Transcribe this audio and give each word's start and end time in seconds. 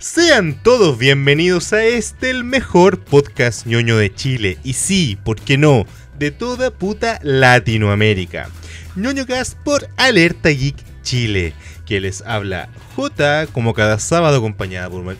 Sean 0.00 0.54
todos 0.62 0.96
bienvenidos 0.96 1.72
a 1.72 1.84
este, 1.84 2.30
el 2.30 2.44
mejor 2.44 3.00
podcast 3.00 3.66
ñoño 3.66 3.96
de 3.96 4.14
Chile. 4.14 4.56
Y 4.62 4.74
sí, 4.74 5.18
¿por 5.24 5.40
qué 5.40 5.58
no? 5.58 5.86
De 6.16 6.30
toda 6.30 6.70
puta 6.70 7.18
Latinoamérica. 7.24 8.48
ñoño 8.94 9.26
Cast 9.26 9.58
por 9.58 9.88
Alerta 9.96 10.50
Geek 10.50 10.76
Chile. 11.02 11.52
Que 11.84 11.98
les 11.98 12.22
habla 12.22 12.68
J, 12.94 13.48
como 13.48 13.74
cada 13.74 13.98
sábado, 13.98 14.36
acompañado 14.36 15.02
por, 15.02 15.16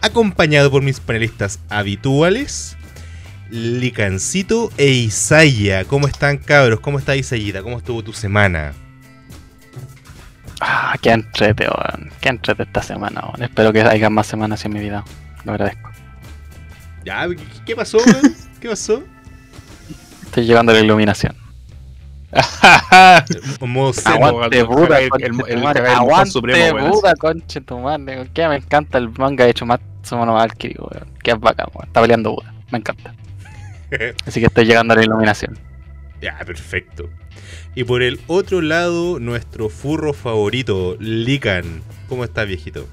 acompañado 0.00 0.72
por 0.72 0.82
mis 0.82 0.98
panelistas 0.98 1.60
habituales. 1.68 2.76
Licancito 3.48 4.72
e 4.76 4.88
Isaya. 4.88 5.84
¿Cómo 5.84 6.08
están 6.08 6.36
cabros? 6.38 6.80
¿Cómo 6.80 6.98
está 6.98 7.14
Isayita? 7.14 7.62
¿Cómo 7.62 7.78
estuvo 7.78 8.02
tu 8.02 8.12
semana? 8.12 8.74
Ah, 10.60 10.94
qué 11.00 11.10
entrete, 11.10 11.64
weón. 11.68 12.10
Qué 12.20 12.28
entrete 12.28 12.62
esta 12.62 12.82
semana, 12.82 13.22
weón. 13.26 13.42
Espero 13.42 13.72
que 13.72 13.82
haya 13.82 14.10
más 14.10 14.26
semanas 14.26 14.64
en 14.64 14.72
mi 14.72 14.80
vida. 14.80 15.04
Lo 15.44 15.52
agradezco. 15.52 15.90
Ya, 17.04 17.26
¿qué- 17.28 17.36
¿qué 17.66 17.76
pasó, 17.76 17.98
weón? 17.98 18.34
¿Qué 18.60 18.68
pasó? 18.68 19.02
Estoy 20.24 20.44
llegando 20.46 20.72
a 20.72 20.74
la 20.76 20.80
iluminación. 20.80 21.36
Modo 23.60 23.92
zen. 23.92 24.12
Aguante 24.12 24.58
el- 24.58 24.64
Buda, 24.66 24.98
el- 25.00 25.86
Aguante 25.86 26.30
supremo. 26.30 26.88
Buda, 26.88 27.14
conche 27.14 27.60
tu 27.60 27.78
madre. 27.78 28.28
Que 28.32 28.48
me 28.48 28.56
encanta 28.56 28.98
el 28.98 29.10
manga 29.10 29.46
hecho 29.46 29.64
más 29.66 29.80
Sumono 30.02 30.34
Valkyrie, 30.34 30.76
weón. 30.78 31.06
Que 31.22 31.30
es 31.32 31.40
bacán, 31.40 31.66
weón. 31.74 31.86
Está 31.88 32.00
peleando 32.00 32.32
Buda. 32.34 32.52
Me 32.70 32.78
encanta. 32.78 33.14
Así 34.26 34.40
que 34.40 34.46
estoy 34.46 34.64
llegando 34.64 34.94
a 34.94 34.96
la 34.96 35.04
iluminación. 35.04 35.58
Ya, 36.20 36.36
perfecto. 36.44 37.08
Y 37.74 37.84
por 37.84 38.02
el 38.02 38.20
otro 38.26 38.60
lado, 38.60 39.18
nuestro 39.18 39.68
furro 39.68 40.12
favorito, 40.12 40.96
Lican. 41.00 41.82
¿Cómo 42.08 42.24
estás, 42.24 42.46
viejito? 42.46 42.86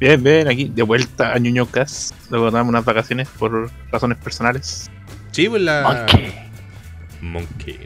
Bien, 0.00 0.22
bien, 0.22 0.48
aquí 0.48 0.70
de 0.74 0.82
vuelta 0.82 1.32
a 1.32 1.38
Ñuñocas. 1.38 2.12
Luego 2.30 2.50
damos 2.50 2.70
unas 2.70 2.84
vacaciones 2.84 3.28
por 3.28 3.70
razones 3.92 4.18
personales. 4.18 4.90
Sí, 5.30 5.48
pues 5.48 5.62
la. 5.62 5.82
Monkey. 5.82 6.32
Monkey. 7.20 7.78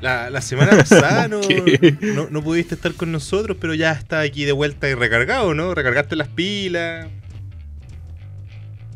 La, 0.00 0.30
la 0.30 0.40
semana 0.40 0.70
pasada 0.76 1.28
no, 1.28 1.40
no, 2.00 2.28
no 2.30 2.42
pudiste 2.42 2.74
estar 2.74 2.92
con 2.94 3.12
nosotros, 3.12 3.56
pero 3.60 3.74
ya 3.74 3.92
está 3.92 4.20
aquí 4.20 4.44
de 4.44 4.52
vuelta 4.52 4.88
y 4.88 4.94
recargado, 4.94 5.54
¿no? 5.54 5.74
Recargaste 5.74 6.16
las 6.16 6.28
pilas. 6.28 7.08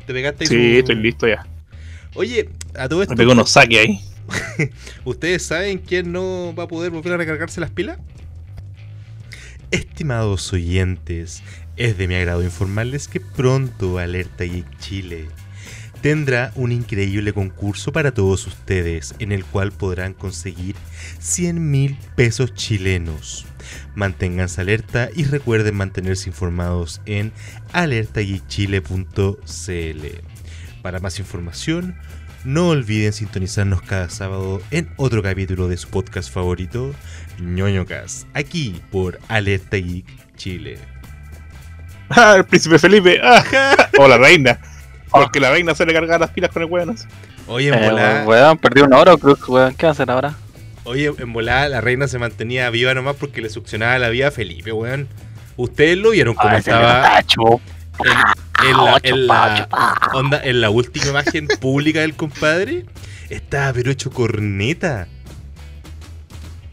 Te 0.07 0.13
pegaste 0.13 0.45
ahí 0.45 0.49
Sí, 0.49 0.55
su- 0.73 0.79
estoy 0.79 0.95
listo 0.97 1.29
ya. 1.29 1.47
Oye, 2.15 2.49
a 2.79 2.89
todo 2.89 3.03
esto. 3.03 3.13
Me 3.15 3.19
pego 3.19 3.33
unos 3.33 3.51
saques 3.51 3.79
ahí. 3.79 4.01
¿Ustedes 5.05 5.45
saben 5.45 5.79
quién 5.79 6.13
no 6.13 6.55
va 6.55 6.65
a 6.65 6.69
poder 6.69 6.91
volver 6.91 7.15
a 7.15 7.17
recargarse 7.17 7.61
las 7.61 7.71
pilas? 7.71 7.99
Estimados 9.71 10.53
oyentes, 10.53 11.43
es 11.77 11.99
de 11.99 12.09
mi 12.09 12.15
agrado 12.15 12.43
informarles 12.43 13.09
que 13.09 13.21
pronto 13.21 13.99
Alerta 13.99 14.45
Geek 14.45 14.79
Chile 14.79 15.29
tendrá 16.07 16.53
un 16.55 16.71
increíble 16.71 17.33
concurso 17.33 17.91
para 17.91 18.13
todos 18.13 18.47
ustedes 18.47 19.17
en 19.19 19.33
el 19.33 19.45
cual 19.45 19.73
podrán 19.73 20.15
conseguir 20.15 20.77
100 21.19 21.71
mil 21.71 21.99
pesos 22.15 22.55
chilenos. 22.55 23.45
Manténganse 23.97 24.61
alerta 24.61 25.11
y 25.15 25.25
recuerden 25.25 25.75
mantenerse 25.75 26.29
informados 26.29 27.01
en 27.07 27.33
alertageekchile.cl. 27.73 30.07
Para 30.83 31.01
más 31.01 31.19
información, 31.19 31.97
no 32.47 32.69
olviden 32.69 33.13
sintonizarnos 33.13 33.83
cada 33.83 34.09
sábado 34.09 34.63
en 34.71 34.89
otro 34.97 35.21
capítulo 35.21 35.67
de 35.67 35.77
su 35.77 35.89
podcast 35.89 36.33
favorito, 36.33 36.95
ñoñocas, 37.41 38.29
aquí 38.35 38.81
por 38.93 39.19
Alerta 39.27 39.77
Geek 39.77 40.07
Chile. 40.37 40.79
¡Ah, 42.09 42.37
el 42.37 42.45
príncipe 42.45 42.79
Felipe! 42.79 43.21
¡Ah! 43.23 43.43
O 43.99 44.07
la 44.07 44.17
reina. 44.17 44.61
Porque 45.11 45.41
la 45.41 45.51
reina 45.51 45.75
se 45.75 45.85
le 45.87 45.93
carga 45.93 46.19
las 46.19 46.31
pilas 46.31 46.51
con 46.53 46.63
el 46.63 46.69
weón. 46.71 46.95
Oye, 47.49 47.69
en 47.69 47.75
Eh, 47.75 47.91
volada, 47.91 48.25
weón, 48.27 48.59
perdí 48.59 48.83
un 48.83 48.93
oro, 48.93 49.19
Cruz, 49.19 49.49
weón. 49.49 49.75
¿Qué 49.75 49.87
va 49.87 49.91
a 49.91 49.93
hacer 49.93 50.11
ahora? 50.11 50.35
oye, 50.85 51.13
en 51.19 51.33
volada 51.33 51.69
la 51.69 51.81
reina 51.81 52.07
se 52.07 52.21
mantenía 52.21 52.71
viva 52.71 52.95
nomás 52.95 53.17
porque 53.17 53.41
le 53.43 53.51
succionaba 53.51 53.99
la 53.99 54.09
vida 54.09 54.29
a 54.29 54.31
Felipe, 54.31 54.71
weón. 54.71 55.09
Ustedes 55.57 55.99
lo 55.99 56.11
vieron 56.11 56.35
cómo 56.35 56.51
Ay, 56.51 56.59
estaba 56.61 57.19
en, 58.05 58.69
en 58.69 58.77
la, 58.77 59.01
en 59.03 59.27
la- 59.27 59.55
chupa, 59.65 60.11
onda, 60.15 60.41
en 60.43 60.61
la 60.61 60.71
última 60.71 61.07
imagen 61.07 61.47
pública 61.61 62.01
del 62.01 62.15
compadre. 62.15 62.85
Estaba 63.31 63.73
pero 63.73 63.91
hecho 63.91 64.11
corneta. 64.11 65.09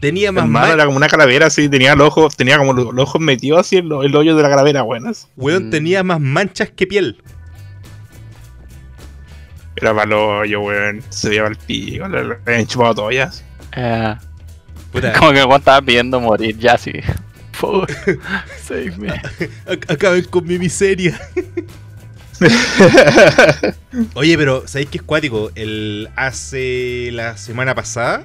Tenía 0.00 0.32
más 0.32 0.44
Hermano, 0.44 0.66
man- 0.66 0.74
era 0.74 0.84
como 0.84 0.96
una 0.98 1.06
calavera 1.08 1.46
así, 1.46 1.68
tenía 1.68 1.94
los 1.94 2.08
ojos, 2.08 2.36
tenía 2.36 2.58
como 2.58 2.72
los, 2.74 2.92
los 2.94 3.08
ojos 3.08 3.20
metidos 3.22 3.60
así 3.60 3.76
en, 3.78 3.88
lo- 3.88 4.02
en 4.04 4.10
el 4.10 4.16
hoyo 4.16 4.36
de 4.36 4.42
la 4.42 4.50
calavera, 4.50 4.82
buenas. 4.82 5.28
weón, 5.36 5.68
Mm. 5.68 5.70
tenía 5.70 6.02
más 6.04 6.20
manchas 6.20 6.70
que 6.70 6.86
piel. 6.86 7.22
Era 9.76 9.92
para 9.92 10.04
el 10.06 10.12
hoyo, 10.12 10.60
weón. 10.60 11.02
Se 11.08 11.28
veía 11.30 11.46
el 11.46 11.56
pico, 11.56 12.06
le, 12.08 12.36
habían 12.46 12.66
chupado 12.66 12.94
toallas. 12.94 13.44
Eh, 13.74 14.14
como 15.18 15.32
que 15.32 15.40
el 15.40 15.46
weón 15.46 15.58
estaba 15.60 15.82
pidiendo 15.82 16.20
morir 16.20 16.56
ya, 16.58 16.78
sí. 16.78 16.92
Save 18.64 18.96
me. 18.98 19.08
Ac- 19.66 19.92
acaben 19.92 20.24
con 20.24 20.46
mi 20.46 20.58
miseria. 20.58 21.18
Oye, 24.14 24.36
pero 24.36 24.66
¿sabéis 24.66 24.90
qué 24.90 24.98
es 24.98 25.02
cuático? 25.04 25.50
El, 25.54 26.08
hace 26.16 27.10
la 27.12 27.36
semana 27.36 27.74
pasada, 27.74 28.24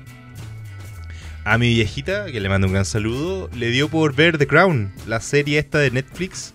a 1.46 1.58
mi 1.58 1.74
viejita, 1.74 2.26
que 2.26 2.40
le 2.40 2.50
mando 2.50 2.68
un 2.68 2.74
gran 2.74 2.86
saludo, 2.86 3.50
le 3.56 3.70
dio 3.70 3.88
por 3.90 4.14
ver 4.16 4.38
The 4.38 4.48
Crown, 4.48 4.92
la 5.08 5.20
serie 5.22 5.60
esta 5.60 5.80
de 5.80 5.92
Netflix. 5.92 6.54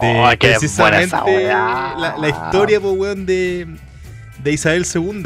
De 0.00 0.08
Oh, 0.08 0.30
qué 0.38 0.56
buena 0.56 0.58
precisamente 0.58 1.44
la, 1.48 2.16
la 2.18 2.28
historia, 2.28 2.80
po, 2.80 2.92
weón, 2.92 3.26
de, 3.26 3.66
de 4.42 4.52
Isabel 4.52 4.86
II. 4.92 5.24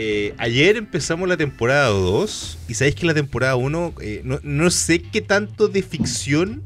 Eh, 0.00 0.32
ayer 0.38 0.76
empezamos 0.76 1.28
la 1.28 1.36
temporada 1.36 1.88
2 1.88 2.58
y 2.68 2.74
sabéis 2.74 2.94
que 2.94 3.04
la 3.04 3.14
temporada 3.14 3.56
1 3.56 3.94
eh, 4.00 4.20
no, 4.22 4.38
no 4.44 4.70
sé 4.70 5.02
qué 5.02 5.20
tanto 5.22 5.66
de 5.66 5.82
ficción, 5.82 6.62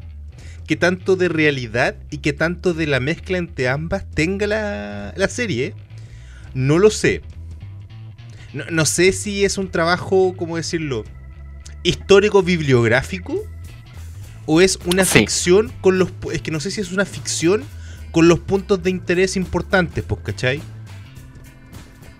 qué 0.66 0.76
tanto 0.76 1.16
de 1.16 1.30
realidad 1.30 1.96
y 2.10 2.18
qué 2.18 2.34
tanto 2.34 2.74
de 2.74 2.86
la 2.86 3.00
mezcla 3.00 3.38
entre 3.38 3.68
ambas 3.70 4.04
tenga 4.10 4.46
la, 4.46 5.14
la 5.16 5.28
serie. 5.28 5.74
No 6.52 6.78
lo 6.78 6.90
sé. 6.90 7.22
No, 8.52 8.66
no 8.70 8.84
sé 8.84 9.12
si 9.12 9.46
es 9.46 9.56
un 9.56 9.70
trabajo, 9.70 10.34
¿cómo 10.36 10.58
decirlo? 10.58 11.04
Histórico 11.84 12.42
bibliográfico 12.42 13.42
o 14.44 14.60
es 14.60 14.78
una 14.84 15.06
Sí. 15.06 15.20
ficción 15.20 15.72
con 15.80 15.98
los... 15.98 16.10
Es 16.34 16.42
que 16.42 16.50
no 16.50 16.60
sé 16.60 16.70
si 16.70 16.82
es 16.82 16.92
una 16.92 17.06
ficción 17.06 17.64
con 18.10 18.28
los 18.28 18.40
puntos 18.40 18.82
de 18.82 18.90
interés 18.90 19.36
importantes, 19.36 20.04
pues, 20.06 20.20
¿cachai? 20.22 20.60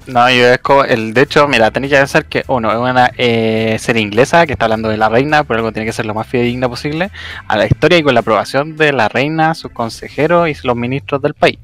No, 0.06 0.28
yo 0.30 0.48
es 0.48 0.58
como, 0.58 0.84
el, 0.84 1.14
de 1.14 1.22
hecho, 1.22 1.46
mira, 1.46 1.70
tenéis 1.70 1.92
que 1.92 1.98
pensar 1.98 2.24
que 2.26 2.44
uno 2.48 2.72
es 2.72 2.78
una 2.78 3.12
eh, 3.16 3.76
serie 3.78 4.02
inglesa 4.02 4.46
que 4.46 4.52
está 4.52 4.64
hablando 4.64 4.88
de 4.88 4.96
la 4.96 5.08
reina, 5.08 5.44
por 5.44 5.56
algo 5.56 5.70
tiene 5.72 5.86
que 5.86 5.92
ser 5.92 6.06
lo 6.06 6.14
más 6.14 6.26
fidedigna 6.26 6.68
posible 6.68 7.10
a 7.46 7.56
la 7.56 7.66
historia 7.66 7.98
y 7.98 8.02
con 8.02 8.14
la 8.14 8.20
aprobación 8.20 8.76
de 8.76 8.92
la 8.92 9.08
reina, 9.08 9.54
sus 9.54 9.70
consejeros 9.70 10.48
y 10.48 10.66
los 10.66 10.76
ministros 10.76 11.22
del 11.22 11.34
país. 11.34 11.58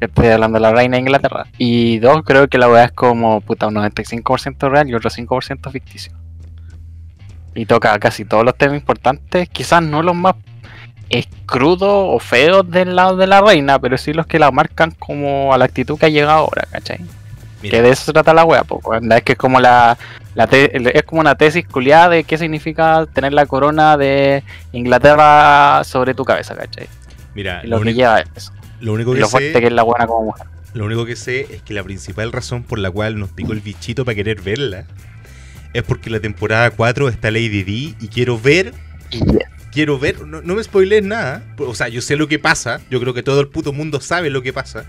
Estoy 0.00 0.28
hablando 0.28 0.56
de 0.56 0.62
la 0.62 0.72
reina 0.72 0.96
de 0.96 1.00
Inglaterra. 1.00 1.46
Y 1.58 1.98
dos, 1.98 2.22
creo 2.24 2.46
que 2.48 2.58
la 2.58 2.68
weá 2.68 2.84
es 2.84 2.92
como 2.92 3.40
puta 3.40 3.66
un 3.66 3.74
95% 3.74 4.70
real 4.70 4.88
y 4.88 4.94
otro 4.94 5.10
5% 5.10 5.72
ficticio. 5.72 6.12
Y 7.56 7.66
toca 7.66 7.98
casi 7.98 8.24
todos 8.24 8.44
los 8.44 8.56
temas 8.56 8.76
importantes, 8.76 9.48
quizás 9.48 9.82
no 9.82 10.02
los 10.02 10.14
más 10.14 10.36
crudos 11.46 11.88
o 11.90 12.18
feos 12.18 12.70
del 12.70 12.94
lado 12.94 13.16
de 13.16 13.26
la 13.26 13.40
reina, 13.40 13.78
pero 13.78 13.96
sí 13.96 14.12
los 14.12 14.26
que 14.26 14.38
la 14.38 14.50
marcan 14.50 14.92
como 14.92 15.52
a 15.54 15.58
la 15.58 15.64
actitud 15.64 15.98
que 15.98 16.06
ha 16.06 16.10
llegado 16.10 16.38
ahora, 16.38 16.68
¿cachai? 16.70 17.00
Mira, 17.62 17.76
Que 17.76 17.82
de 17.82 17.90
eso 17.90 18.04
se 18.04 18.12
trata 18.12 18.32
la 18.34 18.44
wea, 18.44 18.64
weón. 18.68 19.10
Es 19.12 19.22
que 19.22 19.32
es 19.32 19.38
como 19.38 19.58
la, 19.60 19.98
la 20.34 20.44
es 20.44 21.02
como 21.02 21.20
una 21.20 21.34
tesis 21.34 21.66
culiada 21.66 22.10
de 22.10 22.24
qué 22.24 22.38
significa 22.38 23.06
tener 23.12 23.32
la 23.32 23.46
corona 23.46 23.96
de 23.96 24.44
Inglaterra 24.72 25.82
sobre 25.84 26.14
tu 26.14 26.24
cabeza, 26.24 26.54
¿cachai? 26.54 26.88
mira 27.34 27.60
Y 27.62 27.66
lo, 27.66 27.78
lo 27.78 27.84
que 27.84 27.94
lleva 27.94 28.20
eso. 28.20 28.52
lo 28.80 28.92
único 28.92 29.14
Y 29.14 29.18
lo 29.20 29.26
sé... 29.26 29.30
fuerte 29.30 29.60
que 29.60 29.66
es 29.66 29.72
la 29.72 29.82
buena 29.82 30.06
como 30.06 30.26
mujer. 30.26 30.46
Lo 30.74 30.84
único 30.84 31.04
que 31.06 31.16
sé 31.16 31.46
es 31.50 31.62
que 31.62 31.74
la 31.74 31.82
principal 31.82 32.30
razón 32.30 32.62
por 32.62 32.78
la 32.78 32.90
cual 32.90 33.18
nos 33.18 33.30
picó 33.30 33.52
el 33.52 33.60
bichito 33.60 34.04
para 34.04 34.14
querer 34.14 34.40
verla 34.42 34.86
es 35.72 35.82
porque 35.82 36.10
la 36.10 36.20
temporada 36.20 36.70
4 36.70 37.08
está 37.08 37.30
Lady 37.30 37.62
D 37.62 37.94
y 38.00 38.08
quiero 38.08 38.38
ver, 38.38 38.72
quiero 39.72 39.98
ver, 39.98 40.26
no, 40.26 40.40
no 40.42 40.54
me 40.54 40.62
spoilees 40.62 41.04
nada, 41.04 41.42
o 41.58 41.74
sea, 41.74 41.88
yo 41.88 42.00
sé 42.02 42.16
lo 42.16 42.28
que 42.28 42.38
pasa, 42.38 42.80
yo 42.90 43.00
creo 43.00 43.14
que 43.14 43.22
todo 43.22 43.40
el 43.40 43.48
puto 43.48 43.72
mundo 43.72 44.00
sabe 44.00 44.30
lo 44.30 44.42
que 44.42 44.52
pasa, 44.52 44.84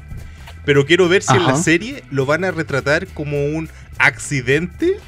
pero 0.70 0.86
quiero 0.86 1.10
ver 1.10 1.24
si 1.24 1.34
en 1.34 1.48
la 1.48 1.54
Ajá. 1.54 1.64
serie 1.64 2.04
lo 2.12 2.28
van 2.28 2.44
a 2.44 2.52
retratar 2.52 3.08
como 3.08 3.44
un 3.44 3.72
accidente, 3.98 5.00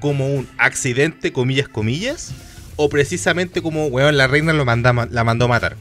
como 0.00 0.26
un 0.26 0.48
accidente, 0.58 1.32
comillas, 1.32 1.68
comillas, 1.68 2.34
o 2.74 2.88
precisamente 2.88 3.62
como, 3.62 3.86
weón, 3.86 4.16
la 4.16 4.26
reina 4.26 4.52
lo 4.52 4.64
manda, 4.64 4.92
ma- 4.92 5.06
la 5.08 5.22
mandó 5.22 5.44
a 5.44 5.48
matar. 5.48 5.76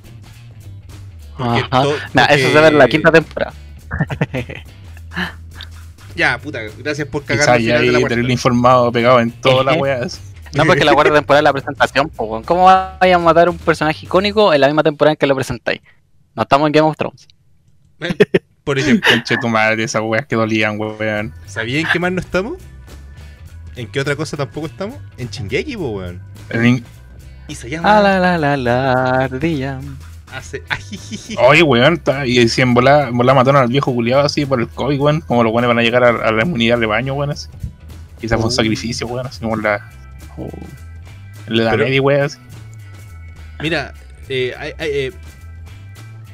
Porque 1.35 1.63
Ajá. 1.71 1.83
Nah, 2.13 2.25
eso 2.25 2.51
se 2.51 2.61
ve 2.61 2.67
en 2.67 2.77
la 2.77 2.87
quinta 2.87 3.11
temporada. 3.11 3.53
Ya, 6.15 6.37
puta, 6.37 6.59
gracias 6.77 7.07
por 7.07 7.23
cagar 7.23 7.45
Quizá 7.45 7.53
al 7.53 7.61
ya 7.63 7.77
final 7.79 7.93
de 7.93 7.99
la 8.01 8.07
tenerlo 8.07 8.31
informado, 8.31 8.91
pegado 8.91 9.19
en 9.19 9.31
todas 9.31 9.65
las 9.65 9.77
weas. 9.81 10.21
No, 10.53 10.63
porque 10.65 10.85
la 10.85 10.93
cuarta 10.93 11.11
temporada 11.15 11.39
es 11.39 11.43
la 11.45 11.53
presentación, 11.53 12.07
po. 12.09 12.39
¿Cómo 12.45 12.65
vaya 12.65 13.15
a 13.15 13.17
matar 13.17 13.49
un 13.49 13.57
personaje 13.57 14.05
icónico 14.05 14.53
en 14.53 14.61
la 14.61 14.67
misma 14.67 14.83
temporada 14.83 15.13
en 15.13 15.17
que 15.17 15.25
lo 15.25 15.33
presentáis? 15.33 15.81
No 16.35 16.43
estamos 16.43 16.67
en 16.67 16.73
Game 16.73 16.87
of 16.87 16.95
Thrones. 16.97 17.27
Por 18.63 18.77
ejemplo, 18.77 19.09
Conche 19.09 19.37
tu 19.37 19.47
madre, 19.49 19.83
esas 19.83 20.01
weas 20.03 20.25
que 20.27 20.35
dolían, 20.35 20.79
weón. 20.79 21.33
¿sabían 21.47 21.85
en 21.85 21.91
qué 21.91 21.99
más 21.99 22.11
no 22.11 22.19
estamos? 22.21 22.57
¿En 23.75 23.87
qué 23.87 23.99
otra 23.99 24.15
cosa 24.15 24.37
tampoco 24.37 24.67
estamos? 24.67 24.97
En 25.17 25.29
Chingeki, 25.29 25.75
weón. 25.75 26.21
En- 26.49 26.83
Y 27.47 27.55
se 27.55 27.69
llama. 27.69 27.97
Ah, 27.97 28.01
la 28.01 28.19
la 28.19 28.37
la 28.37 28.57
la 28.57 28.91
ardilla. 29.23 29.79
Hace. 30.33 30.63
Ajijiji. 30.69 31.35
Oye, 31.39 31.63
weón, 31.63 31.95
está- 31.95 32.25
y 32.25 32.47
si 32.49 32.61
en 32.61 32.73
bola, 32.73 33.07
en 33.09 33.17
bola 33.17 33.33
mataron 33.33 33.61
al 33.61 33.67
viejo 33.67 33.93
culiado 33.93 34.23
así 34.23 34.45
por 34.45 34.59
el 34.61 34.67
COVID, 34.67 34.99
weón, 34.99 35.21
como 35.21 35.43
los 35.43 35.51
weones 35.51 35.67
van 35.67 35.79
a 35.79 35.81
llegar 35.81 36.03
a, 36.03 36.09
a 36.09 36.31
la 36.31 36.43
inmunidad 36.43 36.77
de 36.77 36.85
baño, 36.85 37.13
weón, 37.15 37.31
así. 37.31 37.47
Quizás 38.19 38.37
fue 38.37 38.45
un 38.47 38.53
Oh. 38.53 38.55
sacrificio, 38.55 39.07
weón, 39.07 39.25
así 39.27 39.41
como 39.41 39.55
la. 39.55 39.89
Le 41.47 41.63
da 41.63 41.71
Pero- 41.71 41.83
media, 41.85 42.01
weón, 42.01 42.21
así. 42.21 42.37
Mira, 43.59 43.93
eh, 44.29 44.53
hay- 44.57 44.73
hay, 44.77 44.89
eh, 44.93 45.11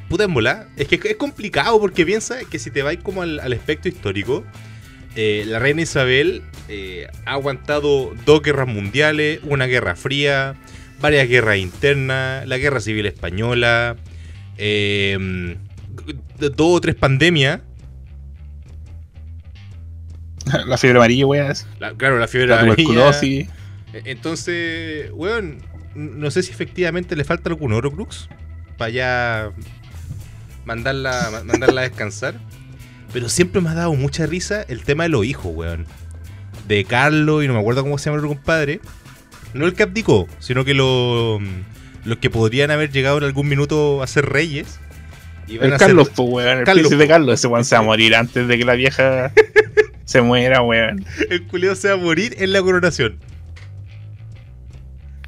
puta 0.09 0.23
en 0.25 0.33
bola. 0.33 0.67
Es 0.77 0.87
que 0.87 0.95
es 1.03 1.15
complicado 1.17 1.79
porque 1.79 2.05
piensa 2.05 2.37
que 2.49 2.59
si 2.59 2.71
te 2.71 2.81
vas 2.81 2.97
como 2.97 3.21
al, 3.21 3.39
al 3.39 3.53
aspecto 3.53 3.87
histórico, 3.87 4.45
eh, 5.15 5.43
la 5.47 5.59
reina 5.59 5.81
Isabel 5.81 6.43
eh, 6.69 7.07
ha 7.25 7.33
aguantado 7.33 8.13
dos 8.25 8.41
guerras 8.41 8.67
mundiales, 8.67 9.39
una 9.43 9.65
guerra 9.65 9.95
fría, 9.95 10.55
varias 11.01 11.27
guerras 11.27 11.57
internas, 11.57 12.47
la 12.47 12.57
guerra 12.57 12.79
civil 12.79 13.05
española, 13.05 13.95
eh, 14.57 15.55
dos 16.37 16.53
o 16.59 16.81
tres 16.81 16.95
pandemias. 16.95 17.61
La 20.67 20.77
fiebre 20.77 20.97
amarilla, 20.99 21.25
weón, 21.25 21.53
claro, 21.97 22.19
la 22.19 22.27
fiebre 22.27 22.47
La 22.49 22.61
amarilla. 22.61 22.87
tuberculosis. 22.87 23.49
E- 23.93 24.01
Entonces, 24.05 25.09
weón, 25.13 25.57
no 25.95 26.31
sé 26.31 26.41
si 26.43 26.51
efectivamente 26.51 27.15
le 27.17 27.23
falta 27.25 27.49
algún 27.49 27.73
Horocrux 27.73 28.29
para 28.77 28.89
ya 28.89 29.51
mandarla, 30.67 31.29
ma- 31.31 31.43
mandarla 31.43 31.81
a 31.81 31.83
descansar. 31.85 32.35
Pero 33.13 33.29
siempre 33.29 33.61
me 33.61 33.69
ha 33.69 33.73
dado 33.73 33.93
mucha 33.95 34.25
risa 34.25 34.63
el 34.67 34.83
tema 34.83 35.03
de 35.03 35.09
los 35.09 35.25
hijos, 35.25 35.51
weón. 35.55 35.85
De 36.67 36.83
Carlos 36.83 37.43
y 37.43 37.47
no 37.47 37.53
me 37.53 37.59
acuerdo 37.59 37.81
cómo 37.83 37.97
se 37.97 38.05
llama 38.09 38.19
el 38.19 38.25
otro 38.25 38.35
compadre. 38.35 38.81
No 39.53 39.65
el 39.65 39.73
que 39.73 39.83
abdicó, 39.83 40.27
sino 40.39 40.65
que 40.65 40.73
lo- 40.73 41.39
los 42.03 42.17
que 42.19 42.29
podrían 42.29 42.69
haber 42.69 42.91
llegado 42.91 43.17
en 43.17 43.23
algún 43.23 43.47
minuto 43.47 44.03
a 44.03 44.07
ser 44.07 44.25
reyes. 44.25 44.79
El 45.47 45.59
a 45.73 45.79
ser- 45.79 45.87
Carlos, 45.87 46.09
pues, 46.13 46.29
weón, 46.29 46.57
el 46.59 46.65
Carlos, 46.65 46.83
príncipe 46.87 47.05
po. 47.05 47.09
Carlos, 47.09 47.33
ese 47.39 47.47
weón 47.47 47.63
se 47.65 47.75
va 47.75 47.79
a 47.79 47.83
morir 47.85 48.13
antes 48.15 48.47
de 48.47 48.57
que 48.57 48.65
la 48.65 48.73
vieja 48.73 49.31
se 50.05 50.21
muera, 50.21 50.61
weón. 50.61 51.05
el 51.29 51.43
culeo 51.47 51.73
se 51.75 51.87
va 51.87 51.93
a 51.93 51.97
morir 51.97 52.35
en 52.39 52.51
la 52.51 52.61
coronación. 52.61 53.17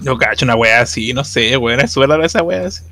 Yo 0.02 0.18
cacho 0.18 0.46
una 0.46 0.56
weá 0.56 0.82
así, 0.82 1.14
no 1.14 1.24
sé, 1.24 1.56
weón, 1.58 1.80
es 1.82 1.96
rara 1.96 2.26
esa 2.26 2.42
weá 2.44 2.68
así. 2.68 2.84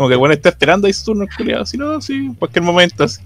Como 0.00 0.08
que 0.08 0.14
el 0.14 0.18
weón 0.18 0.32
está 0.32 0.48
esperando 0.48 0.86
ahí 0.86 0.94
su 0.94 1.04
turno, 1.04 1.24
el 1.24 1.36
culiado, 1.36 1.66
si 1.66 1.76
no, 1.76 2.00
sí, 2.00 2.14
en 2.14 2.32
cualquier 2.32 2.64
momento 2.64 3.04
así. 3.04 3.20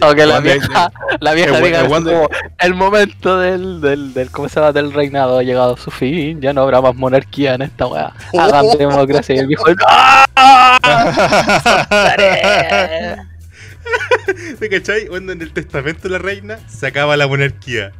No, 0.00 0.08
O 0.08 0.14
que 0.14 0.24
la 0.24 0.40
vieja, 0.40 0.90
la 1.20 1.34
vieja 1.34 1.58
el 1.58 1.62
diga 1.62 1.80
el 1.82 1.88
como, 1.88 2.26
el 2.58 2.74
momento 2.74 3.38
del, 3.38 3.82
del, 3.82 4.14
del, 4.14 4.30
¿cómo 4.30 4.48
se 4.48 4.60
llama? 4.60 4.72
del 4.72 4.94
reinado 4.94 5.38
ha 5.38 5.42
llegado 5.42 5.74
a 5.74 5.76
su 5.76 5.90
fin, 5.90 6.40
ya 6.40 6.54
no 6.54 6.62
habrá 6.62 6.80
más 6.80 6.96
monarquía 6.96 7.52
en 7.52 7.60
esta 7.60 7.86
weá. 7.86 8.14
Hagan 8.32 8.78
democracia 8.78 9.34
y 9.34 9.38
el 9.40 9.46
viejo 9.46 9.66
¡No! 9.68 9.76
¿Te 14.58 14.68
cachai? 14.70 15.06
Cuando 15.06 15.32
en 15.32 15.42
el 15.42 15.52
testamento 15.52 16.04
de 16.04 16.08
la 16.08 16.18
reina 16.18 16.58
se 16.66 16.86
acaba 16.86 17.14
la 17.18 17.28
monarquía. 17.28 17.92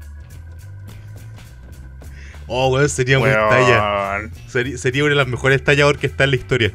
Oh, 2.47 2.69
weón, 2.69 2.88
sería 2.88 3.19
una 3.19 3.29
Weón. 3.29 3.50
talla. 3.50 4.31
Sería, 4.49 4.79
sería 4.79 5.02
una 5.05 5.11
de 5.11 5.17
las 5.17 5.29
mejores 5.29 5.62
tallas 5.62 5.87
orquestas 5.87 6.25
en 6.25 6.31
la 6.31 6.37
historia. 6.37 6.73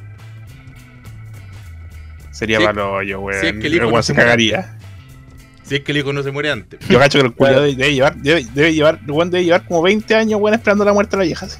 Sería 2.35 2.59
Si- 2.59 2.63
malo 2.65 3.01
yo, 3.01 3.21
weón. 3.21 3.39
si 3.39 3.47
es 3.47 3.53
que 3.53 3.67
el 3.67 3.75
hijo 3.75 3.89
no 3.91 4.03
se 4.03 4.13
cagaría. 4.13 4.77
Si 5.63 5.75
es 5.75 5.81
que 5.81 5.91
el 5.93 5.97
hijo 5.99 6.13
no 6.13 6.21
se 6.21 6.31
muere 6.31 6.51
antes. 6.51 6.79
Yo 6.89 6.99
cacho 6.99 7.19
que 7.19 7.25
el 7.27 7.33
culiado 7.33 7.61
debe 7.63 7.93
llevar, 7.93 8.15
debe, 8.17 8.45
debe 8.53 8.73
llevar, 8.73 8.99
weón 9.07 9.31
debe 9.31 9.45
llevar 9.45 9.65
como 9.65 9.81
20 9.81 10.13
años, 10.13 10.39
weón, 10.39 10.53
esperando 10.53 10.83
la 10.85 10.93
muerte 10.93 11.15
de 11.15 11.23
la 11.23 11.25
vieja. 11.25 11.45
así. 11.45 11.57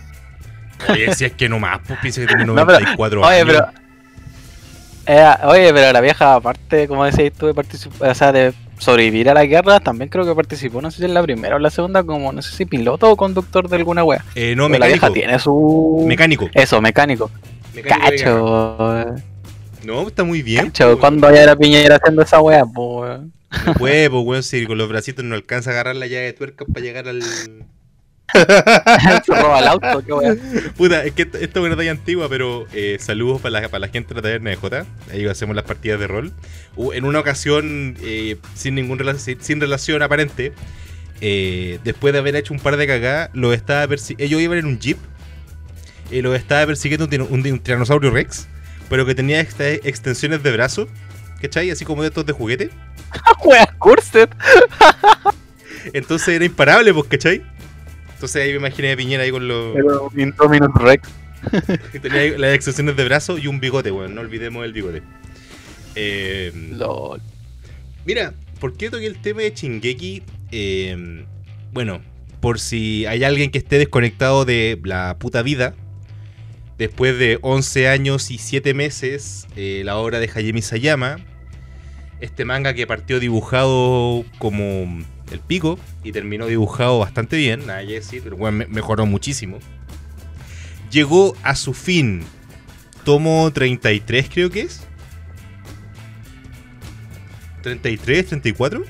Oye, 0.90 1.16
si 1.16 1.26
es 1.26 1.32
que 1.32 1.48
no 1.48 1.58
más, 1.60 1.80
pues 1.88 1.98
piensa 2.02 2.22
que 2.22 2.28
tiene 2.28 2.46
No, 2.46 2.54
pero- 2.54 2.66
94 2.80 3.22
Oye, 3.22 3.36
años. 3.42 3.48
pero. 3.48 3.86
Eh, 5.08 5.26
oye, 5.44 5.72
pero 5.74 5.94
la 5.94 6.02
vieja, 6.02 6.36
aparte, 6.36 6.88
como 6.88 7.06
decías 7.06 7.32
tú, 7.34 7.46
de 7.48 7.54
particip- 7.54 7.92
o 8.00 8.14
sea, 8.16 8.32
de 8.32 8.54
sobrevivir 8.80 9.30
a 9.30 9.34
la 9.36 9.46
guerra, 9.46 9.80
también 9.80 10.10
creo 10.10 10.26
que 10.26 10.36
participó, 10.36 10.82
no 10.82 10.92
sé 10.92 10.98
si 10.98 11.06
en 11.06 11.14
la 11.14 11.22
primera 11.24 11.56
o 11.56 11.60
la 11.60 11.70
segunda, 11.70 12.04
como, 12.04 12.32
no 12.34 12.42
sé 12.42 12.56
si 12.56 12.66
piloto 12.66 13.10
o 13.10 13.16
conductor 13.16 13.70
de 13.70 13.76
alguna 13.78 14.04
wea. 14.04 14.24
Eh, 14.36 14.56
no, 14.56 14.68
Pero 14.68 14.80
la 14.80 14.88
vieja 14.88 15.08
mecánico. 15.08 15.14
tiene 15.14 15.40
su. 15.40 16.04
Mecánico. 16.08 16.50
Eso, 16.54 16.82
mecánico. 16.82 17.32
Mecánico. 17.74 18.08
Cacho. 18.10 19.16
No, 19.86 20.08
está 20.08 20.24
muy 20.24 20.42
bien. 20.42 20.66
Cacho, 20.66 20.86
pues, 20.88 20.98
cuando 21.00 21.32
ya 21.34 21.44
era 21.44 21.56
Piñera 21.56 21.96
haciendo 21.98 22.22
esa 22.22 22.42
wea, 22.42 22.66
pues. 22.66 23.20
No 23.66 23.74
puede, 23.76 24.10
pues, 24.10 24.24
weón, 24.26 24.44
si 24.44 24.66
con 24.66 24.78
los 24.78 24.90
bracitos 24.90 25.24
no 25.24 25.36
alcanza 25.36 25.70
a 25.70 25.74
agarrar 25.74 25.96
la 25.96 26.08
llave 26.08 26.26
de 26.26 26.34
tuerca 26.34 26.66
para 26.66 26.84
llegar 26.86 27.08
al. 27.08 27.22
Se 28.34 29.42
roba 29.42 29.60
el 29.60 29.68
auto, 29.68 30.04
qué. 30.04 30.38
Puta, 30.76 31.06
es 31.06 31.14
que 31.14 31.22
esto 31.22 31.38
esto 31.38 31.60
es 31.60 31.66
una 31.66 31.76
talla 31.78 31.92
antigua, 31.92 32.28
pero 32.28 32.66
eh, 32.74 32.98
saludos 33.00 33.40
para 33.40 33.62
la, 33.62 33.70
para 33.70 33.80
la 33.82 33.88
gente 33.88 34.10
de 34.10 34.16
la 34.16 34.22
taberna 34.24 34.50
de 34.50 34.56
J. 34.56 34.86
Ahí 35.14 35.26
hacemos 35.28 35.56
las 35.56 35.64
partidas 35.66 36.00
de 36.00 36.08
rol. 36.08 36.34
Uh, 36.76 36.92
en 36.94 37.06
una 37.06 37.20
ocasión, 37.20 37.96
eh, 38.02 38.38
sin 38.56 38.76
ningún 38.76 38.98
rela- 39.00 39.18
sin, 39.18 39.40
sin 39.42 39.62
relación 39.62 40.02
aparente, 40.02 40.54
eh, 41.22 41.80
después 41.84 42.14
de 42.14 42.20
haber 42.20 42.36
hecho 42.36 42.54
un 42.54 42.60
par 42.60 42.78
de 42.78 42.88
cagadas, 42.88 43.30
los 43.34 43.54
estaba 43.54 43.94
ellos 44.18 44.42
iban 44.42 44.58
en 44.58 44.66
un 44.66 44.80
jeep. 44.80 44.98
Y 46.12 46.22
los 46.22 46.36
estaba 46.36 46.66
persiguiendo 46.66 47.06
un, 47.06 47.22
un, 47.22 47.48
un 47.52 47.60
tiranosaurio 47.60 48.12
Rex, 48.12 48.48
pero 48.90 49.06
que 49.06 49.16
tenía 49.16 49.40
esta- 49.42 49.70
extensiones 49.72 50.42
de 50.44 50.52
brazo. 50.52 50.88
¿Cachai? 51.42 51.70
Así 51.70 51.86
como 51.86 52.02
de 52.02 52.08
estos 52.10 52.26
de 52.26 52.34
juguete. 52.34 52.70
Wea, 53.46 53.68
Curset. 53.78 54.34
Entonces 55.94 56.28
era 56.30 56.46
imparable, 56.46 56.94
pues, 56.94 57.08
¿cachai? 57.08 57.42
Entonces 58.14 58.42
ahí 58.42 58.50
me 58.52 58.58
imaginé 58.58 58.94
a 58.94 58.98
Piñera 58.98 59.24
ahí 59.24 59.32
con 59.32 59.48
los. 59.48 59.74
Pero 59.76 60.10
Indominus 60.16 60.74
Rex. 60.76 61.10
que 61.92 62.00
Tenía 62.00 62.38
las 62.40 62.56
extensiones 62.56 62.96
de 62.96 63.06
brazo 63.06 63.38
y 63.38 63.48
un 63.48 63.60
bigote, 63.60 63.92
weón. 63.92 64.16
No 64.16 64.22
olvidemos 64.22 64.66
el 64.66 64.74
bigote. 64.74 65.04
Eh, 65.96 66.52
LOL. 66.72 67.22
mira, 68.06 68.34
¿por 68.60 68.76
qué 68.76 68.90
toqué 68.90 69.06
el 69.06 69.22
tema 69.22 69.42
de 69.42 69.54
Chingeki? 69.54 70.24
Eh, 70.52 71.26
bueno, 71.72 72.02
por 72.40 72.60
si 72.60 73.06
hay 73.06 73.24
alguien 73.24 73.52
que 73.52 73.58
esté 73.60 73.78
desconectado 73.78 74.46
de 74.46 74.80
la 74.84 75.18
puta 75.20 75.42
vida. 75.44 75.76
Después 76.78 77.18
de 77.18 77.40
11 77.42 77.88
años 77.88 78.32
y 78.32 78.38
7 78.38 78.74
meses, 78.74 79.48
eh, 79.56 79.82
la 79.86 79.96
obra 79.98 80.20
de 80.20 80.30
Hayemi 80.34 80.62
Sayama. 80.62 81.18
Este 82.22 82.46
manga 82.46 82.74
que 82.74 82.88
partió 82.88 83.20
dibujado 83.20 84.24
como 84.40 85.04
el 85.32 85.40
pico 85.46 85.78
y 86.04 86.12
terminó 86.12 86.48
dibujado 86.48 87.00
bastante 87.00 87.36
bien, 87.38 87.66
nada 87.68 87.86
que 87.86 87.94
decir, 87.94 88.22
pero 88.24 88.38
bueno, 88.38 88.58
me- 88.60 88.68
mejoró 88.68 89.06
muchísimo. 89.06 89.60
Llegó 90.92 91.36
a 91.44 91.56
su 91.56 91.74
fin. 91.74 92.24
Tomo 93.04 93.52
33 93.54 94.30
creo 94.34 94.50
que 94.50 94.62
es. 94.62 94.82
33, 97.64 98.28
34. 98.28 98.84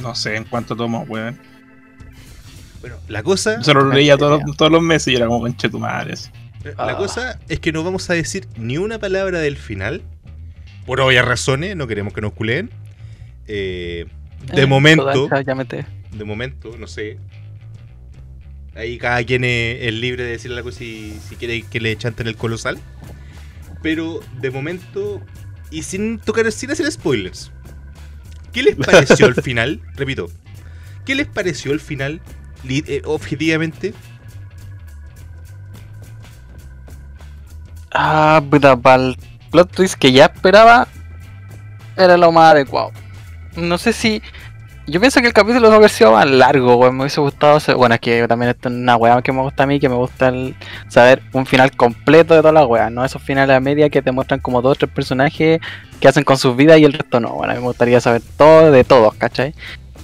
No 0.00 0.14
sé 0.14 0.36
en 0.36 0.44
cuánto 0.44 0.76
tomo, 0.76 1.02
weón. 1.08 1.38
Bueno, 2.80 2.96
la 3.08 3.22
cosa, 3.22 3.60
Yo 3.60 3.74
lo 3.74 3.90
leía 3.92 4.16
todos, 4.16 4.42
los- 4.46 4.56
todos 4.56 4.70
los 4.70 4.82
meses 4.82 5.08
y 5.08 5.16
era 5.16 5.26
como 5.26 5.40
conche 5.40 5.68
tu 5.68 5.78
madre. 5.78 6.14
así. 6.14 6.30
La 6.64 6.74
Ah. 6.92 6.96
cosa 6.96 7.38
es 7.48 7.60
que 7.60 7.72
no 7.72 7.84
vamos 7.84 8.08
a 8.10 8.14
decir 8.14 8.46
ni 8.56 8.78
una 8.78 8.98
palabra 8.98 9.40
del 9.40 9.56
final. 9.56 10.02
Por 10.86 11.00
obvias 11.00 11.24
razones, 11.24 11.76
no 11.76 11.86
queremos 11.86 12.12
que 12.12 12.20
nos 12.20 12.32
culeen. 12.32 12.70
Eh, 13.46 14.06
de 14.52 14.62
Eh, 14.62 14.66
momento, 14.66 15.28
de 16.12 16.24
momento, 16.24 16.76
no 16.78 16.86
sé. 16.86 17.18
Ahí 18.74 18.98
cada 18.98 19.22
quien 19.24 19.44
es, 19.44 19.82
es 19.82 19.94
libre 19.94 20.24
de 20.24 20.30
decirle 20.30 20.56
algo 20.58 20.72
si, 20.72 21.16
si 21.28 21.36
quiere 21.36 21.62
que 21.62 21.80
le 21.80 21.96
chanten 21.96 22.26
el 22.26 22.36
colosal. 22.36 22.78
Pero 23.82 24.20
de 24.40 24.50
momento, 24.50 25.22
y 25.70 25.82
sin 25.82 26.18
tocar, 26.18 26.50
sin 26.50 26.70
hacer 26.70 26.90
spoilers, 26.90 27.52
¿qué 28.52 28.62
les 28.62 28.74
pareció 28.76 29.26
el 29.26 29.34
final? 29.42 29.80
Repito, 29.94 30.30
¿qué 31.04 31.14
les 31.14 31.26
pareció 31.26 31.72
el 31.72 31.80
final? 31.80 32.20
Eh, 32.68 33.02
objetivamente, 33.04 33.92
Ah, 37.94 38.42
puta, 38.50 38.76
para 38.76 39.02
el 39.02 39.16
plot 39.52 39.70
twist 39.70 39.94
que 39.94 40.10
ya 40.10 40.24
esperaba, 40.24 40.88
era 41.96 42.16
lo 42.16 42.32
más 42.32 42.52
adecuado. 42.52 42.90
No 43.56 43.78
sé 43.78 43.92
si. 43.92 44.20
Yo 44.86 45.00
pienso 45.00 45.20
que 45.20 45.28
el 45.28 45.32
capítulo 45.32 45.70
no 45.70 45.76
haber 45.76 45.88
sido 45.88 46.12
más 46.12 46.28
largo, 46.28 46.74
weón. 46.76 46.96
Me 46.96 47.04
hubiese 47.04 47.20
gustado. 47.20 47.58
Bueno, 47.76 47.94
es 47.94 48.00
que 48.00 48.26
también 48.26 48.50
esto 48.50 48.68
es 48.68 48.74
una 48.74 48.96
weá 48.96 49.22
que 49.22 49.32
me 49.32 49.40
gusta 49.42 49.62
a 49.62 49.66
mí, 49.66 49.78
que 49.78 49.88
me 49.88 49.94
gusta 49.94 50.28
el 50.28 50.56
saber 50.88 51.22
un 51.32 51.46
final 51.46 51.70
completo 51.76 52.34
de 52.34 52.40
todas 52.40 52.52
las 52.52 52.66
weas, 52.66 52.90
no 52.90 53.04
esos 53.04 53.22
finales 53.22 53.56
a 53.56 53.60
media 53.60 53.88
que 53.88 54.02
te 54.02 54.10
muestran 54.10 54.40
como 54.40 54.60
dos 54.60 54.72
o 54.72 54.74
tres 54.74 54.90
personajes 54.90 55.60
que 56.00 56.08
hacen 56.08 56.24
con 56.24 56.36
sus 56.36 56.56
vidas 56.56 56.78
y 56.80 56.84
el 56.84 56.92
resto 56.92 57.20
no. 57.20 57.30
Bueno, 57.30 57.52
a 57.52 57.54
mí 57.54 57.60
me 57.60 57.68
gustaría 57.68 58.00
saber 58.00 58.22
todo 58.36 58.72
de 58.72 58.82
todos, 58.82 59.14
¿cachai? 59.14 59.54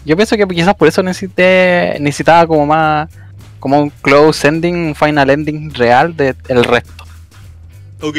Yo 0.04 0.16
pienso 0.16 0.36
que 0.36 0.46
quizás 0.46 0.74
por 0.76 0.86
eso 0.86 1.02
necesité, 1.02 1.98
necesitaba 2.00 2.46
como 2.46 2.66
más 2.66 3.08
como 3.58 3.80
un 3.80 3.90
close 3.90 4.46
ending, 4.48 4.74
un 4.76 4.94
final 4.94 5.28
ending 5.28 5.74
real 5.74 6.16
del 6.16 6.64
resto. 6.64 7.04
Ok. 8.02 8.16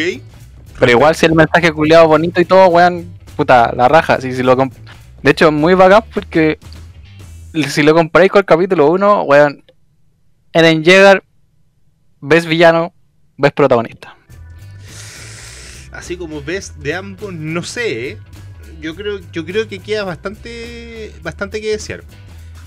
Pero 0.79 0.91
igual 0.91 1.15
si 1.15 1.25
el 1.25 1.33
mensaje 1.35 1.71
culiado 1.71 2.07
bonito 2.07 2.41
y 2.41 2.45
todo, 2.45 2.67
weón, 2.67 3.13
puta, 3.35 3.71
la 3.75 3.87
raja. 3.87 4.19
Si, 4.19 4.33
si 4.33 4.41
lo 4.43 4.55
de 4.55 5.31
hecho, 5.31 5.47
es 5.47 5.53
muy 5.53 5.73
bacán 5.75 6.03
porque 6.13 6.57
si 7.69 7.83
lo 7.83 7.93
comparáis 7.93 8.31
con 8.31 8.39
el 8.39 8.45
capítulo 8.45 8.89
1, 8.91 9.23
weón, 9.23 9.63
Eren 10.53 10.83
Yeager, 10.83 11.23
ves 12.19 12.45
villano, 12.45 12.93
ves 13.37 13.51
protagonista. 13.51 14.15
Así 15.91 16.15
como 16.17 16.41
ves 16.41 16.79
de 16.79 16.95
ambos, 16.95 17.33
no 17.33 17.63
sé, 17.63 18.09
¿eh? 18.11 18.17
Yo 18.79 18.95
creo, 18.95 19.19
yo 19.31 19.45
creo 19.45 19.67
que 19.67 19.79
queda 19.79 20.03
bastante, 20.03 21.13
bastante 21.21 21.61
que 21.61 21.71
desear. 21.71 22.03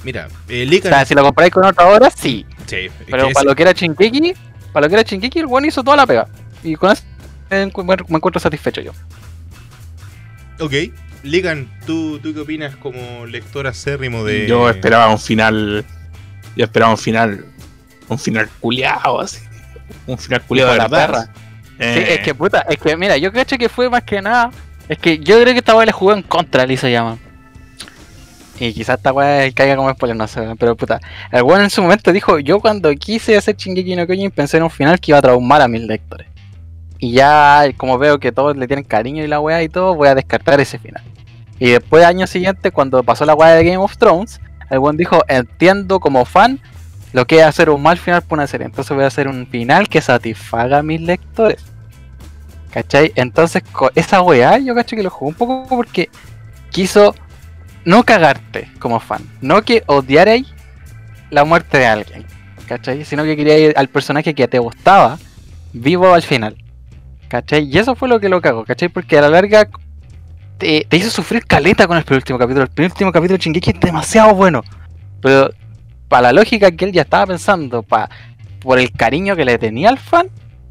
Mira, 0.05 0.29
eh, 0.49 0.65
O 0.67 0.71
Lican- 0.71 0.91
sea, 0.91 1.05
si 1.07 1.15
lo 1.15 1.23
comparáis 1.23 1.53
con 1.53 1.65
otra 1.65 1.87
hora, 1.87 2.11
sí. 2.11 2.45
Sí, 2.67 2.89
Pero 3.11 3.31
para 3.33 3.45
lo 3.45 3.55
que 3.57 3.63
era 3.63 3.73
Shinkeki, 3.73 4.35
para 4.73 4.87
lo 4.87 4.91
que 4.91 4.95
era 5.01 5.03
Shinkeki, 5.09 5.39
el 5.41 5.47
weón 5.47 5.65
hizo 5.65 5.83
toda 5.83 5.97
la 5.97 6.07
pega. 6.07 6.29
Y 6.65 6.75
con 6.77 6.91
eso 6.93 7.03
me 7.51 7.67
encu- 7.71 8.07
me 8.09 8.17
encuentro 8.17 8.41
satisfecho 8.41 8.81
yo. 8.81 8.93
Ok. 10.61 10.73
Ligan, 11.23 11.69
¿tú, 11.87 12.19
¿tú 12.21 12.35
qué 12.35 12.41
opinas 12.41 12.77
como 12.77 13.27
lector 13.27 13.67
acérrimo 13.67 14.25
de. 14.25 14.47
Yo 14.47 14.69
esperaba 14.69 15.09
un 15.09 15.19
final. 15.19 15.85
Yo 16.57 16.65
esperaba 16.65 16.91
un 16.93 16.99
final. 16.99 17.45
Un 18.09 18.19
final 18.19 18.49
culiado, 18.61 19.21
así. 19.21 19.39
Un 20.07 20.19
final 20.19 20.43
culiado 20.43 20.73
de 20.73 20.79
la 20.79 20.89
perra. 20.89 21.29
Eh, 21.79 21.95
Sí, 22.07 22.13
es 22.13 22.21
que 22.21 22.35
puta, 22.35 22.61
es 22.69 22.79
que 22.79 22.97
mira, 22.97 23.17
yo 23.17 23.33
cacho 23.33 23.57
que 23.59 23.69
fue 23.69 23.89
más 23.91 24.03
que 24.05 24.21
nada. 24.23 24.51
Es 24.89 24.99
que 24.99 25.19
yo 25.19 25.41
creo 25.41 25.53
que 25.55 25.59
esta 25.59 25.75
weá 25.75 25.87
le 25.87 25.93
jugó 25.93 26.13
en 26.13 26.23
contra, 26.23 26.67
Lisa 26.67 26.89
llama. 26.91 27.17
Y 28.61 28.73
quizás 28.73 28.99
esta 28.99 29.13
weá 29.13 29.51
caiga 29.53 29.75
como 29.77 29.91
spoiler, 29.91 30.17
no 30.17 30.29
sé, 30.29 30.47
pero 30.59 30.77
puta. 30.77 31.01
El 31.33 31.43
weón 31.43 31.63
en 31.63 31.71
su 31.71 31.83
momento 31.83 32.13
dijo, 32.13 32.39
yo 32.39 32.61
cuando 32.61 32.93
quise 32.95 33.37
hacer 33.37 33.57
Shingeki 33.57 33.97
no 33.97 34.07
Kyojin 34.07 34.31
pensé 34.31 34.59
en 34.59 34.63
un 34.65 34.71
final 34.71 35.01
que 35.01 35.11
iba 35.11 35.19
a 35.19 35.23
traumar 35.23 35.63
a 35.63 35.67
mis 35.69 35.81
lectores. 35.83 36.29
Y 36.99 37.13
ya, 37.13 37.65
como 37.77 37.99
veo 37.99 38.19
que 38.19 38.33
todos 38.33 38.57
le 38.57 38.67
tienen 38.67 38.85
cariño 38.85 39.25
y 39.25 39.27
la 39.27 39.41
weá 39.41 39.63
y 39.63 39.69
todo, 39.69 39.95
voy 39.95 40.09
a 40.09 40.15
descartar 40.15 40.61
ese 40.61 40.79
final. 40.79 41.03
Y 41.59 41.71
después, 41.71 42.05
año 42.05 42.27
siguiente, 42.27 42.71
cuando 42.71 43.03
pasó 43.03 43.25
la 43.25 43.35
weá 43.35 43.51
de 43.51 43.65
Game 43.65 43.79
of 43.79 43.97
Thrones, 43.97 44.41
el 44.71 44.79
weón 44.79 44.97
dijo, 44.97 45.23
entiendo 45.29 46.01
como 46.01 46.25
fan 46.25 46.61
lo 47.13 47.27
que 47.27 47.39
es 47.39 47.45
hacer 47.45 47.71
un 47.71 47.83
mal 47.83 47.99
final 47.99 48.23
por 48.23 48.39
una 48.39 48.47
serie. 48.47 48.67
Entonces 48.67 48.95
voy 48.95 49.05
a 49.05 49.09
hacer 49.09 49.29
un 49.29 49.47
final 49.47 49.89
que 49.89 50.01
satisfaga 50.01 50.79
a 50.79 50.83
mis 50.83 51.01
lectores. 51.01 51.65
¿Cachai? 52.73 53.13
Entonces, 53.15 53.63
esa 53.95 54.21
weá, 54.21 54.59
yo 54.59 54.75
cacho 54.75 54.97
que 54.97 55.03
lo 55.05 55.11
jugó 55.11 55.29
un 55.29 55.35
poco 55.37 55.67
porque 55.69 56.11
quiso 56.71 57.15
no 57.85 58.03
cagarte 58.03 58.69
como 58.81 58.99
fan. 58.99 59.23
No 59.41 59.63
que 59.63 59.85
odiarais 59.87 60.53
la 61.31 61.45
muerte 61.45 61.79
de 61.79 61.87
alguien. 61.87 62.27
¿Cachai? 62.67 63.05
Sino 63.05 63.23
que 63.23 63.37
quería 63.37 63.59
ir 63.59 63.75
al 63.77 63.89
personaje 63.89 64.35
que 64.35 64.49
te 64.49 64.59
gustaba 64.59 65.19
vivo 65.73 66.15
al 66.15 66.23
final. 66.23 66.57
¿Cachai? 67.29 67.69
Y 67.71 67.79
eso 67.79 67.95
fue 67.95 68.09
lo 68.09 68.21
que 68.21 68.29
lo 68.29 68.41
cagó, 68.41 68.65
¿cachai? 68.65 68.89
Porque 68.89 69.19
a 69.19 69.23
la 69.23 69.29
larga 69.29 69.69
te, 70.59 70.87
hizo 70.93 71.11
sufrir 71.11 71.45
caleta 71.47 71.87
con 71.87 71.97
el 71.97 72.05
penúltimo 72.05 72.39
capítulo. 72.39 72.65
El 72.65 72.71
penúltimo 72.71 73.13
capítulo 73.13 73.39
de 73.39 73.45
Shingeki 73.45 73.71
es 73.71 73.81
demasiado 73.81 74.35
bueno. 74.35 74.63
Pero 75.21 75.51
para 76.09 76.23
la 76.23 76.33
lógica 76.33 76.71
que 76.71 76.85
él 76.85 76.93
ya 76.93 77.03
estaba 77.03 77.27
pensando, 77.27 77.83
pa, 77.83 78.09
por 78.61 78.79
el 78.79 78.93
cariño 78.93 79.37
que 79.37 79.45
le 79.45 79.59
tenía 79.59 79.89
al 79.89 79.99
fan, 79.99 80.29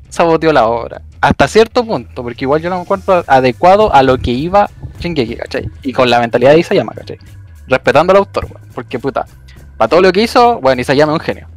saboteó 0.10 0.54
la 0.54 0.68
obra. 0.68 1.02
Hasta 1.22 1.48
cierto 1.48 1.86
punto, 1.86 2.22
porque 2.24 2.46
igual 2.46 2.62
yo 2.62 2.70
lo 2.70 2.80
encuentro 2.80 3.24
adecuado 3.28 3.94
a 3.94 4.04
lo 4.04 4.18
que 4.18 4.32
iba 4.32 4.70
Shingeki, 5.00 5.36
¿cachai? 5.36 5.70
Y 5.82 5.94
con 5.94 6.10
la 6.10 6.20
mentalidad 6.20 6.52
de 6.52 6.60
Isayama, 6.60 6.94
¿cachai? 6.94 7.18
Respetando 7.68 8.12
al 8.12 8.18
autor. 8.18 8.48
Porque 8.74 9.00
puta, 9.00 9.26
para 9.78 9.90
todo 9.90 10.02
lo 10.02 10.12
que 10.12 10.22
hizo, 10.24 10.60
bueno, 10.60 10.82
Isayama 10.82 11.14
es 11.14 11.20
un 11.20 11.26
genio. 11.26 11.48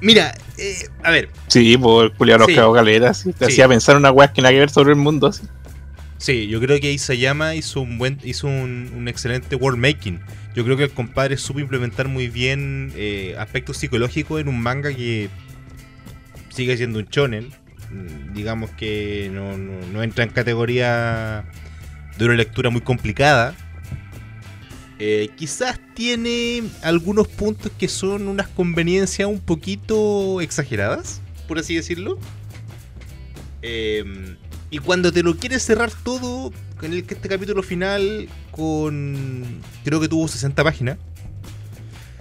Mira, 0.00 0.34
eh, 0.58 0.86
a 1.02 1.10
ver, 1.10 1.28
Sí, 1.48 1.76
por 1.76 2.06
el 2.06 2.12
culiado 2.12 2.46
Sí. 2.46 2.52
los 2.52 2.60
cagó 2.60 2.74
caleta, 2.74 3.10
así. 3.10 3.32
Te 3.32 3.46
Sí. 3.46 3.52
hacía 3.52 3.68
pensar 3.68 3.96
una 3.96 4.10
weá 4.10 4.32
que 4.32 4.40
nada 4.40 4.52
que 4.52 4.60
ver 4.60 4.70
sobre 4.70 4.90
el 4.90 4.96
mundo, 4.96 5.26
así. 5.28 5.42
sí, 6.18 6.48
yo 6.48 6.60
creo 6.60 6.80
que 6.80 6.90
Isayama 6.92 7.54
hizo 7.54 7.80
un 7.80 7.98
buen, 7.98 8.18
hizo 8.24 8.46
un, 8.46 8.90
un 8.96 9.08
excelente 9.08 9.56
world 9.56 9.78
making. 9.78 10.20
Yo 10.54 10.64
creo 10.64 10.76
que 10.76 10.84
el 10.84 10.90
compadre 10.90 11.36
supo 11.36 11.60
implementar 11.60 12.08
muy 12.08 12.28
bien 12.28 12.92
eh, 12.96 13.34
aspectos 13.38 13.76
psicológicos 13.76 14.40
en 14.40 14.48
un 14.48 14.60
manga 14.60 14.92
que 14.92 15.28
sigue 16.50 16.76
siendo 16.76 16.98
un 16.98 17.06
shonen. 17.06 17.48
Mm, 17.90 18.34
Digamos 18.34 18.70
que 18.70 19.30
no, 19.32 19.56
no- 19.58 19.86
no 19.92 20.02
entra 20.02 20.24
en 20.24 20.30
categoría 20.30 21.44
de 22.18 22.24
una 22.24 22.34
lectura 22.34 22.70
muy 22.70 22.80
complicada. 22.80 23.54
Eh, 25.02 25.30
quizás 25.34 25.80
tiene 25.94 26.62
algunos 26.82 27.26
puntos 27.26 27.72
que 27.78 27.88
son 27.88 28.28
unas 28.28 28.48
conveniencias 28.48 29.26
un 29.26 29.40
poquito 29.40 30.40
exageradas, 30.42 31.22
por 31.48 31.58
así 31.58 31.74
decirlo. 31.74 32.18
Eh, 33.62 34.36
y 34.70 34.78
cuando 34.78 35.10
te 35.12 35.22
lo 35.22 35.36
quieres 35.36 35.62
cerrar 35.64 35.90
todo, 36.04 36.52
en 36.82 36.92
el 36.92 36.98
este 37.00 37.28
capítulo 37.28 37.62
final 37.62 38.28
con. 38.52 39.60
Creo 39.84 40.00
que 40.00 40.08
tuvo 40.08 40.28
60 40.28 40.62
páginas. 40.64 40.98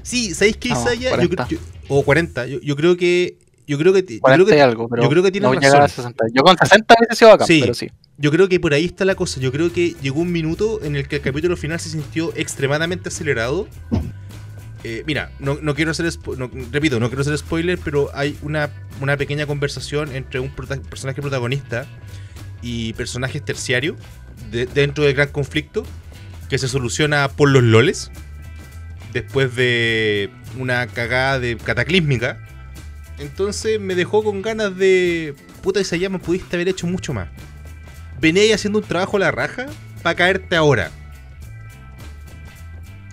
Sí, 0.01 0.33
¿sabéis 0.33 0.57
qué, 0.57 0.69
No, 0.69 0.81
Isaya? 0.81 1.09
Yo 1.12 1.15
40. 1.15 1.48
creo- 1.48 1.59
yo- 1.59 1.95
o 1.95 2.03
40. 2.03 2.48
Yo, 2.48 2.59
yo 2.62 2.75
creo 2.75 2.98
que. 2.98 3.38
Yo 3.67 3.77
creo 3.77 3.93
que. 3.93 4.01
Yo 4.01 4.19
40 4.21 4.45
creo 4.45 4.55
y 4.55 4.57
que, 4.57 4.62
algo, 4.63 4.89
pero 4.89 5.03
yo 5.03 5.09
creo 5.09 5.24
que 5.24 5.31
tienes 5.31 5.43
no 5.43 5.50
voy 5.50 5.57
a 5.57 5.62
llegar 5.62 5.77
a 5.77 5.81
razón. 5.88 6.05
60. 6.13 6.25
Yo 6.33 6.43
con 6.43 6.57
60 6.57 6.95
hubiese 6.98 7.15
sido 7.15 7.31
acá, 7.31 7.45
Sí. 7.45 7.59
pero 7.62 7.74
sí. 7.74 7.89
Yo 8.19 8.31
creo 8.31 8.49
que 8.49 8.59
por 8.59 8.73
ahí 8.73 8.85
está 8.85 9.05
la 9.05 9.15
cosa. 9.15 9.39
Yo 9.39 9.51
creo 9.51 9.71
que 9.71 9.95
llegó 10.01 10.19
un 10.21 10.31
minuto 10.31 10.79
en 10.83 10.95
el 10.95 11.07
que 11.07 11.15
el 11.17 11.21
capítulo 11.21 11.55
final 11.57 11.79
se 11.79 11.89
sintió 11.89 12.33
extremadamente 12.35 13.07
acelerado. 13.09 13.67
Eh, 14.83 15.03
mira, 15.07 15.31
no, 15.39 15.57
no 15.61 15.73
quiero 15.73 15.91
hacer 15.91 16.05
no- 16.38 16.49
repito, 16.71 16.99
no 16.99 17.07
quiero 17.09 17.21
hacer 17.21 17.38
spoiler, 17.38 17.77
pero 17.83 18.09
hay 18.13 18.38
una, 18.41 18.69
una 19.01 19.17
pequeña 19.17 19.45
conversación 19.45 20.13
entre 20.15 20.39
un 20.39 20.49
personaje 20.51 21.21
protagonista 21.21 21.85
y 22.61 22.93
personajes 22.93 23.43
terciarios 23.43 23.95
de- 24.51 24.65
dentro 24.67 25.03
del 25.05 25.13
gran 25.15 25.29
conflicto 25.29 25.85
que 26.49 26.57
se 26.57 26.67
soluciona 26.67 27.27
por 27.29 27.49
los 27.49 27.63
loles 27.63 28.11
después 29.13 29.55
de 29.55 30.29
una 30.57 30.88
cagada 30.88 31.39
de 31.39 31.57
cataclísmica. 31.57 32.38
Entonces 33.17 33.79
me 33.79 33.95
dejó 33.95 34.23
con 34.23 34.41
ganas 34.41 34.75
de. 34.77 35.35
Puta, 35.61 35.79
esa 35.79 35.97
llama 35.97 36.19
pudiste 36.19 36.55
haber 36.55 36.69
hecho 36.69 36.88
mucho 36.88 37.13
más. 37.13 37.27
Venía 38.19 38.43
ahí 38.43 38.51
haciendo 38.51 38.79
un 38.79 38.85
trabajo 38.85 39.17
a 39.17 39.19
la 39.21 39.31
raja 39.31 39.65
para 40.03 40.15
caerte 40.15 40.55
ahora. 40.55 40.91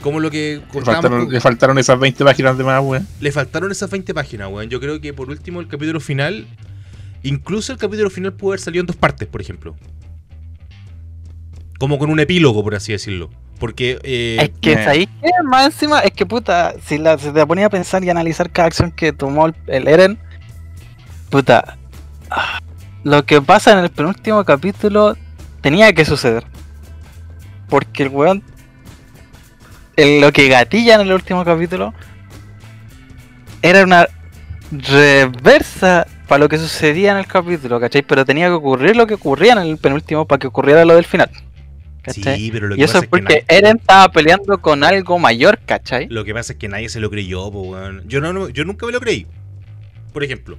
Como 0.02 0.20
lo 0.20 0.30
que 0.30 0.60
faltaron, 0.72 1.24
con- 1.24 1.32
le 1.32 1.40
faltaron 1.40 1.78
esas 1.78 1.98
20 1.98 2.24
páginas 2.24 2.56
de 2.58 2.64
más, 2.64 2.80
weón. 2.82 3.06
le 3.20 3.32
faltaron 3.32 3.72
esas 3.72 3.90
20 3.90 4.14
páginas, 4.14 4.48
weón. 4.50 4.68
Yo 4.68 4.78
creo 4.80 5.00
que 5.00 5.12
por 5.12 5.28
último 5.30 5.60
el 5.60 5.68
capítulo 5.68 6.00
final. 6.00 6.46
Incluso 7.22 7.72
el 7.72 7.78
capítulo 7.78 8.08
final 8.10 8.32
pudo 8.34 8.52
haber 8.52 8.60
salido 8.60 8.82
en 8.82 8.86
dos 8.86 8.94
partes, 8.96 9.26
por 9.26 9.40
ejemplo. 9.40 9.74
Como 11.78 11.98
con 11.98 12.10
un 12.10 12.20
epílogo, 12.20 12.62
por 12.62 12.74
así 12.74 12.92
decirlo. 12.92 13.30
Porque. 13.58 13.98
eh, 14.04 14.36
Es 14.40 14.50
que, 14.60 14.72
eh. 14.74 14.84
¿sabéis 14.84 15.08
qué? 15.22 15.30
Más 15.44 15.66
encima, 15.66 16.00
es 16.00 16.12
que 16.12 16.24
puta, 16.24 16.74
si 16.84 16.98
la, 16.98 17.18
se 17.18 17.32
te 17.32 17.44
ponía 17.46 17.66
a 17.66 17.70
pensar 17.70 18.04
y 18.04 18.10
analizar 18.10 18.50
cada 18.50 18.68
acción 18.68 18.92
que 18.92 19.12
tomó 19.12 19.46
el, 19.46 19.54
el 19.66 19.88
Eren, 19.88 20.18
puta, 21.30 21.76
ah, 22.30 22.60
lo 23.06 23.24
que 23.24 23.40
pasa 23.40 23.70
en 23.72 23.78
el 23.78 23.90
penúltimo 23.90 24.44
capítulo 24.44 25.16
tenía 25.60 25.92
que 25.92 26.04
suceder. 26.04 26.44
Porque 27.68 28.02
el 28.02 28.08
weón, 28.08 28.42
el- 29.96 30.20
lo 30.20 30.32
que 30.32 30.48
gatilla 30.48 30.96
en 30.96 31.02
el 31.02 31.12
último 31.12 31.44
capítulo, 31.44 31.94
era 33.62 33.84
una 33.84 34.08
reversa 34.72 36.06
para 36.26 36.40
lo 36.40 36.48
que 36.48 36.58
sucedía 36.58 37.12
en 37.12 37.18
el 37.18 37.26
capítulo, 37.28 37.78
¿cachai? 37.78 38.02
Pero 38.02 38.24
tenía 38.24 38.46
que 38.46 38.54
ocurrir 38.54 38.96
lo 38.96 39.06
que 39.06 39.14
ocurría 39.14 39.52
en 39.52 39.58
el 39.58 39.78
penúltimo 39.78 40.26
para 40.26 40.40
que 40.40 40.48
ocurriera 40.48 40.84
lo 40.84 40.96
del 40.96 41.04
final. 41.04 41.30
¿cachai? 42.02 42.36
sí, 42.38 42.50
pero 42.52 42.68
lo 42.68 42.74
que 42.74 42.80
Y 42.80 42.84
eso 42.84 42.94
pasa 42.94 42.98
es 42.98 43.04
es 43.04 43.10
que 43.10 43.10
porque 43.10 43.44
Eren 43.48 43.76
estaba 43.78 44.08
peleando 44.10 44.60
con 44.60 44.82
algo 44.84 45.18
mayor, 45.20 45.58
¿cachai? 45.64 46.08
Lo 46.08 46.24
que 46.24 46.34
pasa 46.34 46.52
es 46.54 46.58
que 46.58 46.68
nadie 46.68 46.88
se 46.88 46.98
lo 47.00 47.08
creyó, 47.10 47.50
po, 47.52 47.62
weón. 47.62 48.02
Yo, 48.08 48.20
no- 48.20 48.48
yo 48.48 48.64
nunca 48.64 48.86
me 48.86 48.92
lo 48.92 49.00
creí. 49.00 49.26
Por 50.12 50.22
ejemplo. 50.24 50.58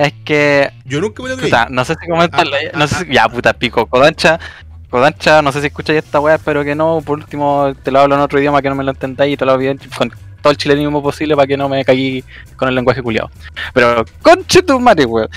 Es 0.00 0.14
que, 0.24 0.70
Yo 0.86 0.98
nunca 1.00 1.22
lo 1.22 1.36
creí. 1.36 1.50
puta, 1.50 1.66
no 1.68 1.84
sé 1.84 1.94
si 2.00 2.08
comentarlo, 2.08 2.56
Ah, 2.56 2.78
no 2.78 2.86
sé 2.86 3.04
si- 3.04 3.12
ya 3.12 3.28
puta 3.28 3.52
pico, 3.52 3.84
Kodancha, 3.84 4.40
Kodancha, 4.88 5.42
no 5.42 5.52
sé 5.52 5.60
si 5.60 5.66
escucháis 5.66 5.98
esta 6.02 6.20
weá, 6.20 6.36
espero 6.36 6.64
que 6.64 6.74
no, 6.74 7.02
por 7.04 7.18
último 7.18 7.74
te 7.82 7.90
lo 7.90 8.00
hablo 8.00 8.14
en 8.14 8.22
otro 8.22 8.40
idioma 8.40 8.62
que 8.62 8.70
no 8.70 8.74
me 8.74 8.82
lo 8.82 8.92
entendáis 8.92 9.34
y 9.34 9.36
te 9.36 9.44
lo 9.44 9.52
hablo 9.52 9.60
bien 9.60 9.78
con 9.98 10.10
todo 10.40 10.52
el 10.52 10.56
chilenismo 10.56 11.02
posible 11.02 11.36
para 11.36 11.46
que 11.46 11.58
no 11.58 11.68
me 11.68 11.84
caí 11.84 12.24
con 12.56 12.66
el 12.70 12.74
lenguaje 12.76 13.02
culiado. 13.02 13.30
Pero, 13.74 14.06
conche 14.22 14.62
tu 14.62 14.80
madre, 14.80 15.04
weón. 15.04 15.28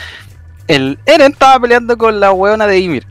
El 0.68 0.98
Eren 1.06 1.34
estaba 1.34 1.60
peleando 1.60 1.98
con 1.98 2.22
la 2.22 2.32
weona 2.32 2.66
de 2.66 2.80
Ymir. 2.80 3.06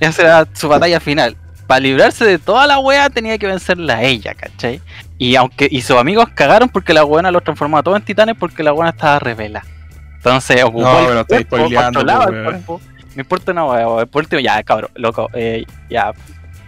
Esa 0.00 0.20
era 0.22 0.48
su 0.52 0.68
batalla 0.68 1.00
final. 1.00 1.34
Para 1.66 1.80
librarse 1.80 2.26
de 2.26 2.38
toda 2.38 2.66
la 2.66 2.78
wea 2.78 3.08
tenía 3.08 3.38
que 3.38 3.46
vencerla 3.46 3.94
a 3.96 4.02
ella, 4.02 4.34
¿cachai? 4.34 4.82
Y 5.16 5.34
aunque 5.36 5.66
y 5.70 5.80
sus 5.80 5.96
amigos 5.96 6.28
cagaron 6.34 6.68
porque 6.68 6.92
la 6.92 7.04
weona 7.06 7.30
los 7.30 7.42
transformó 7.42 7.78
a 7.78 7.82
todos 7.82 7.96
en 7.96 8.04
titanes 8.04 8.36
porque 8.38 8.62
la 8.62 8.74
weona 8.74 8.90
estaba 8.90 9.18
revela. 9.18 9.64
Entonces 10.20 10.62
ocupó 10.62 10.82
No, 10.82 10.98
el 10.98 11.06
pero 11.06 11.26
cuerpo, 11.26 11.56
controlaba 11.56 12.24
el 12.24 12.44
cuerpo. 12.44 12.80
No 13.14 13.22
importa 13.22 13.52
una 13.52 13.64
weón. 13.64 14.08
Por 14.08 14.22
último, 14.22 14.40
ya, 14.40 14.62
cabrón, 14.62 14.90
loco, 14.94 15.30
eh, 15.32 15.64
ya, 15.88 16.12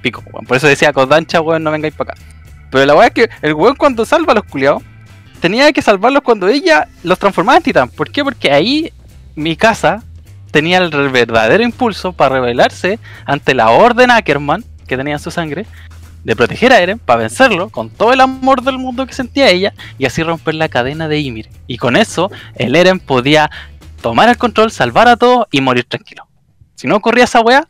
pico, 0.00 0.23
weón. 0.32 0.47
Por 0.47 0.56
eso 0.56 0.66
decía 0.66 0.92
Kodancha, 0.92 1.42
weón, 1.42 1.62
no 1.62 1.71
vengáis 1.71 1.94
para 1.94 2.12
acá. 2.12 2.23
Pero 2.71 2.87
la 2.87 2.94
weá 2.94 3.09
es 3.09 3.12
que 3.12 3.28
el 3.42 3.52
weón 3.52 3.76
cuando 3.76 4.06
salva 4.06 4.32
a 4.32 4.37
los 4.37 4.44
culiados, 4.44 4.82
tenía 5.40 5.71
que 5.73 5.82
salvarlos 5.82 6.23
cuando 6.23 6.49
ella 6.49 6.88
los 7.02 7.18
transformaba 7.18 7.59
en 7.59 7.62
titán. 7.62 7.88
¿Por 7.90 8.11
qué? 8.11 8.25
Porque 8.25 8.50
ahí 8.50 8.90
mi 9.35 9.54
casa 9.54 10.02
tenía 10.50 10.78
el 10.78 11.11
verdadero 11.11 11.62
impulso 11.62 12.12
para 12.12 12.37
rebelarse 12.37 12.99
ante 13.26 13.54
la 13.54 13.71
orden 13.71 14.11
Ackerman 14.11 14.64
que 14.87 14.97
tenía 14.97 15.14
en 15.14 15.21
su 15.21 15.30
sangre 15.30 15.66
de 16.25 16.37
proteger 16.37 16.73
a 16.73 16.81
Eren 16.81 16.99
para 16.99 17.21
vencerlo 17.21 17.69
con 17.69 17.91
todo 17.91 18.12
el 18.12 18.21
amor 18.21 18.62
del 18.62 18.79
mundo 18.79 19.07
que 19.07 19.12
sentía 19.12 19.50
ella 19.50 19.75
y 19.99 20.07
así 20.07 20.23
romper 20.23 20.55
la 20.55 20.69
cadena 20.69 21.09
de 21.09 21.21
Ymir. 21.21 21.49
Y 21.67 21.79
con 21.79 21.97
eso 21.97 22.31
el 22.57 22.76
Eren 22.76 23.00
podía 23.00 23.50
tomar 24.00 24.29
el 24.29 24.37
control, 24.37 24.71
salvar 24.71 25.09
a 25.09 25.17
todos 25.17 25.47
y 25.50 25.61
morir 25.61 25.85
tranquilo. 25.85 26.26
Si 26.75 26.87
no 26.87 26.97
ocurría 26.97 27.25
esa 27.25 27.41
wea, 27.41 27.69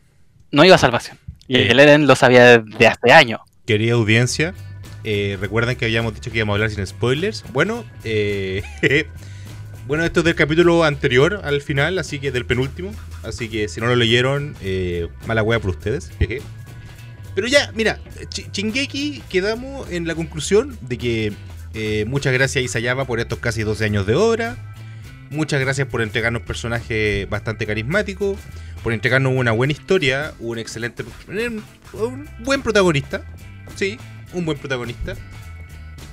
no 0.51 0.63
iba 0.63 0.75
a 0.75 0.79
salvación. 0.79 1.17
Y 1.47 1.57
el 1.57 1.79
Eren 1.79 2.07
lo 2.07 2.15
sabía 2.15 2.59
desde 2.59 2.87
hace 2.87 3.11
años. 3.11 3.41
Querida 3.65 3.93
audiencia, 3.93 4.53
eh, 5.03 5.37
recuerdan 5.39 5.75
que 5.75 5.85
habíamos 5.85 6.13
dicho 6.13 6.31
que 6.31 6.37
íbamos 6.37 6.53
a 6.53 6.55
hablar 6.55 6.69
sin 6.71 6.85
spoilers. 6.85 7.43
Bueno, 7.51 7.83
eh, 8.03 8.63
bueno, 9.87 10.03
esto 10.05 10.21
es 10.21 10.25
del 10.25 10.35
capítulo 10.35 10.83
anterior 10.83 11.41
al 11.43 11.61
final, 11.61 11.99
así 11.99 12.19
que 12.19 12.31
del 12.31 12.45
penúltimo. 12.45 12.91
Así 13.23 13.49
que 13.49 13.67
si 13.67 13.81
no 13.81 13.87
lo 13.87 13.95
leyeron, 13.95 14.55
eh, 14.61 15.07
mala 15.27 15.43
wea 15.43 15.59
por 15.59 15.71
ustedes. 15.71 16.11
jeje. 16.19 16.41
Pero 17.35 17.47
ya, 17.47 17.71
mira, 17.75 17.99
Ch- 18.29 18.51
Shingeki 18.51 19.23
quedamos 19.29 19.89
en 19.91 20.07
la 20.07 20.15
conclusión 20.15 20.77
de 20.81 20.97
que 20.97 21.33
eh, 21.73 22.05
muchas 22.07 22.33
gracias 22.33 22.61
a 22.61 22.65
Isayama 22.65 23.05
por 23.05 23.19
estos 23.19 23.39
casi 23.39 23.63
12 23.63 23.85
años 23.85 24.05
de 24.05 24.15
obra. 24.15 24.57
Muchas 25.31 25.59
gracias 25.59 25.87
por 25.87 26.01
entregarnos 26.03 26.43
personajes 26.43 27.27
bastante 27.27 27.65
carismáticos, 27.65 28.37
por 28.83 28.93
entregarnos 28.93 29.33
una 29.35 29.51
buena 29.51 29.73
historia, 29.73 30.33
un 30.39 30.59
excelente, 30.59 31.03
un 31.93 32.29
buen 32.39 32.61
protagonista. 32.61 33.23
Sí, 33.75 33.97
un 34.33 34.45
buen 34.45 34.59
protagonista. 34.59 35.15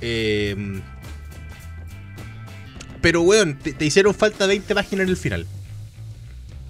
Eh, 0.01 0.81
pero, 3.01 3.21
weón, 3.21 3.57
te 3.57 3.83
hicieron 3.85 4.13
falta 4.13 4.45
20 4.45 4.73
páginas 4.75 5.03
en 5.03 5.09
el 5.09 5.17
final. 5.17 5.45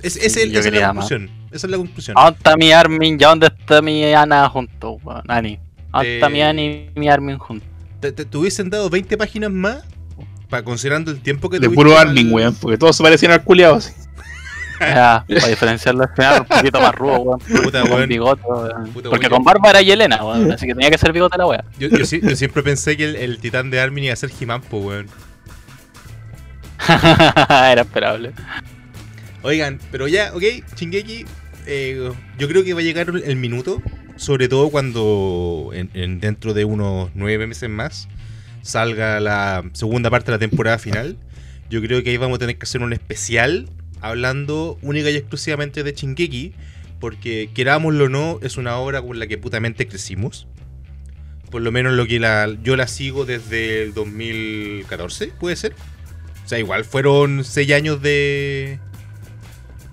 Es, 0.04 0.16
es 0.18 0.38
el- 0.38 0.56
esa 0.56 0.68
es 0.70 0.74
la 0.74 0.94
más. 0.94 1.08
conclusión. 1.10 1.30
Esa 1.52 1.68
es 1.68 1.72
la 1.72 1.78
conclusión. 1.78 2.16
¿Dónde 2.16 2.38
está 2.38 2.58
mi 2.58 2.72
Armin? 2.72 3.18
¿Ya 3.20 3.28
dónde 3.30 3.48
está 3.48 3.82
mi 3.82 4.04
Ana 4.14 4.48
junto? 4.50 4.94
weón? 5.04 5.24
Ani. 5.28 5.60
¿Dónde 5.92 6.16
está 6.16 6.28
Eh, 6.28 6.30
mi 6.30 6.42
Ani 6.42 6.90
y 6.96 7.00
mi 7.00 7.10
Armin 7.10 7.38
juntos? 7.38 7.68
Te, 8.00 8.12
te- 8.12 8.26
te 8.26 8.38
hubiesen 8.38 8.70
dado 8.70 8.90
20 8.90 9.16
páginas 9.18 9.52
más, 9.52 9.84
para 10.50 10.64
considerando 10.64 11.12
el 11.12 11.22
tiempo 11.22 11.50
que 11.50 11.60
De 11.60 11.68
tuviste 11.68 11.76
puro 11.84 11.98
al- 11.98 12.08
Armin, 12.10 12.34
weón, 12.34 12.56
porque 12.56 12.78
todos 12.78 12.96
se 12.98 13.04
parecían 13.04 13.32
al 13.32 13.44
culiado 13.44 13.76
así. 13.76 13.92
Ya, 14.82 15.24
para 15.28 15.48
diferenciarlo 15.48 16.02
al 16.02 16.10
final, 16.16 16.40
un 16.42 16.46
poquito 16.48 16.82
más 16.82 16.96
rudo, 16.96 17.20
weón. 17.20 17.40
Puta, 17.64 17.82
Con 17.82 17.92
weón. 17.92 18.10
bigote, 18.10 18.42
weón. 18.48 18.90
Puta, 18.92 19.10
Porque 19.12 19.28
weón. 19.28 19.38
con 19.38 19.44
barba 19.44 19.70
era 19.70 19.82
Yelena, 19.84 20.26
weón. 20.26 20.52
Así 20.52 20.66
que 20.66 20.74
tenía 20.74 20.90
que 20.90 20.98
ser 20.98 21.14
bigote 21.14 21.38
la 21.38 21.46
wea. 21.46 21.64
Yo, 21.78 21.88
yo 21.90 22.04
siempre 22.36 22.64
pensé 22.64 22.98
que 22.98 23.06
el, 23.06 23.16
el 23.18 23.38
titán 23.38 23.70
de 23.70 23.80
Armin 23.80 24.06
iba 24.06 24.14
a 24.14 24.16
ser 24.16 24.32
He-Man, 24.40 24.62
po, 24.62 24.80
weón. 24.80 25.06
era 26.88 27.82
esperable. 27.82 28.34
Oigan, 29.44 29.80
pero 29.92 30.08
ya, 30.08 30.32
ok, 30.36 30.44
Shingeki, 30.76 31.26
eh, 31.68 32.12
yo 32.38 32.48
creo 32.48 32.64
que 32.64 32.74
va 32.74 32.82
a 32.82 32.84
llegar 32.84 33.12
el 33.24 33.36
minuto, 33.38 33.82
sobre 34.16 34.48
todo 34.48 34.70
cuando 34.70 35.72
en, 35.74 35.90
en- 35.94 36.20
dentro 36.20 36.54
de 36.54 36.66
unos 36.66 37.10
nueve 37.16 37.48
meses 37.48 37.70
más 37.70 38.08
salga 38.62 39.20
la 39.20 39.64
segunda 39.74 40.10
parte 40.12 40.28
de 40.32 40.34
la 40.38 40.40
temporada 40.40 40.78
final. 40.78 41.18
Yo 41.70 41.82
creo 41.82 42.04
que 42.04 42.12
ahí 42.12 42.18
vamos 42.18 42.36
a 42.36 42.40
tener 42.40 42.58
que 42.58 42.64
hacer 42.66 42.82
un 42.82 42.94
especial 42.94 43.70
hablando 44.02 44.78
única 44.82 45.10
y 45.10 45.16
exclusivamente 45.16 45.84
de 45.84 45.94
Shingeki, 45.94 46.54
porque 47.00 47.50
querámoslo 47.56 48.06
o 48.06 48.10
no, 48.10 48.40
es 48.44 48.58
una 48.58 48.78
obra 48.78 49.02
con 49.02 49.18
la 49.18 49.26
que 49.26 49.38
putamente 49.40 49.88
crecimos. 49.88 50.48
Por 51.50 51.64
lo 51.64 51.72
menos 51.72 51.94
lo 51.94 52.06
que 52.06 52.20
la, 52.20 52.48
yo 52.64 52.76
la 52.76 52.88
sigo 52.88 53.26
desde 53.26 53.82
el 53.84 53.94
2014, 53.96 55.28
puede 55.40 55.56
ser. 55.56 55.74
O 56.46 56.48
sea, 56.48 56.60
igual 56.60 56.86
fueron 56.86 57.44
seis 57.44 57.72
años 57.72 58.02
de. 58.02 58.80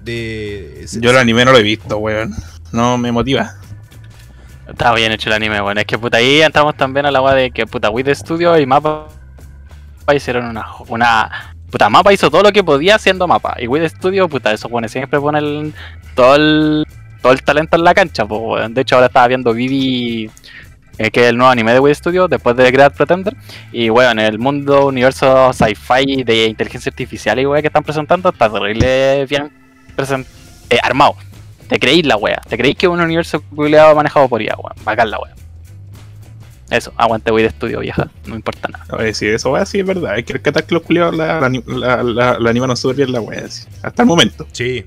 De. 0.09 0.87
Yo 1.01 1.11
el 1.11 1.19
anime 1.19 1.45
no 1.45 1.53
lo 1.53 1.59
he 1.59 1.63
visto, 1.63 1.99
weón. 1.99 2.35
No 2.73 2.99
me 2.99 3.13
motiva. 3.13 3.55
Estaba 4.69 4.97
bien 4.97 5.13
hecho 5.13 5.31
el 5.31 5.35
anime, 5.35 5.61
weón. 5.61 5.79
Es 5.79 5.87
que 5.87 5.99
puta 5.99 6.19
ahí 6.19 6.43
entramos 6.43 6.77
también 6.77 7.07
a 7.07 7.11
la 7.11 7.23
wea 7.23 7.35
de 7.35 7.51
que 7.51 7.67
puta 7.67 7.91
Wii 7.91 8.05
de 8.05 8.15
Studio 8.15 8.59
y 8.59 8.67
Mapa 8.67 9.07
hicieron 10.15 10.47
una, 10.47 10.67
una. 10.89 11.55
Puta, 11.71 11.89
Mapa 11.89 12.13
hizo 12.13 12.31
todo 12.31 12.43
lo 12.43 12.53
que 12.53 12.65
podía 12.65 12.97
haciendo 12.97 13.27
Mapa. 13.27 13.57
Y 13.59 13.67
Wii 13.67 13.83
de 13.83 13.89
Studio, 13.89 14.29
puta, 14.29 14.53
eso 14.53 14.69
pone 14.69 14.89
siempre 14.89 15.21
pone 15.21 15.39
el, 15.39 15.75
todo 16.15 16.35
el. 16.37 16.87
todo 17.23 17.33
el 17.33 17.43
talento 17.43 17.77
en 17.77 17.85
la 17.85 17.95
cancha, 17.95 18.27
pues, 18.27 18.41
weón. 18.43 18.75
De 18.75 18.83
hecho, 18.83 18.97
ahora 18.97 19.07
estaba 19.07 19.29
viendo 19.29 19.53
Vivi. 19.55 20.31
eh, 20.99 21.11
que 21.11 21.21
es 21.21 21.27
el 21.29 21.37
nuevo 21.37 21.51
anime 21.51 21.73
de 21.73 21.81
Wii 21.81 21.95
Studio 21.95 22.29
después 22.29 22.57
de 22.57 22.71
Great 22.71 22.95
Pretender. 22.95 23.35
Y 23.73 23.89
bueno, 23.89 24.11
en 24.11 24.19
el 24.21 24.39
mundo 24.39 24.87
universo 24.87 25.53
sci-fi 25.53 26.25
de 26.25 26.47
inteligencia 26.47 26.91
artificial 26.91 27.39
y 27.39 27.47
weá 27.47 27.63
que 27.63 27.69
están 27.69 27.85
presentando, 27.85 28.29
está 28.31 28.51
terrible 28.51 29.25
bien 29.27 29.68
eh, 30.71 30.79
armado. 30.83 31.17
Te 31.69 31.79
creís 31.79 32.07
la 32.07 32.17
wea, 32.17 32.41
te 32.49 32.57
creís 32.57 32.77
que 32.77 32.87
es 32.87 32.91
un 32.93 33.01
universo 33.01 33.43
culiado 33.55 33.95
manejado 33.95 34.29
por 34.29 34.41
IA, 34.41 34.57
weón. 34.57 34.75
Bacán 34.85 35.11
la 35.11 35.19
wea. 35.19 35.35
Eso, 36.71 36.93
aguante 36.99 37.31
Wii 37.33 37.43
de 37.45 37.49
estudio, 37.49 37.81
vieja, 37.81 38.11
no 38.27 38.35
importa 38.35 38.69
nada. 38.69 38.85
Ver, 38.97 39.15
si 39.15 39.27
eso 39.27 39.51
va 39.51 39.63
así, 39.63 39.81
es 39.81 39.87
verdad. 39.87 40.13
Hay 40.13 40.23
que 40.23 40.35
rescatar 40.35 40.65
que 40.65 40.75
los 40.75 40.83
culiados 40.83 41.17
la, 41.17 41.41
la, 41.41 41.49
la, 41.67 42.03
la- 42.03 42.39
la 42.39 42.51
animaron 42.51 42.77
súper 42.77 42.97
bien 42.97 43.13
la 43.13 43.21
wea, 43.23 43.45
así. 43.47 43.67
Hasta 43.83 44.03
el 44.03 44.09
momento. 44.09 44.47
Sí. 44.53 44.85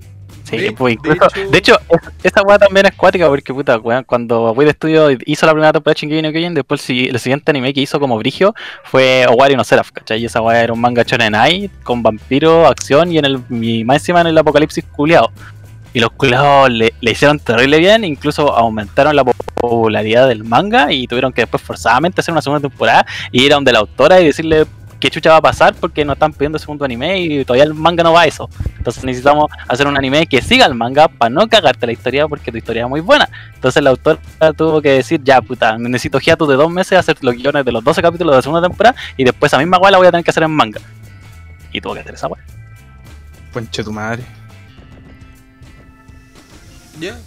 Sí, 0.52 0.58
De- 0.58 0.72
pues 0.74 0.98
de 1.02 1.14
hecho- 1.14 1.50
de 1.50 1.58
hecho, 1.58 1.80
es- 1.90 2.12
esa 2.32 2.42
weá 2.44 2.60
también 2.60 2.86
es 2.86 2.92
cuática 2.96 3.28
porque 3.28 3.54
puta, 3.54 3.78
weón, 3.80 4.04
cuando 4.04 4.52
Wii 4.52 4.66
de 4.68 4.74
Studio 4.74 5.08
hizo 5.26 5.46
la 5.46 5.54
primera 5.54 5.74
temporada 5.74 5.96
de 5.96 6.00
Shingeki 6.02 6.22
no 6.22 6.32
Kyojin, 6.32 6.54
después 6.54 6.82
el, 6.82 6.86
si- 6.86 7.06
el 7.10 7.20
siguiente 7.20 7.52
anime 7.52 7.74
que 7.74 7.82
hizo 7.82 8.00
como 8.00 8.18
Brigio 8.18 8.54
fue 8.84 9.26
Owari 9.28 9.56
no 9.56 9.64
Seraph, 9.64 9.90
¿cachai? 9.92 10.22
Y 10.22 10.26
esa 10.26 10.42
weá 10.42 10.62
era 10.62 10.74
un 10.74 10.80
manga 10.82 11.04
ai 11.34 11.70
con 11.84 12.04
vampiro, 12.04 12.68
acción 12.68 13.12
y 13.12 13.18
en 13.18 13.26
el 13.26 13.40
y 13.50 13.84
más 13.84 13.98
encima 13.98 14.22
en 14.22 14.28
el 14.28 14.38
apocalipsis 14.38 14.84
culiado. 14.92 15.32
Y 15.94 16.00
los 16.00 16.12
culiados 16.12 16.70
le, 16.70 16.94
le 17.02 17.12
hicieron 17.12 17.38
terrible 17.40 17.78
bien, 17.80 18.06
incluso 18.06 18.56
aumentaron 18.56 19.14
la 19.16 19.26
popularidad 19.26 20.28
del 20.28 20.44
manga 20.46 20.92
y 20.94 21.06
tuvieron 21.08 21.34
que 21.34 21.42
después 21.42 21.62
forzadamente 21.62 22.22
hacer 22.22 22.32
una 22.32 22.42
segunda 22.42 22.68
temporada 22.68 23.06
y 23.32 23.44
ir 23.44 23.52
a 23.52 23.56
donde 23.56 23.74
la 23.74 23.80
autora 23.80 24.22
y 24.22 24.26
decirle 24.26 24.66
qué 25.02 25.10
chucha 25.10 25.32
va 25.32 25.38
a 25.38 25.42
pasar 25.42 25.74
porque 25.74 26.06
nos 26.06 26.14
están 26.14 26.32
pidiendo 26.32 26.58
segundo 26.60 26.86
anime 26.86 27.20
y 27.20 27.44
todavía 27.44 27.66
el 27.66 27.74
manga 27.74 28.04
no 28.04 28.14
va 28.14 28.22
a 28.22 28.26
eso. 28.28 28.50
Entonces 28.78 29.04
necesitamos 29.04 29.52
hacer 29.68 29.88
un 29.88 29.98
anime 29.98 30.28
que 30.28 30.42
siga 30.42 30.66
el 30.68 30.76
manga 30.76 31.10
para 31.10 31.30
no 31.30 31.50
cagarte 31.50 31.86
la 31.88 31.92
historia 31.92 32.28
porque 32.28 32.52
tu 32.52 32.58
historia 32.58 32.84
es 32.84 32.90
muy 32.90 33.02
buena. 33.02 33.28
Entonces 33.56 33.84
la 33.84 33.90
autora 33.90 34.20
tuvo 34.56 34.82
que 34.82 34.92
decir, 34.92 35.20
ya 35.24 35.42
puta, 35.42 35.78
necesito 35.78 36.20
hiatus 36.20 36.48
de 36.48 36.56
dos 36.56 36.72
meses 36.72 36.98
hacer 36.98 37.18
los 37.22 37.36
guiones 37.36 37.66
de 37.66 37.72
los 37.72 37.84
12 37.84 38.02
capítulos 38.02 38.32
de 38.32 38.38
la 38.38 38.42
segunda 38.42 38.62
temporada 38.62 38.96
y 39.18 39.24
después 39.24 39.52
esa 39.52 39.58
misma 39.58 39.80
weá 39.80 39.92
la 39.92 39.98
voy 39.98 40.08
a 40.08 40.12
tener 40.12 40.24
que 40.24 40.30
hacer 40.30 40.44
en 40.44 40.52
manga. 40.52 40.80
Y 41.74 41.82
tuvo 41.82 41.96
que 41.96 42.02
hacer 42.02 42.14
esa 42.14 42.28
weá. 42.28 42.44
Conche 43.52 43.84
tu 43.84 43.92
madre. 43.92 44.24
Ya. 47.00 47.18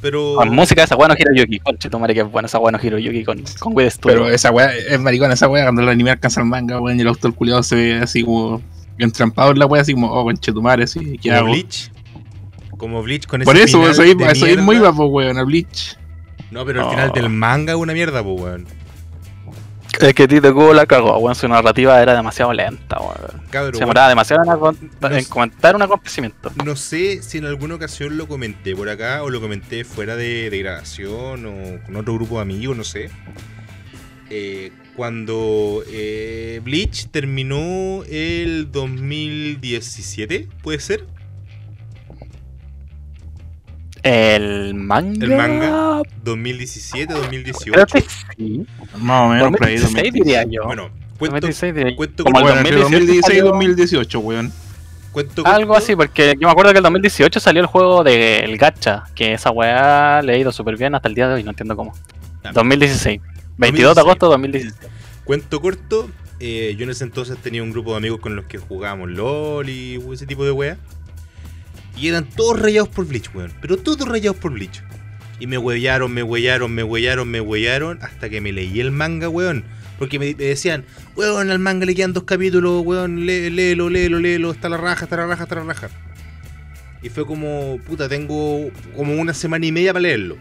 Pero. 0.00 0.34
Con 0.36 0.50
música 0.54 0.82
de 0.82 0.84
esa 0.86 0.96
weá 0.96 1.08
no 1.08 1.14
Hiroyuki, 1.18 1.58
conche 1.60 1.88
tu 1.88 1.98
madre 1.98 2.14
que 2.14 2.20
es 2.20 2.30
buena 2.30 2.46
esa 2.46 2.58
weá 2.58 2.72
no 2.72 2.78
Hiroyuki 2.82 3.24
con, 3.24 3.42
con 3.58 3.74
Wii 3.76 3.90
Studio. 3.90 4.16
Pero 4.16 4.28
esa 4.28 4.50
wea 4.50 4.74
es 4.74 5.00
maricona, 5.00 5.34
esa 5.34 5.48
wea 5.48 5.64
cuando 5.64 5.82
el 5.82 5.88
anime 5.88 6.10
alcanza 6.10 6.40
el 6.40 6.46
manga, 6.46 6.80
weón, 6.80 6.98
y 6.98 7.02
el 7.02 7.08
autor 7.08 7.34
culiado 7.34 7.62
se 7.62 7.74
ve 7.76 7.94
así 7.98 8.22
como 8.22 8.60
entrampado 8.98 9.50
en 9.52 9.58
la 9.58 9.66
wea, 9.66 9.82
así 9.82 9.92
como, 9.94 10.10
oh, 10.12 10.24
conche 10.24 10.52
tu 10.52 10.62
madre, 10.62 10.84
así, 10.84 11.18
¿qué 11.18 11.32
hago? 11.32 11.48
Bleach. 11.48 11.90
Como 12.78 13.02
Bleach 13.02 13.26
con 13.26 13.40
ese 13.40 13.46
Por 13.50 13.56
eso, 13.56 13.78
final 13.78 13.90
eso 13.92 14.02
es 14.02 14.18
de 14.18 14.24
eso 14.26 14.46
es 14.46 14.58
muy 14.58 14.78
guapo, 14.78 15.06
weón, 15.06 15.38
a 15.38 15.42
Bleach. 15.44 15.96
No, 16.50 16.64
pero 16.64 16.80
el 16.82 16.86
Oh. 16.86 16.90
final 16.90 17.10
del 17.12 17.28
manga 17.30 17.72
es 17.72 17.78
una 17.78 17.92
mierda, 17.92 18.22
pues, 18.22 18.40
weón. 18.40 18.66
Es 20.00 20.14
que 20.14 20.28
Tito 20.28 20.52
Kubo 20.52 20.74
la 20.74 20.86
cagó, 20.86 21.16
weón, 21.18 21.34
su 21.34 21.48
narrativa 21.48 22.00
era 22.02 22.14
demasiado 22.14 22.52
lenta, 22.52 22.98
weón. 23.00 23.72
Se 23.72 23.80
demoraba 23.80 24.08
demasiado 24.08 24.42
en, 24.70 25.12
en 25.12 25.24
comentar 25.24 25.74
un 25.74 25.82
acontecimiento. 25.82 26.52
No 26.64 26.76
sé 26.76 27.22
si 27.22 27.38
en 27.38 27.46
alguna 27.46 27.76
ocasión 27.76 28.16
lo 28.16 28.28
comenté 28.28 28.76
por 28.76 28.88
acá 28.88 29.22
o 29.22 29.30
lo 29.30 29.40
comenté 29.40 29.84
fuera 29.84 30.16
de, 30.16 30.50
de 30.50 30.58
grabación 30.58 31.46
o 31.46 31.84
con 31.84 31.96
otro 31.96 32.14
grupo 32.14 32.36
de 32.36 32.42
amigos, 32.42 32.76
no 32.76 32.84
sé. 32.84 33.10
Eh, 34.28 34.72
cuando 34.96 35.84
eh, 35.88 36.60
Bleach 36.64 37.08
terminó 37.10 38.02
el 38.08 38.72
2017, 38.72 40.48
¿puede 40.62 40.80
ser? 40.80 41.04
El 44.06 44.74
manga. 44.74 45.26
El 45.26 45.36
manga. 45.36 46.02
2017, 46.22 47.12
2018. 47.12 47.72
Creo 47.72 47.86
que 47.86 48.00
sí. 48.36 48.66
Más 48.98 49.22
o 49.22 49.28
menos, 49.32 49.50
por 49.56 49.66
ahí. 49.66 49.76
2016 49.78 50.12
diría 50.12 50.44
yo. 50.44 50.64
Bueno, 50.64 50.90
cuento, 51.18 51.34
2016 51.46 51.74
diría 51.74 51.90
yo. 51.90 51.96
cuento 51.96 52.24
Como 52.24 52.40
Bueno, 52.40 52.58
entre 52.58 52.76
2018 52.76 52.82
2016 52.82 53.18
y 53.18 53.22
salió- 53.38 53.44
2018, 53.52 54.18
weón. 54.20 54.52
cuento 55.12 55.46
Algo 55.46 55.68
corto. 55.72 55.82
así, 55.82 55.96
porque 55.96 56.34
yo 56.38 56.46
me 56.46 56.52
acuerdo 56.52 56.72
que 56.72 56.78
el 56.78 56.82
2018 56.84 57.40
salió 57.40 57.62
el 57.62 57.66
juego 57.66 58.04
del 58.04 58.56
Gacha, 58.58 59.04
que 59.14 59.32
esa 59.32 59.50
weá 59.50 60.20
le 60.22 60.34
ha 60.34 60.36
ido 60.38 60.52
súper 60.52 60.76
bien 60.76 60.94
hasta 60.94 61.08
el 61.08 61.14
día 61.14 61.26
de 61.28 61.34
hoy, 61.34 61.42
no 61.42 61.50
entiendo 61.50 61.74
cómo. 61.74 61.92
Ah. 62.44 62.50
2016. 62.54 63.20
22 63.56 63.94
de 63.94 64.00
agosto 64.02 64.26
de 64.26 64.30
2016. 64.32 64.74
Cuento 65.24 65.60
corto, 65.60 66.08
eh, 66.38 66.74
yo 66.78 66.84
en 66.84 66.90
ese 66.90 67.02
entonces 67.04 67.38
tenía 67.38 67.62
un 67.62 67.72
grupo 67.72 67.92
de 67.92 67.96
amigos 67.96 68.20
con 68.20 68.36
los 68.36 68.44
que 68.44 68.58
jugábamos 68.58 69.10
LOL 69.10 69.68
y 69.68 69.98
ese 70.12 70.26
tipo 70.26 70.44
de 70.44 70.52
weas. 70.52 70.78
Y 71.96 72.08
eran 72.08 72.24
todos 72.28 72.60
rayados 72.60 72.88
por 72.88 73.06
Bleach, 73.06 73.30
weón. 73.34 73.52
Pero 73.60 73.76
todos 73.78 74.06
rayados 74.08 74.36
por 74.36 74.52
Bleach. 74.52 74.82
Y 75.40 75.46
me 75.46 75.58
huellaron, 75.58 76.12
me 76.12 76.22
huellaron, 76.22 76.72
me 76.74 76.82
huellaron, 76.82 77.28
me 77.30 77.40
huellaron. 77.40 77.98
Hasta 78.02 78.28
que 78.28 78.40
me 78.40 78.52
leí 78.52 78.80
el 78.80 78.90
manga, 78.90 79.28
weón. 79.28 79.64
Porque 79.98 80.18
me, 80.18 80.34
decían, 80.34 80.84
weón, 81.16 81.50
al 81.50 81.58
manga 81.58 81.86
le 81.86 81.94
quedan 81.94 82.12
dos 82.12 82.24
capítulos, 82.24 82.84
weón, 82.84 83.24
lé- 83.24 83.50
léelo, 83.50 83.88
léelo, 83.88 84.18
léelo, 84.18 84.50
está 84.50 84.68
la 84.68 84.76
raja, 84.76 85.04
está 85.04 85.16
la 85.16 85.26
raja, 85.26 85.44
está 85.44 85.54
la 85.54 85.64
raja. 85.64 85.88
Y 87.02 87.08
fue 87.08 87.24
como, 87.26 87.78
puta, 87.86 88.08
tengo 88.08 88.70
como 88.94 89.14
una 89.14 89.32
semana 89.32 89.64
y 89.64 89.72
media 89.72 89.92
para 89.92 90.02
leerlo. 90.02 90.36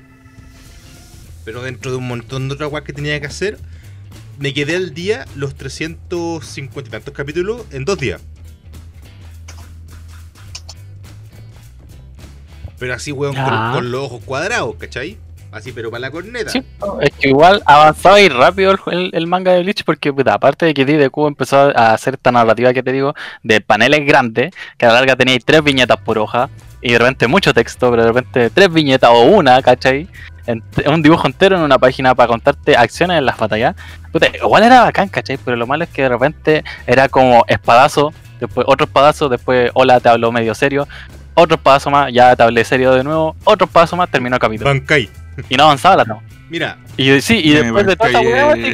Pero 1.45 1.61
dentro 1.61 1.91
de 1.91 1.97
un 1.97 2.07
montón 2.07 2.47
de 2.49 2.55
otras 2.55 2.71
weas 2.71 2.83
que 2.83 2.91
tenía 2.93 3.19
que 3.21 3.27
hacer, 3.27 3.57
me 4.39 4.53
quedé 4.53 4.75
al 4.75 4.93
día 4.93 5.25
los 5.35 5.55
350 5.55 6.87
y 6.87 6.91
tantos 6.91 7.13
capítulos 7.13 7.63
en 7.71 7.85
dos 7.85 7.97
días. 7.99 8.21
Pero 12.79 12.93
así, 12.93 13.11
weón, 13.11 13.35
con, 13.35 13.91
los 13.91 14.01
ojos 14.05 14.21
cuadrados, 14.25 14.75
¿cachai? 14.77 15.17
Así, 15.51 15.71
pero 15.71 15.89
para 15.89 16.01
la 16.01 16.11
corneta. 16.11 16.49
Sí, 16.49 16.61
es 17.01 17.09
que 17.17 17.29
igual 17.29 17.63
avanzaba 17.65 18.19
y 18.19 18.27
rápido 18.27 18.71
el, 18.71 18.79
el- 18.91 19.11
el 19.13 19.27
manga 19.27 19.53
de 19.53 19.61
Bleach 19.63 19.85
porque 19.85 20.11
puta, 20.11 20.33
aparte 20.33 20.65
de 20.65 20.73
que 20.73 20.83
Deku 20.83 21.27
empezó 21.27 21.71
a 21.77 21.93
hacer 21.93 22.15
esta 22.15 22.29
narrativa 22.33 22.73
que 22.73 22.83
te 22.83 22.91
digo 22.91 23.13
de 23.41 23.61
paneles 23.61 24.05
grandes, 24.05 24.53
que 24.77 24.85
a 24.85 24.89
la 24.89 24.95
larga 24.95 25.15
teníais 25.15 25.45
tres 25.45 25.63
viñetas 25.63 25.97
por 25.97 26.17
hoja 26.17 26.49
y 26.81 26.91
de 26.91 26.99
repente 26.99 27.27
mucho 27.27 27.53
texto, 27.53 27.89
pero 27.89 28.01
de 28.03 28.09
repente 28.09 28.49
tres 28.49 28.71
viñetas 28.73 29.09
o 29.13 29.21
una, 29.21 29.61
¿cachai? 29.61 30.09
En- 30.45 30.61
un 30.87 31.01
dibujo 31.01 31.25
entero 31.25 31.55
en 31.55 31.61
una 31.63 31.79
página 31.79 32.13
para 32.13 32.27
contarte 32.27 32.75
acciones 32.75 33.17
en 33.17 33.25
las 33.25 33.37
batallas. 33.37 33.75
Puta, 34.11 34.27
igual 34.35 34.63
era 34.63 34.81
bacán, 34.83 35.07
¿cachai? 35.07 35.37
Pero 35.37 35.55
lo 35.55 35.65
malo 35.65 35.85
es 35.85 35.89
que 35.89 36.01
de 36.01 36.09
repente 36.09 36.63
era 36.85 37.07
como 37.07 37.45
espadazo, 37.47 38.11
después 38.41 38.67
otro 38.69 38.87
espadazo, 38.87 39.29
después 39.29 39.71
hola, 39.73 40.01
te 40.01 40.09
hablo 40.09 40.33
medio 40.33 40.53
serio, 40.53 40.85
otro 41.35 41.55
espadazo 41.55 41.89
más, 41.91 42.11
ya 42.11 42.35
serio 42.63 42.93
de 42.93 43.03
nuevo, 43.03 43.35
otro 43.43 43.65
espadazo 43.65 43.95
más, 43.95 44.09
terminó 44.09 44.35
el 44.35 44.39
capítulo. 44.39 44.69
Bankai. 44.69 45.09
Y 45.49 45.55
no 45.55 45.63
avanzaba 45.65 45.97
la 45.97 46.05
trama. 46.05 46.21
Mira, 46.49 46.77
Y 46.95 47.19
sí, 47.21 47.41
y 47.43 47.49
después 47.51 47.85
de 47.87 47.95
toda 47.95 48.11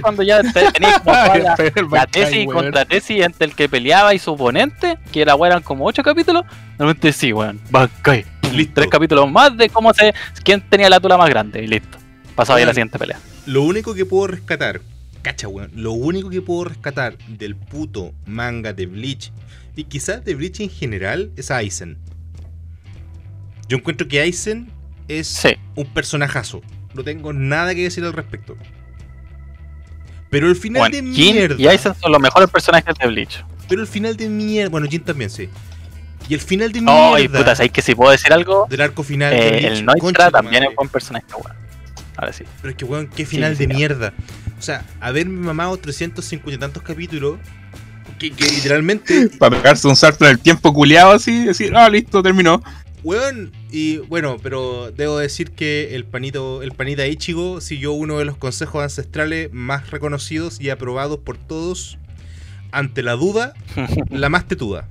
cuando 0.02 0.24
ya 0.24 0.42
te- 0.44 0.72
tenías 0.72 1.00
como 1.04 1.16
la, 1.16 1.56
El 1.76 1.88
la 1.90 2.06
tesis 2.06 2.46
weón. 2.46 2.64
contra 2.66 2.86
tesis 2.86 3.22
entre 3.22 3.48
el 3.48 3.56
que 3.56 3.68
peleaba 3.70 4.14
y 4.14 4.20
su 4.20 4.32
oponente, 4.34 4.98
que 5.12 5.22
era 5.22 5.36
weón, 5.36 5.54
eran 5.54 5.64
como 5.64 5.86
ocho 5.86 6.04
capítulos, 6.04 6.44
realmente 6.78 7.12
sí, 7.14 7.32
weón, 7.34 7.60
Bankai. 7.72 8.26
listo. 8.54 8.74
Tres 8.76 8.88
capítulos 8.90 9.32
más 9.32 9.56
de 9.58 9.70
cómo 9.70 9.94
se. 9.94 10.14
quién 10.44 10.62
tenía 10.62 10.90
la 10.90 11.00
tula 11.00 11.18
más 11.18 11.30
grande 11.30 11.64
y 11.64 11.68
listo. 11.68 11.98
Pasaba 12.36 12.58
ahí 12.58 12.64
a 12.64 12.68
la 12.68 12.74
siguiente 12.74 13.00
pelea. 13.00 13.18
Lo 13.46 13.64
único 13.64 13.94
que 13.96 14.06
puedo 14.06 14.28
rescatar, 14.28 14.82
cacha, 15.22 15.48
weón, 15.48 15.72
lo 15.74 15.94
único 15.94 16.30
que 16.30 16.42
puedo 16.42 16.66
rescatar 16.66 17.18
del 17.28 17.56
puto 17.56 18.12
manga 18.26 18.74
de 18.74 18.86
Bleach, 18.86 19.32
y 19.76 19.86
quizás 19.86 20.24
de 20.26 20.36
Bleach 20.36 20.60
en 20.60 20.70
general, 20.70 21.32
es 21.38 21.50
Aizen. 21.50 21.98
Yo 23.72 23.78
encuentro 23.78 24.06
que 24.06 24.20
Aizen 24.20 24.70
es 25.08 25.28
Sí. 25.28 25.56
un 25.76 25.86
personajazo. 25.86 26.62
No 26.94 27.06
tengo 27.06 27.32
nada 27.32 27.74
que 27.74 27.84
decir 27.84 28.04
al 28.04 28.12
respecto. 28.12 28.58
Pero 30.30 30.50
el 30.50 30.58
final 30.58 30.82
Bueno, 30.82 30.96
de 30.98 31.14
Jin 31.16 31.36
mierda. 31.36 31.56
y 31.58 31.68
Aizen 31.68 31.94
son 31.96 32.12
los 32.12 32.20
mejores 32.22 32.50
personajes 32.50 32.94
de 33.00 33.08
Bleach. 33.08 33.46
Pero 33.70 33.80
el 33.82 33.88
final 33.88 34.18
de 34.18 34.28
mierda. 34.28 34.70
Bueno, 34.70 34.88
Jin 34.90 35.02
también, 35.04 35.30
sí. 35.30 35.48
Y 36.28 36.34
el 36.34 36.42
final 36.42 36.74
de 36.74 36.82
No, 36.82 37.18
y 37.18 37.22
mierda 37.22 37.40
puta, 37.40 37.56
¿sabéis 37.56 37.72
que 37.72 37.82
si 37.82 37.96
puedo 37.96 38.12
decir 38.12 38.34
algo? 38.34 38.68
del 38.70 38.82
arco 38.82 39.04
final. 39.04 39.32
de 39.32 39.48
Eh, 39.48 39.52
Bleach, 39.60 39.78
el 39.80 39.86
Noitra 39.86 40.30
también 40.32 40.64
es 40.64 40.76
buen 40.76 40.90
personaje, 40.90 41.26
weón. 41.34 41.56
Ahora 42.18 42.34
sí. 42.34 42.44
Pero 42.62 42.72
es 42.72 42.76
que, 42.76 42.84
weón, 42.84 43.08
qué 43.08 43.26
final 43.26 43.56
sí, 43.56 43.66
de 43.66 43.72
sí. 43.74 43.78
mierda. 43.78 44.14
O 44.60 44.62
sea, 44.62 44.84
haberme 45.00 45.46
mamado 45.46 45.78
350 45.78 46.56
y 46.56 46.60
tantos 46.60 46.84
capítulos. 46.84 47.38
Que, 48.20 48.32
que 48.32 48.44
literalmente, 48.52 49.30
Para 49.40 49.56
pegarse 49.56 49.88
un 49.88 49.96
salto 49.96 50.26
en 50.26 50.32
el 50.32 50.40
tiempo 50.40 50.74
culiado 50.74 51.12
así, 51.14 51.46
decir, 51.46 51.74
ah, 51.74 51.88
listo, 51.90 52.22
terminó. 52.22 52.62
Weón. 53.04 53.52
Y 53.72 53.98
bueno, 53.98 54.38
pero 54.42 54.92
debo 54.92 55.18
decir 55.18 55.52
que 55.52 55.96
el 55.96 56.06
panito, 56.06 56.62
el 56.64 56.72
panita 56.72 57.06
Ichigo 57.08 57.62
siguió 57.62 57.92
uno 57.94 58.18
de 58.20 58.26
los 58.26 58.38
consejos 58.38 58.84
ancestrales 58.84 59.50
más 59.52 59.90
reconocidos 59.92 60.60
y 60.62 60.70
aprobados 60.70 61.18
por 61.20 61.38
todos. 61.38 61.98
Ante 62.74 63.04
la 63.04 63.14
duda, 63.14 63.54
la 64.10 64.30
más 64.30 64.46
tetuda. 64.48 64.88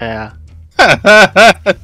Eh, 0.00 0.28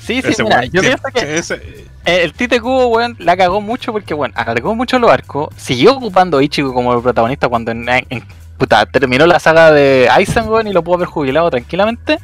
sí, 0.00 0.22
sí, 0.22 0.42
mira, 0.42 0.64
yo 0.66 0.80
que- 0.82 0.88
pienso 0.88 1.08
que 1.14 1.36
ese- 1.38 1.84
Eh, 2.06 2.22
El 2.24 2.32
Tite 2.34 2.60
Kubo, 2.60 2.88
weón, 2.88 3.16
la 3.18 3.36
cagó 3.36 3.60
mucho 3.60 3.90
porque, 3.92 4.12
bueno, 4.14 4.34
alargó 4.36 4.74
mucho 4.74 4.98
los 4.98 5.10
arcos. 5.10 5.48
Siguió 5.56 5.94
ocupando 5.96 6.38
a 6.38 6.42
Ichigo 6.44 6.74
como 6.74 6.92
el 6.94 7.02
protagonista 7.02 7.48
cuando 7.48 7.70
en, 7.70 7.88
en- 7.88 8.24
puta, 8.58 8.84
terminó 8.86 9.26
la 9.26 9.38
saga 9.40 9.72
de 9.72 10.08
Aizen, 10.10 10.48
weón, 10.48 10.66
y 10.66 10.72
lo 10.72 10.82
pudo 10.84 10.96
haber 10.96 11.08
jubilado 11.08 11.48
tranquilamente. 11.50 12.18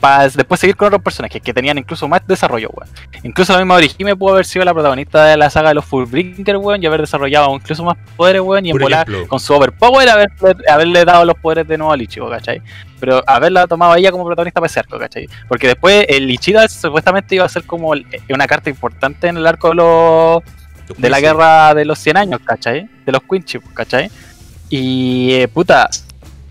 Para 0.00 0.28
después 0.28 0.58
seguir 0.58 0.76
con 0.76 0.86
otros 0.86 1.02
personajes 1.02 1.42
que 1.42 1.52
tenían 1.52 1.76
incluso 1.76 2.08
más 2.08 2.26
desarrollo, 2.26 2.70
weón. 2.72 2.88
Incluso 3.22 3.52
la 3.52 3.58
misma 3.58 3.74
Orihime 3.74 4.16
pudo 4.16 4.32
haber 4.32 4.46
sido 4.46 4.64
la 4.64 4.72
protagonista 4.72 5.26
de 5.26 5.36
la 5.36 5.50
saga 5.50 5.68
de 5.68 5.74
los 5.74 5.84
Fullbringer, 5.84 6.56
weón, 6.56 6.82
y 6.82 6.86
haber 6.86 7.02
desarrollado 7.02 7.54
incluso 7.54 7.84
más 7.84 7.98
poderes, 8.16 8.40
weón, 8.40 8.64
y 8.64 8.70
en 8.70 8.76
volar 8.84 9.06
con 9.28 9.38
su 9.38 9.52
overpower 9.52 10.08
haberle, 10.08 10.56
haberle 10.70 11.04
dado 11.04 11.26
los 11.26 11.36
poderes 11.36 11.68
de 11.68 11.76
nuevo 11.76 11.92
al 11.92 12.00
Ichigo, 12.00 12.30
¿cachai? 12.30 12.62
Pero 12.98 13.22
haberla 13.26 13.66
tomado 13.66 13.92
a 13.92 13.98
ella 13.98 14.10
como 14.10 14.24
protagonista 14.24 14.60
para 14.60 14.68
ese 14.70 14.80
arco, 14.80 14.98
¿cachai? 14.98 15.28
Porque 15.48 15.66
después 15.66 16.06
el 16.08 16.30
Ichida 16.30 16.66
supuestamente 16.68 17.34
iba 17.34 17.44
a 17.44 17.48
ser 17.50 17.64
como 17.64 17.92
el- 17.92 18.06
una 18.30 18.46
carta 18.46 18.70
importante 18.70 19.28
en 19.28 19.36
el 19.36 19.46
arco 19.46 19.68
de, 19.68 19.74
los, 19.74 20.42
de 20.96 21.10
la 21.10 21.20
guerra 21.20 21.74
de 21.74 21.84
los 21.84 21.98
100 21.98 22.16
años, 22.16 22.40
¿cachai? 22.42 22.88
De 23.04 23.12
los 23.12 23.20
Quincy, 23.30 23.58
¿cachai? 23.74 24.10
Y 24.70 25.32
eh, 25.32 25.48
puta, 25.48 25.90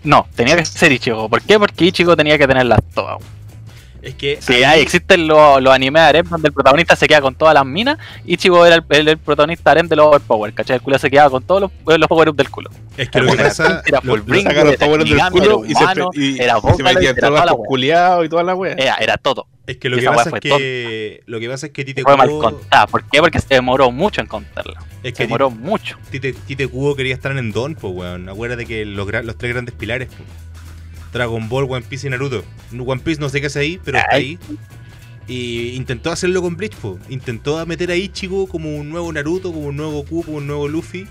no, 0.04 0.26
tenía 0.36 0.56
que 0.56 0.64
ser 0.64 0.92
Ichigo. 0.92 1.28
¿Por 1.28 1.42
qué? 1.42 1.58
Porque 1.58 1.86
Ichigo 1.86 2.16
tenía 2.16 2.38
que 2.38 2.46
tenerlas 2.46 2.78
todas. 2.94 3.18
Es 4.02 4.14
que. 4.14 4.38
Ahí- 4.48 4.62
hay, 4.64 4.80
existen 4.80 5.26
los, 5.26 5.60
los 5.62 5.72
animes 5.72 6.00
de 6.02 6.08
harem 6.08 6.26
donde 6.28 6.48
el 6.48 6.54
protagonista 6.54 6.96
se 6.96 7.06
queda 7.06 7.20
con 7.20 7.34
todas 7.34 7.54
las 7.54 7.66
minas, 7.66 7.98
Ichigo 8.24 8.64
era 8.64 8.76
el, 8.76 8.84
el- 8.90 9.08
el 9.08 9.18
protagonista 9.18 9.70
harem 9.72 9.88
de 9.88 9.96
los 9.96 10.06
overpower, 10.06 10.52
¿cachai? 10.54 10.76
El 10.76 10.82
culo 10.82 10.98
se 10.98 11.10
quedaba 11.10 11.30
con 11.30 11.42
todos 11.42 11.60
los, 11.62 11.98
los 11.98 12.08
power-ups 12.08 12.36
del 12.36 12.50
culo. 12.50 12.70
es 12.96 13.10
que 13.10 13.20
lo 13.20 13.32
que 13.32 13.38
pasa. 13.38 13.82
era 13.86 14.00
lo- 14.02 14.12
Fullbringer, 14.16 14.52
sacaron 14.52 14.68
era 14.74 14.78
todo 14.86 14.94
el 14.96 15.04
del 15.08 15.20
culo 15.30 15.64
y 15.66 15.74
se, 15.74 15.82
humano, 15.82 16.10
y, 16.14 16.40
era 16.40 16.56
y 16.58 16.76
se 16.76 16.82
metían 16.82 17.16
era 17.18 17.28
todos 17.28 17.44
los 17.46 17.66
culiados 17.66 18.26
y 18.26 18.28
toda 18.28 18.42
la 18.42 18.54
wea. 18.54 18.74
Era, 18.74 18.94
era 18.96 19.16
todo. 19.18 19.46
Es 19.66 19.76
que 19.76 19.88
lo 19.88 19.98
Y 19.98 20.00
que 20.00 20.06
pasa 20.06 20.30
es 20.34 20.40
que. 20.40 21.22
Lo 21.26 21.38
que 21.38 21.48
pasa 21.48 21.66
es 21.66 21.72
que 21.72 21.84
Tite 21.84 22.02
Fue 22.02 22.16
mal 22.16 22.28
contada. 22.28 22.86
¿Por 22.88 23.04
qué? 23.04 23.20
Porque 23.20 23.38
se 23.40 23.54
demoró 23.54 23.92
mucho 23.92 24.20
en 24.20 24.26
contarla. 24.26 24.80
Es 25.02 25.10
Se 25.10 25.12
que 25.12 25.22
demoró 25.24 25.50
mucho. 25.50 25.96
Tite, 26.10 26.32
Tite 26.32 26.66
Kubo 26.66 26.96
quería 26.96 27.14
estar 27.14 27.30
en 27.36 27.52
Don, 27.52 27.76
pues, 27.76 27.94
weón. 27.94 28.28
Acuérdate 28.28 28.66
que 28.66 28.84
los, 28.84 29.06
los 29.22 29.38
tres 29.38 29.52
grandes 29.52 29.74
pilares, 29.74 30.08
pues. 30.08 30.28
Dragon 31.12 31.48
Ball, 31.48 31.66
One 31.68 31.82
Piece 31.88 32.06
y 32.06 32.10
Naruto. 32.10 32.44
One 32.72 33.00
Piece 33.02 33.20
no 33.20 33.28
sé 33.28 33.40
qué 33.40 33.48
hace 33.48 33.60
ahí, 33.60 33.80
pero 33.84 33.98
está 33.98 34.16
ahí. 34.16 34.38
Y 35.26 35.74
intentó 35.76 36.10
hacerlo 36.10 36.42
con 36.42 36.56
Bleach, 36.56 36.74
pues. 36.76 36.96
Intentó 37.08 37.64
meter 37.66 37.90
a 37.90 37.96
Ichigo 37.96 38.46
como 38.48 38.76
un 38.76 38.90
nuevo 38.90 39.12
Naruto, 39.12 39.52
como 39.52 39.68
un 39.68 39.76
nuevo 39.76 39.92
Goku, 39.92 40.24
como 40.24 40.38
un 40.38 40.46
nuevo 40.46 40.68
Luffy. 40.68 41.06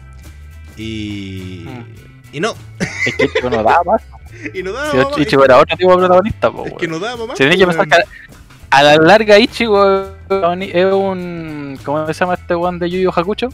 Y. 0.77 1.65
Mm. 1.65 2.35
Y 2.35 2.39
no. 2.39 2.53
Es 3.05 3.15
que 3.15 3.25
Ichigo 3.25 3.49
no 3.49 3.63
daba 3.63 3.83
más. 3.83 4.01
Y 4.53 4.61
no 4.63 4.71
daba. 4.71 4.91
Si 4.91 4.97
mamá. 4.97 5.11
Ichigo 5.17 5.43
era 5.43 5.57
otro 5.57 5.75
tipo 5.75 5.91
de 5.91 5.97
protagonista, 5.97 6.51
po, 6.51 6.65
es 6.65 6.73
que 6.73 6.87
no 6.87 6.99
daba, 6.99 7.17
mamá. 7.17 7.35
Se 7.35 7.43
tiene 7.43 7.57
que 7.57 7.65
pensar 7.65 7.87
que 7.87 7.95
a 8.69 8.83
la 8.83 8.95
larga 8.97 9.39
Ichigo 9.39 10.05
es 10.29 10.93
un. 10.93 11.79
¿Cómo 11.83 12.05
se 12.07 12.13
llama 12.13 12.35
este 12.35 12.55
weón 12.55 12.79
de 12.79 12.89
Yu 12.89 12.99
Yu 12.99 13.11
Hakucho? 13.13 13.49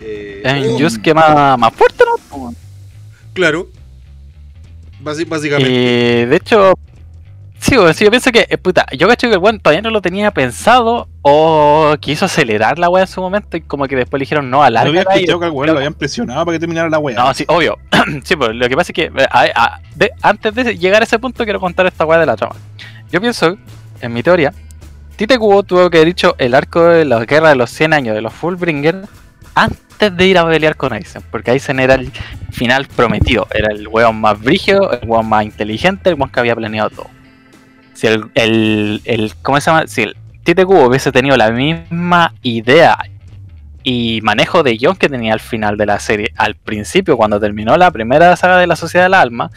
Eh, 0.00 0.42
Es 0.44 0.52
un 0.52 0.74
oh, 0.74 0.78
Yusuke 0.78 1.14
más, 1.14 1.58
más 1.58 1.72
fuerte, 1.74 2.04
¿no? 2.04 2.16
po? 2.28 2.54
Claro. 3.34 3.68
Básicamente. 5.02 5.70
Y 5.70 6.24
de 6.26 6.36
hecho, 6.36 6.74
sí, 7.58 7.76
weón, 7.76 7.94
sí, 7.94 8.04
yo 8.04 8.10
pienso 8.10 8.30
que, 8.32 8.46
eh, 8.48 8.58
puta, 8.58 8.86
yo 8.96 9.08
cacho 9.08 9.28
que 9.28 9.34
el 9.34 9.40
weón 9.40 9.58
todavía 9.60 9.82
no 9.82 9.90
lo 9.90 10.00
tenía 10.02 10.30
pensado 10.30 11.08
o 11.22 11.94
quiso 12.00 12.24
acelerar 12.26 12.78
la 12.78 12.88
weá 12.88 13.02
en 13.04 13.08
su 13.08 13.20
momento 13.20 13.56
y 13.56 13.60
como 13.62 13.86
que 13.88 13.96
después 13.96 14.18
le 14.18 14.22
dijeron 14.24 14.50
no, 14.50 14.58
No 14.58 14.62
había 14.64 14.80
alarga. 14.80 15.14
escuchado 15.14 15.40
que 15.40 15.46
al 15.46 15.52
weón 15.52 15.72
lo 15.72 15.78
habían 15.78 15.94
presionado 15.94 16.44
para 16.44 16.54
que 16.56 16.60
terminara 16.60 16.88
la 16.90 16.98
wea. 16.98 17.16
No, 17.16 17.32
sí, 17.34 17.44
obvio. 17.48 17.78
sí, 18.24 18.36
pues 18.36 18.54
lo 18.54 18.68
que 18.68 18.76
pasa 18.76 18.92
es 18.92 18.94
que 18.94 19.04
eh, 19.04 19.26
a- 19.30 19.48
a- 19.54 19.80
de- 19.94 20.12
antes 20.22 20.54
de 20.54 20.76
llegar 20.78 21.02
a 21.02 21.04
ese 21.04 21.18
punto 21.18 21.44
quiero 21.44 21.60
contar 21.60 21.86
esta 21.86 22.04
weá 22.04 22.18
de 22.18 22.26
la 22.26 22.36
trama. 22.36 22.56
Yo 23.10 23.20
pienso, 23.20 23.56
en 24.00 24.12
mi 24.12 24.22
teoría, 24.22 24.52
Tite 25.16 25.38
Kubo 25.38 25.62
tuvo 25.62 25.90
que 25.90 25.98
haber 25.98 26.06
dicho 26.08 26.34
el 26.38 26.54
arco 26.54 26.82
de 26.84 27.04
la 27.04 27.24
guerra 27.26 27.50
de 27.50 27.56
los 27.56 27.70
100 27.70 27.92
años 27.92 28.14
de 28.14 28.22
los 28.22 28.32
Fullbringer 28.32 29.02
antes 29.54 30.16
de 30.16 30.26
ir 30.26 30.38
a 30.38 30.46
pelear 30.46 30.76
con 30.76 30.92
Aizen, 30.92 31.22
porque 31.30 31.50
Aizen 31.50 31.80
era 31.80 31.94
el 31.94 32.10
final 32.50 32.86
prometido, 32.86 33.46
era 33.52 33.68
el 33.72 33.86
weón 33.88 34.20
más 34.20 34.40
brígido, 34.40 34.90
el 34.92 35.08
weón 35.08 35.28
más 35.28 35.44
inteligente, 35.44 36.10
el 36.10 36.16
weón 36.16 36.30
que 36.30 36.40
había 36.40 36.56
planeado 36.56 36.90
todo. 36.90 37.10
Si 37.94 38.06
el, 38.06 38.30
el, 38.34 39.32
¿cómo 39.42 39.60
se 39.60 39.70
llama? 39.70 39.86
Si 39.86 40.02
el 40.02 40.16
Tite 40.42 40.64
Kubo 40.64 40.86
hubiese 40.86 41.12
tenido 41.12 41.36
la 41.36 41.50
misma 41.50 42.34
idea 42.42 42.98
y 43.82 44.20
manejo 44.22 44.62
de 44.62 44.76
guion 44.76 44.96
que 44.96 45.08
tenía 45.08 45.32
al 45.32 45.40
final 45.40 45.76
de 45.76 45.86
la 45.86 46.00
serie, 46.00 46.32
al 46.36 46.54
principio, 46.54 47.16
cuando 47.16 47.38
terminó 47.38 47.76
la 47.76 47.90
primera 47.90 48.34
saga 48.36 48.58
de 48.58 48.66
la 48.66 48.76
Sociedad 48.76 49.04
del 49.04 49.14
Alma, 49.14 49.50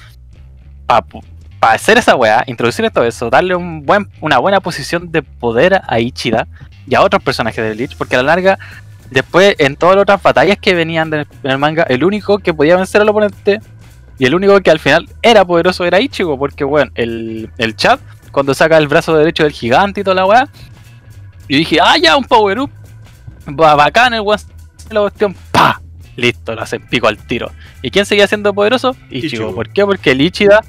para 0.86 1.74
hacer 1.74 1.98
esa 1.98 2.16
weá, 2.16 2.44
introducir 2.48 2.90
todo 2.92 3.06
eso, 3.06 3.30
darle 3.30 3.56
una 3.56 4.38
buena 4.40 4.60
posición 4.60 5.12
de 5.12 5.22
poder 5.22 5.82
a 5.88 6.00
Ichida 6.00 6.48
y 6.88 6.96
a 6.96 7.02
otros 7.02 7.24
personajes 7.24 7.64
de 7.64 7.74
Bleach, 7.74 7.96
porque 7.98 8.16
a 8.16 8.20
la 8.20 8.36
larga, 8.36 8.60
después 9.14 9.56
en 9.60 9.76
todas 9.76 9.96
las 9.96 10.04
otras 10.04 10.22
batallas 10.22 10.58
que 10.60 10.74
venían 10.76 11.10
del- 11.10 11.28
en 11.44 11.52
el 11.52 11.58
manga, 11.58 11.84
el 11.84 12.04
único 12.04 12.40
que 12.40 12.54
podía 12.54 12.76
vencer 12.76 13.02
al 13.02 13.10
oponente 13.10 13.60
y 14.20 14.26
el 14.26 14.36
único 14.36 14.60
que 14.62 14.70
al 14.72 14.80
final 14.80 15.08
era 15.22 15.46
poderoso 15.46 15.86
era 15.86 16.00
Ichigo, 16.00 16.38
porque 16.38 16.64
bueno, 16.64 16.92
el, 16.96 17.50
el 17.58 17.76
chat, 17.76 18.00
cuando 18.32 18.54
saca 18.54 18.78
el 18.78 18.88
brazo 18.88 19.16
derecho 19.18 19.44
del 19.44 19.52
gigante 19.54 20.02
y 20.02 20.04
toda 20.04 20.16
la 20.16 20.26
weá, 20.26 20.48
y 21.48 21.58
dije, 21.58 21.78
ah, 21.82 21.98
ya, 21.98 22.16
un 22.18 22.24
power 22.26 22.60
up, 22.60 22.72
ba- 23.46 23.76
bacán 23.76 24.14
el 24.14 24.22
weón, 24.22 24.40
la 24.92 25.02
cuestión, 25.02 25.36
pa, 25.52 25.80
Listo, 26.16 26.54
lo 26.54 26.62
hacen 26.62 26.86
pico 26.88 27.08
al 27.08 27.18
tiro. 27.18 27.52
¿Y 27.82 27.90
quién 27.90 28.06
seguía 28.06 28.28
siendo 28.28 28.54
poderoso? 28.54 28.96
Ichigo. 29.10 29.26
Ichigo. 29.28 29.56
¿Por 29.56 29.70
qué? 29.70 29.84
Porque 29.84 30.12
el 30.12 30.22
Ichida 30.22 30.62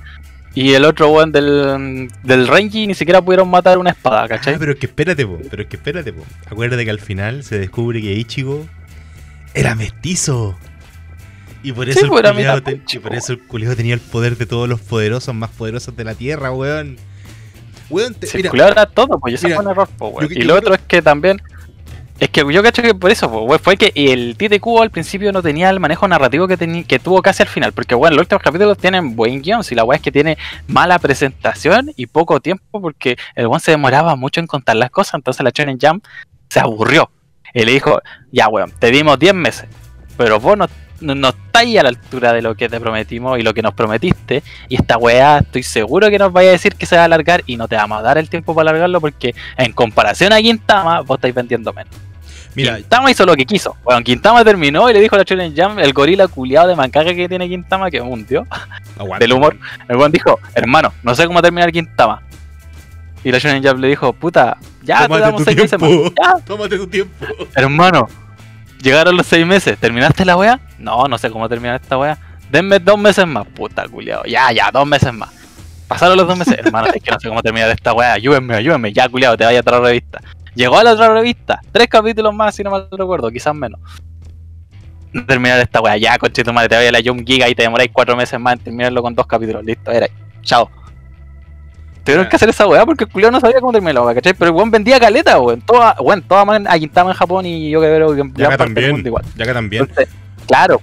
y 0.55 0.73
el 0.75 0.85
otro 0.85 1.11
weón 1.11 1.33
del, 1.33 2.09
del 2.23 2.47
Renji 2.49 2.87
ni 2.87 2.95
siquiera 2.95 3.21
pudieron 3.23 3.49
matar 3.51 3.77
una 3.79 3.91
espada, 3.91 4.29
¿cachai? 4.29 4.55
Ah, 4.55 4.57
pero 4.59 4.73
es 4.73 4.79
que 4.79 4.87
espérate, 4.87 5.27
po. 5.27 5.39
Pero 5.51 5.63
es 5.63 5.69
que 5.69 5.77
espérate, 5.77 6.13
po. 6.13 6.25
Acuérdate 6.51 6.85
que 6.85 6.91
al 6.91 7.01
final 7.01 7.43
se 7.45 7.59
descubre 7.59 8.01
que 8.01 8.13
Ichigo 8.13 8.67
era 9.53 9.75
mestizo. 9.75 10.57
Y 11.63 11.73
por 11.73 11.89
eso, 11.89 11.99
Sí, 11.99 12.05
el, 12.05 12.11
pues, 12.11 12.35
mitad 12.37 12.63
ten- 12.63 12.85
y 12.93 12.99
por 12.99 13.11
po. 13.13 13.17
eso 13.17 13.33
el 13.33 13.39
culiao 13.41 13.75
tenía 13.75 13.95
el 13.95 14.01
poder 14.01 14.37
de 14.37 14.47
todos 14.47 14.69
los 14.69 14.81
poderosos 14.81 15.35
más 15.35 15.51
poderosos 15.51 15.97
de 15.97 16.05
la 16.05 16.15
tierra, 16.15 16.53
weón. 16.53 16.97
Weón, 17.91 18.15
te- 18.15 18.29
mira, 18.53 18.69
era 18.69 18.87
todo, 18.87 19.19
pues 19.19 19.33
y 19.33 19.35
eso 19.37 19.47
mira, 19.49 19.61
un 19.61 19.69
error, 19.71 19.89
po, 19.99 20.09
weón. 20.09 20.29
yo- 20.29 20.35
Y 20.35 20.41
yo 20.43 20.47
lo 20.47 20.55
creo- 20.55 20.59
otro 20.59 20.75
es 20.75 20.81
que 20.87 21.03
también. 21.03 21.41
Es 22.21 22.31
que 22.31 22.45
yo 22.53 22.63
cacho 22.63 22.81
que 22.81 22.95
por 22.95 23.11
eso, 23.11 23.27
weón, 23.27 23.59
fue 23.59 23.77
que 23.77 23.93
el 23.97 24.37
Tite 24.37 24.61
al 24.81 24.91
principio 24.91 25.33
no 25.33 25.43
tenía 25.43 25.69
el 25.71 25.81
manejo 25.81 26.07
narrativo 26.07 26.47
que, 26.47 26.85
que 26.87 26.99
tuvo 27.01 27.21
casi 27.23 27.43
al 27.43 27.49
final. 27.49 27.73
Porque, 27.73 27.97
bueno, 27.97 28.17
los 28.17 28.23
últimos 28.23 28.43
capítulos 28.43 28.79
tienen 28.79 29.17
buen 29.17 29.43
guion. 29.43 29.65
Si 29.65 29.75
la 29.75 29.85
weá 29.85 29.97
es 29.97 30.03
que 30.03 30.13
tiene 30.13 30.39
mala 30.69 30.99
presentación 31.01 31.91
y 31.97 32.07
poco 32.07 32.41
tiempo, 32.41 32.81
porque 32.81 33.17
el 33.35 33.49
weón 33.49 33.61
se 33.61 33.73
demoraba 33.73 34.15
mucho 34.15 34.41
en 34.41 34.47
contar 34.47 34.77
las 34.77 34.91
cosas. 34.91 35.15
Entonces 35.15 35.43
la 35.43 35.51
Shonen 35.51 35.79
Jump 35.81 36.05
se 36.49 36.61
aburrió. 36.61 37.11
Y 37.53 37.65
le 37.65 37.73
dijo: 37.73 38.01
Ya, 38.31 38.49
weón, 38.49 38.73
te 38.79 38.93
dimos 38.93 39.19
10 39.19 39.35
meses, 39.35 39.67
pero 40.17 40.39
vos 40.39 40.57
no, 40.57 40.67
no, 41.05 41.15
no 41.15 41.29
estáis 41.29 41.79
a 41.79 41.83
la 41.83 41.91
altura 41.91 42.33
de 42.33 42.43
lo 42.43 42.55
que 42.55 42.69
te 42.69 42.81
prometimos 42.81 43.39
y 43.39 43.43
lo 43.43 43.55
que 43.55 43.63
nos 43.63 43.75
prometiste. 43.75 44.43
Y 44.69 44.77
esta 44.77 44.97
weá, 44.99 45.39
estoy 45.39 45.63
seguro 45.63 46.11
que 46.11 46.19
nos 46.19 46.33
vaya 46.33 46.49
a 46.49 46.53
decir 46.53 46.75
que 46.75 46.87
se 46.87 46.97
va 46.97 47.03
a 47.03 47.05
alargar 47.05 47.43
y 47.47 47.57
no 47.57 47.69
te 47.69 47.77
vamos 47.77 47.99
a 47.99 48.03
dar 48.03 48.19
el 48.19 48.29
tiempo 48.29 48.55
para 48.55 48.71
alargarlo 48.71 49.01
porque 49.01 49.35
en 49.57 49.73
comparación 49.73 50.33
a 50.33 50.39
Quintama, 50.39 51.01
vos 51.03 51.17
estáis 51.19 51.35
vendiendo 51.35 51.73
menos. 51.73 51.95
mira, 52.55 52.77
Quintama 52.77 53.11
hizo 53.11 53.25
lo 53.27 53.35
que 53.35 53.45
quiso. 53.47 53.77
Bueno, 53.85 54.03
Quintama 54.03 54.45
terminó 54.45 54.89
y 54.91 54.93
le 54.95 55.01
dijo 55.01 55.15
a 55.15 55.19
la 55.19 55.25
Shonen 55.25 55.55
Jump, 55.57 55.79
el 55.79 55.93
gorila 55.93 56.27
culiado 56.29 56.69
de 56.69 56.77
mancaje 56.77 57.15
que 57.15 57.29
tiene 57.29 57.49
Quintama, 57.49 57.91
que 57.91 57.99
es 57.99 58.03
un 58.03 58.27
aguanta. 58.99 59.19
del 59.19 59.33
humor. 59.33 59.57
El 59.89 59.97
weón 59.97 60.11
dijo, 60.13 60.39
hermano, 60.55 60.93
no 61.03 61.15
sé 61.15 61.27
cómo 61.27 61.41
terminar 61.43 61.71
Quintama. 61.73 62.23
Y 63.23 63.33
la 63.33 63.39
Shonen 63.39 63.63
Jump 63.65 63.81
le 63.81 63.89
dijo, 63.89 64.13
puta, 64.13 64.59
ya 64.83 64.99
te 64.99 65.05
Tómate 65.05 65.23
damos 65.23 65.39
tu 65.39 65.45
seis 65.45 65.57
meses 65.57 65.81
más. 65.81 65.91
Ya, 65.91 66.45
Tómate 66.45 66.77
tu 66.77 66.87
tiempo. 66.87 67.27
hermano, 67.55 68.07
llegaron 68.83 69.17
los 69.17 69.27
seis 69.27 69.47
meses. 69.47 69.79
¿Terminaste 69.79 70.25
la 70.27 70.37
wea? 70.37 70.61
No, 70.79 71.07
no 71.09 71.19
sé 71.19 71.31
cómo 71.31 71.49
terminar 71.49 71.81
esta 71.81 71.97
wea. 71.99 72.19
Denme 72.51 72.79
dos 72.79 72.99
meses 72.99 73.27
más, 73.27 73.47
puta 73.47 73.89
culiado. 73.89 74.25
Ya, 74.25 74.53
ya, 74.53 74.71
dos 74.71 74.87
meses 74.87 75.13
más. 75.13 75.31
Pasaron 75.89 76.17
los 76.17 76.27
dos 76.27 76.39
meses, 76.39 76.57
hermano, 76.59 76.89
es 76.93 77.03
que 77.03 77.11
no 77.11 77.21
sé 77.21 77.29
cómo 77.29 77.43
terminar 77.43 77.71
esta 77.71 77.93
wea. 77.93 78.13
Ayúdenme, 78.15 78.55
ayúdenme. 78.55 78.93
Ya, 78.93 79.09
culiado, 79.09 79.37
te 79.37 79.45
vaya 79.45 79.59
a 79.59 79.61
otra 79.61 79.81
revista. 79.81 80.21
Llegó 80.55 80.79
a 80.79 80.85
la 80.85 80.93
otra 80.93 81.13
revista. 81.13 81.61
Tres 81.73 81.89
capítulos 81.89 82.35
más, 82.35 82.55
si 82.55 82.63
no 82.63 82.71
mal 82.71 82.89
recuerdo, 82.91 83.31
quizás 83.31 83.55
menos. 83.55 83.81
No 85.13 85.25
terminar 85.27 85.61
esta 85.61 85.81
wea. 85.81 85.97
Ya, 85.97 86.19
coche 86.19 86.43
tu 86.43 86.53
madre, 86.53 86.69
te 86.69 86.77
vaya 86.77 86.89
a 86.89 86.93
la 86.93 87.01
Jump 87.05 87.27
Giga 87.27 87.49
y 87.49 87.55
te 87.55 87.63
demoráis 87.63 87.91
cuatro 87.93 88.17
meses 88.17 88.39
más 88.41 88.55
en 88.55 88.59
terminarlo 88.61 89.03
con 89.03 89.15
dos 89.15 89.27
capítulos. 89.27 89.65
Listo, 89.65 89.91
era. 89.91 90.09
Chao. 90.43 90.69
Tuvieron 92.05 92.29
que 92.29 92.37
hacer 92.37 92.51
esa 92.51 92.67
weá 92.67 92.85
porque 92.85 93.05
el 93.05 93.11
culiao 93.11 93.31
no 93.31 93.41
sabía 93.41 93.61
cómo 93.61 93.73
terminar 93.73 93.95
la 93.95 94.03
weá, 94.03 94.15
¿cachai? 94.15 94.35
Pero 94.35 94.51
el 94.51 94.57
weón 94.57 94.71
vendía 94.71 95.01
caleta, 95.01 95.39
weón. 95.41 95.63
Toda, 95.63 95.97
weón, 96.01 96.21
toda 96.23 96.45
man 96.45 96.67
a 96.69 96.79
Quintama 96.79 97.11
en 97.11 97.17
Japón 97.17 97.47
y 97.47 97.71
yo 97.71 97.81
creo 97.81 98.15
que 98.15 98.21
en 98.21 98.35
Ya 98.35 98.49
del 98.51 98.59
también. 98.59 98.91
mundo 98.93 99.09
igual. 99.09 99.25
Ya 99.37 99.45
acá 99.45 99.55
también. 99.55 99.83
Entonces, 99.89 100.09
claro. 100.47 100.81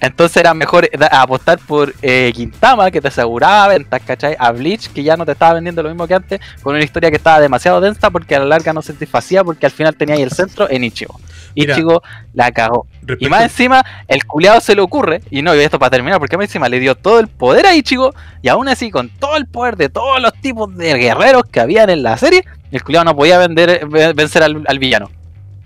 Entonces 0.00 0.36
era 0.38 0.52
mejor 0.52 0.90
apostar 1.12 1.60
por 1.60 1.94
eh, 2.02 2.32
Quintama, 2.34 2.90
que 2.90 3.00
te 3.00 3.06
aseguraba 3.06 3.68
ventas, 3.68 4.02
¿cachai? 4.04 4.34
A 4.36 4.50
Bleach, 4.50 4.88
que 4.88 5.04
ya 5.04 5.16
no 5.16 5.24
te 5.24 5.30
estaba 5.30 5.54
vendiendo 5.54 5.80
lo 5.80 5.90
mismo 5.90 6.08
que 6.08 6.14
antes, 6.14 6.40
con 6.60 6.74
una 6.74 6.82
historia 6.82 7.08
que 7.08 7.18
estaba 7.18 7.38
demasiado 7.38 7.80
densa 7.80 8.10
porque 8.10 8.34
a 8.34 8.40
la 8.40 8.46
larga 8.46 8.72
no 8.72 8.82
se 8.82 8.94
satisfacía 8.94 9.44
porque 9.44 9.64
al 9.64 9.70
final 9.70 9.94
tenía 9.94 10.16
ahí 10.16 10.22
el 10.22 10.32
centro 10.32 10.68
en 10.68 10.82
Ichigo. 10.82 11.20
Mira. 11.54 11.74
Ichigo 11.74 12.02
la 12.34 12.50
cagó. 12.50 12.88
Y 13.20 13.28
más 13.28 13.42
encima, 13.44 13.84
el 14.08 14.24
culeado 14.24 14.60
se 14.60 14.74
le 14.74 14.80
ocurre, 14.80 15.20
y 15.30 15.40
no, 15.42 15.54
y 15.54 15.60
esto 15.60 15.78
para 15.78 15.90
terminar, 15.90 16.18
porque 16.18 16.36
más 16.36 16.46
encima 16.46 16.68
le 16.68 16.80
dio 16.80 16.96
todo 16.96 17.20
el 17.20 17.28
poder 17.28 17.66
a 17.66 17.74
Ichigo, 17.76 18.12
y 18.42 18.48
aún 18.48 18.68
así, 18.68 18.90
con 18.90 19.08
todo 19.08 19.36
el 19.36 19.46
poder 19.46 19.76
de 19.76 19.88
todos 19.88 20.20
los 20.20 20.32
tipos 20.34 20.74
de 20.76 20.94
guerreros 20.98 21.44
que 21.44 21.60
habían 21.60 21.90
en 21.90 22.02
la 22.02 22.16
serie, 22.16 22.44
el 22.72 22.82
culeado 22.82 23.04
no 23.04 23.14
podía 23.14 23.38
vender, 23.38 23.86
ve- 23.86 24.14
vencer 24.14 24.42
al, 24.42 24.64
al 24.66 24.78
villano. 24.80 25.10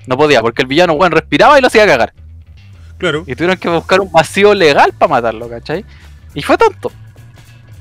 No 0.07 0.19
podía, 0.19 0.43
porque 0.43 0.61
el 0.61 0.69
villano, 0.69 0.93
weón, 0.93 1.13
respiraba 1.13 1.57
y 1.59 1.63
lo 1.63 1.69
hacía 1.69 1.87
cagar. 1.87 2.13
Claro. 2.99 3.25
Y 3.27 3.35
tuvieron 3.35 3.57
que 3.57 3.69
buscar 3.69 4.01
un 4.01 4.11
vacío 4.11 4.55
legal 4.55 4.93
para 4.97 5.11
matarlo, 5.11 5.49
¿cachai? 5.49 5.85
Y 6.35 6.43
fue 6.43 6.57
tonto. 6.57 6.91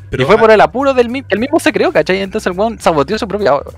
Pero, 0.09 0.23
y 0.23 0.25
fue 0.25 0.37
por 0.37 0.51
el 0.51 0.61
apuro 0.61 0.93
del 0.93 1.09
mismo, 1.09 1.27
el 1.29 1.39
mismo 1.39 1.59
se 1.59 1.71
creó, 1.71 1.91
¿cachai? 1.91 2.21
Entonces 2.21 2.51
el 2.51 2.57
weón 2.57 2.79
saboteó 2.79 3.17
su 3.17 3.27
propia 3.27 3.55
obra. 3.55 3.71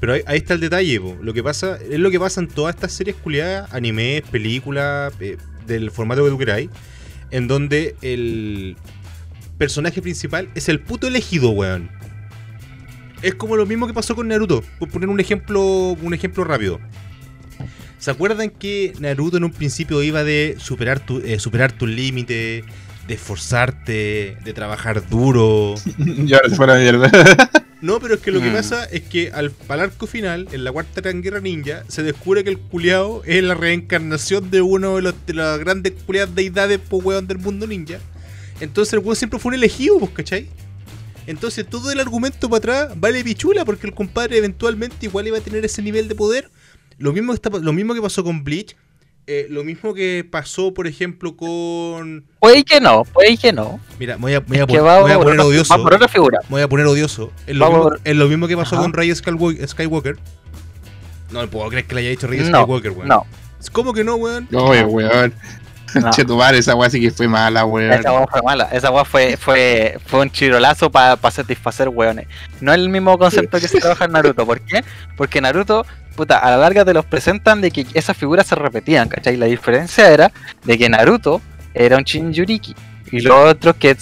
Pero 0.00 0.14
ahí, 0.14 0.22
ahí 0.26 0.38
está 0.38 0.54
el 0.54 0.60
detalle, 0.60 0.98
po. 1.00 1.16
lo 1.20 1.34
que 1.34 1.42
pasa 1.42 1.76
es 1.76 1.98
lo 1.98 2.10
que 2.10 2.18
pasa 2.18 2.40
en 2.40 2.48
todas 2.48 2.74
estas 2.74 2.92
series 2.92 3.16
culiadas, 3.16 3.72
animes, 3.72 4.22
películas, 4.22 5.12
eh, 5.20 5.36
del 5.66 5.90
formato 5.90 6.24
que 6.24 6.30
tú 6.30 6.38
queráis, 6.38 6.70
en 7.30 7.48
donde 7.48 7.96
el 8.00 8.76
personaje 9.58 10.00
principal 10.00 10.48
es 10.54 10.68
el 10.68 10.80
puto 10.80 11.06
elegido, 11.06 11.50
weón. 11.50 11.90
Es 13.22 13.34
como 13.34 13.56
lo 13.56 13.66
mismo 13.66 13.86
que 13.86 13.92
pasó 13.92 14.16
con 14.16 14.28
Naruto, 14.28 14.64
por 14.78 14.88
poner 14.88 15.10
un 15.10 15.20
ejemplo, 15.20 15.62
un 16.00 16.14
ejemplo 16.14 16.44
rápido. 16.44 16.80
¿Se 18.00 18.10
acuerdan 18.10 18.50
que 18.50 18.92
Naruto 18.98 19.36
en 19.36 19.44
un 19.44 19.52
principio 19.52 20.02
iba 20.02 20.24
de 20.24 20.56
superar 20.58 20.98
tu, 21.04 21.18
eh, 21.18 21.38
superar 21.38 21.70
tus 21.72 21.88
límites, 21.88 22.64
de 23.06 23.14
esforzarte, 23.14 24.36
de 24.42 24.52
trabajar 24.54 25.08
duro? 25.08 25.74
Y 25.98 26.32
ahora 26.32 26.48
se 26.48 26.56
fue 26.56 26.66
la 26.66 26.76
mierda. 26.76 27.10
No, 27.82 27.98
pero 27.98 28.16
es 28.16 28.20
que 28.20 28.30
lo 28.30 28.42
que 28.42 28.50
Mm. 28.50 28.52
pasa 28.56 28.84
es 28.84 29.00
que 29.00 29.30
al, 29.32 29.54
al 29.68 29.80
arco 29.80 30.06
final, 30.06 30.48
en 30.52 30.64
la 30.64 30.70
cuarta 30.70 31.00
gran 31.00 31.22
guerra 31.22 31.40
ninja, 31.40 31.82
se 31.88 32.02
descubre 32.02 32.44
que 32.44 32.50
el 32.50 32.58
culiao 32.58 33.22
es 33.24 33.42
la 33.42 33.54
reencarnación 33.54 34.50
de 34.50 34.60
uno 34.60 34.96
de, 34.96 35.00
los, 35.02 35.14
de 35.26 35.32
las 35.32 35.58
grandes 35.58 35.94
culiadas 36.04 36.34
deidades 36.34 36.78
po 36.78 36.98
weón 36.98 37.26
del 37.26 37.38
mundo 37.38 37.66
ninja. 37.66 37.98
Entonces 38.60 38.92
el 38.92 38.98
weón 38.98 39.16
siempre 39.16 39.38
fue 39.38 39.48
un 39.48 39.54
elegido, 39.54 39.98
pues, 39.98 40.10
¿cachai? 40.10 40.48
Entonces 41.26 41.66
todo 41.66 41.90
el 41.90 42.00
argumento 42.00 42.50
para 42.50 42.58
atrás 42.82 43.00
vale 43.00 43.24
pichula 43.24 43.64
porque 43.64 43.86
el 43.86 43.94
compadre 43.94 44.36
eventualmente 44.36 45.06
igual 45.06 45.28
iba 45.28 45.38
a 45.38 45.40
tener 45.40 45.64
ese 45.64 45.80
nivel 45.80 46.06
de 46.06 46.14
poder. 46.14 46.50
Lo 47.00 47.12
mismo, 47.12 47.32
está, 47.34 47.50
lo 47.50 47.72
mismo 47.72 47.94
que 47.94 48.00
pasó 48.02 48.22
con 48.22 48.44
Bleach, 48.44 48.76
eh, 49.26 49.46
lo 49.50 49.64
mismo 49.64 49.94
que 49.94 50.24
pasó, 50.30 50.72
por 50.74 50.86
ejemplo, 50.86 51.36
con... 51.36 52.24
Puede 52.40 52.62
que 52.62 52.80
no, 52.80 53.04
puede 53.04 53.36
que 53.36 53.52
no. 53.52 53.80
Mira, 53.98 54.16
me 54.16 54.22
voy 54.22 54.34
a, 54.34 54.40
me 54.40 54.46
voy 54.46 54.58
a 54.58 54.66
que 54.66 54.76
pon- 54.78 54.86
va, 54.86 55.00
voy 55.00 55.10
a 55.12 55.14
por 55.16 55.24
poner 55.24 55.40
otra- 55.40 55.48
odioso. 55.48 55.76
va 55.76 55.82
por 55.82 55.94
otra 55.94 56.08
figura. 56.08 56.38
Me 56.44 56.48
voy 56.50 56.62
a 56.62 56.68
poner 56.68 56.86
odioso. 56.86 57.32
Es 57.46 57.56
lo, 57.56 57.68
mismo, 57.70 57.90
es 58.04 58.16
lo 58.16 58.28
mismo 58.28 58.46
que 58.48 58.56
pasó 58.56 58.74
Ajá. 58.76 58.82
con 58.84 58.92
Rey 58.92 59.12
Skywalker. 59.14 60.18
No 61.30 61.40
me 61.40 61.46
puedo 61.48 61.68
creer 61.68 61.86
que 61.86 61.94
le 61.94 62.00
haya 62.02 62.10
dicho 62.10 62.26
Rey 62.26 62.40
No, 62.40 62.62
Skywalker, 62.62 62.90
weón. 62.92 63.08
No, 63.08 63.26
¿Cómo 63.72 63.92
que 63.92 64.04
no, 64.04 64.16
weón? 64.16 64.48
Oye, 64.54 64.84
weón. 64.84 65.32
no. 65.94 66.10
Che, 66.12 66.24
tu 66.24 66.36
madre, 66.36 66.58
esa 66.58 66.74
weá 66.76 66.88
sí 66.90 67.00
que 67.00 67.10
fue 67.10 67.26
mala, 67.28 67.64
weón. 67.64 67.92
Esa 67.92 68.12
weá 68.12 68.26
fue 68.30 68.42
mala, 68.42 68.64
esa 68.72 68.90
weá 68.90 69.04
fue, 69.04 69.36
fue, 69.36 69.98
fue 70.06 70.20
un 70.20 70.30
chirolazo 70.30 70.90
para 70.90 71.16
satisfacer 71.30 71.88
weones. 71.88 72.26
No 72.60 72.72
es 72.72 72.78
el 72.78 72.88
mismo 72.88 73.16
concepto 73.18 73.58
que 73.60 73.68
se 73.68 73.80
trabaja 73.80 74.04
en 74.06 74.12
Naruto. 74.12 74.44
¿Por 74.46 74.60
qué? 74.60 74.84
Porque 75.16 75.40
Naruto, 75.40 75.84
puta, 76.20 76.38
a 76.38 76.50
la 76.50 76.56
larga 76.58 76.84
te 76.84 76.92
los 76.94 77.04
presentan 77.04 77.60
de 77.60 77.70
que 77.70 77.86
esas 77.94 78.16
figuras 78.16 78.46
se 78.46 78.54
repetían, 78.54 79.08
¿cachai? 79.08 79.36
La 79.36 79.46
diferencia 79.46 80.08
era 80.10 80.30
de 80.64 80.78
que 80.78 80.88
Naruto 80.88 81.40
era 81.74 81.96
un 81.96 82.04
Shinjuriki. 82.04 82.74
Y 83.12 83.20
los 83.20 83.50
otros 83.50 83.74
que, 83.76 83.96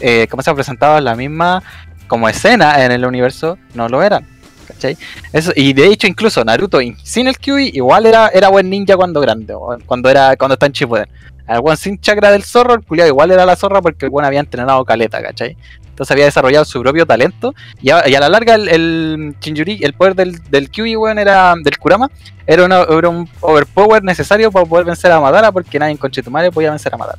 eh, 0.00 0.26
como 0.30 0.42
se 0.42 0.50
en 0.98 1.04
la 1.04 1.16
misma 1.16 1.62
como 2.06 2.28
escena 2.28 2.84
en 2.84 2.92
el 2.92 3.04
universo, 3.04 3.58
no 3.74 3.88
lo 3.88 4.02
eran. 4.02 4.24
¿Cachai? 4.68 4.96
Eso, 5.32 5.52
y 5.56 5.72
de 5.72 5.86
hecho, 5.86 6.06
incluso 6.06 6.44
Naruto 6.44 6.80
in- 6.80 6.96
sin 7.02 7.26
el 7.26 7.36
Kyuubi 7.38 7.70
igual 7.74 8.06
era, 8.06 8.28
era 8.28 8.48
buen 8.48 8.70
ninja 8.70 8.96
cuando 8.96 9.20
grande, 9.20 9.54
cuando 9.84 10.08
era 10.08 10.36
cuando 10.36 10.54
está 10.54 10.66
en 10.66 10.72
Shippuden. 10.72 11.08
El 11.54 11.60
weón 11.60 11.76
sin 11.76 12.00
chakra 12.00 12.30
del 12.30 12.44
zorro, 12.44 12.74
el 12.74 12.82
culiado 12.82 13.08
igual 13.08 13.30
era 13.30 13.44
la 13.44 13.56
zorra 13.56 13.82
porque 13.82 14.06
el 14.06 14.10
weón 14.12 14.24
había 14.24 14.40
entrenado 14.40 14.84
caleta, 14.84 15.20
¿cachai? 15.22 15.56
Entonces 15.88 16.12
había 16.12 16.24
desarrollado 16.26 16.64
su 16.64 16.80
propio 16.80 17.04
talento. 17.04 17.54
Y 17.82 17.90
a, 17.90 18.08
y 18.08 18.14
a 18.14 18.20
la 18.20 18.28
larga 18.28 18.54
el, 18.54 18.68
el 18.68 19.36
Shinjuri, 19.40 19.80
el 19.82 19.92
poder 19.92 20.14
del, 20.14 20.38
del 20.50 20.70
Kyuubi, 20.70 20.96
weón, 20.96 21.18
era 21.18 21.54
del 21.62 21.76
Kurama, 21.78 22.08
era, 22.46 22.64
una- 22.64 22.82
era 22.84 23.08
un 23.08 23.28
overpower 23.40 24.02
necesario 24.02 24.50
para 24.50 24.64
poder 24.64 24.86
vencer 24.86 25.12
a 25.12 25.20
Madara 25.20 25.52
porque 25.52 25.78
nadie 25.78 25.92
en 25.92 25.98
Conchetumare 25.98 26.50
podía 26.50 26.70
vencer 26.70 26.94
a 26.94 26.96
Madara. 26.96 27.18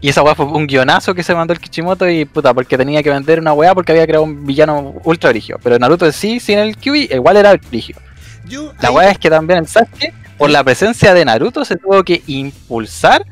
Y 0.00 0.08
esa 0.10 0.22
weá 0.22 0.34
fue 0.34 0.44
un 0.44 0.66
guionazo 0.66 1.14
que 1.14 1.22
se 1.22 1.34
mandó 1.34 1.54
el 1.54 1.60
Kichimoto 1.60 2.06
y 2.08 2.26
puta, 2.26 2.52
porque 2.52 2.76
tenía 2.76 3.02
que 3.02 3.08
vender 3.10 3.40
una 3.40 3.54
weá 3.54 3.74
porque 3.74 3.92
había 3.92 4.04
creado 4.06 4.24
un 4.24 4.44
villano 4.44 4.94
ultra 5.04 5.30
brigio. 5.30 5.58
Pero 5.62 5.78
Naruto 5.78 6.10
sí, 6.12 6.40
sin 6.40 6.58
el 6.58 6.76
Kyuubi, 6.76 7.08
igual 7.10 7.36
era 7.38 7.54
brigio. 7.56 7.96
Yo, 8.46 8.72
La 8.82 8.90
weá 8.90 9.10
es 9.10 9.18
que 9.18 9.30
también 9.30 9.60
el 9.60 9.66
Sasuke, 9.66 10.12
por 10.38 10.50
la 10.50 10.62
presencia 10.64 11.14
de 11.14 11.24
Naruto, 11.24 11.64
se 11.64 11.76
tuvo 11.76 12.02
que 12.04 12.22
impulsar 12.26 13.24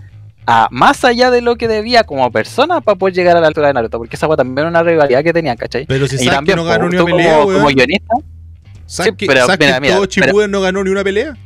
a 0.47 0.69
más 0.71 1.05
allá 1.05 1.31
de 1.31 1.41
lo 1.41 1.57
que 1.57 1.69
debía 1.69 2.05
como 2.05 2.31
persona 2.33 2.81
para 2.81 2.97
poder 2.99 3.15
llegar 3.15 3.37
a 3.37 3.41
la 3.41 3.47
altura 3.49 3.69
de 3.69 3.75
Naruto. 3.75 3.99
Porque 3.99 4.17
esa 4.17 4.27
weá 4.27 4.37
también 4.37 4.67
una 4.67 4.83
rivalidad 4.83 5.23
que 5.23 5.33
tenían, 5.33 5.57
¿cachai? 5.57 5.87
Pero 5.87 6.07
si 6.09 6.17
y 6.17 6.19
Sasuke 6.19 6.35
también 6.35 6.57
no 6.57 6.65
ganó 6.65 6.89
ni 6.89 6.97
una 6.97 7.05
pelea, 7.05 7.39
como, 7.41 7.53
como 7.53 7.67
guionista, 7.69 8.15
Sasuke, 8.87 9.27
pero 9.27 9.47
Sasuke 9.47 9.59
mira, 9.65 9.77
en 9.77 9.83
mira, 9.83 9.95
todo 9.97 10.09
pero- 10.15 10.49
no 10.49 10.61
ganó 10.61 10.83
ni 10.85 10.91
una 10.91 11.05
pelea. 11.05 11.37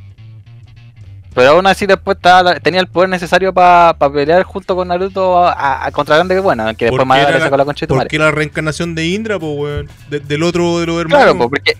pero 1.34 1.50
aún 1.50 1.66
así 1.66 1.84
después 1.86 2.16
estaba 2.16 2.54
tenía 2.60 2.80
el 2.80 2.86
poder 2.86 3.10
necesario 3.10 3.52
para 3.52 3.94
pelear 4.10 4.42
junto 4.44 4.74
con 4.74 4.88
Naruto 4.88 5.36
a, 5.46 5.52
a- 5.52 5.86
a 5.86 5.90
contra 5.92 6.16
Grande 6.16 6.34
que 6.34 6.40
bueno, 6.40 6.64
que 6.76 6.86
después 6.86 7.06
era 7.20 7.30
le 7.32 7.40
sacó 7.40 7.56
la 7.58 7.64
concha 7.66 7.84
de 7.84 7.88
tu 7.88 7.94
madre. 7.94 8.06
Porque 8.06 8.18
la 8.18 8.30
reencarnación 8.30 8.94
de 8.94 9.06
Indra, 9.06 9.38
po, 9.38 9.52
weón. 9.52 9.88
De- 10.08 10.20
del 10.20 10.42
otro 10.42 10.80
de 10.80 10.86
los 10.86 10.98
hermanos. 11.00 11.24
Claro, 11.24 11.38
po, 11.38 11.50
porque. 11.50 11.76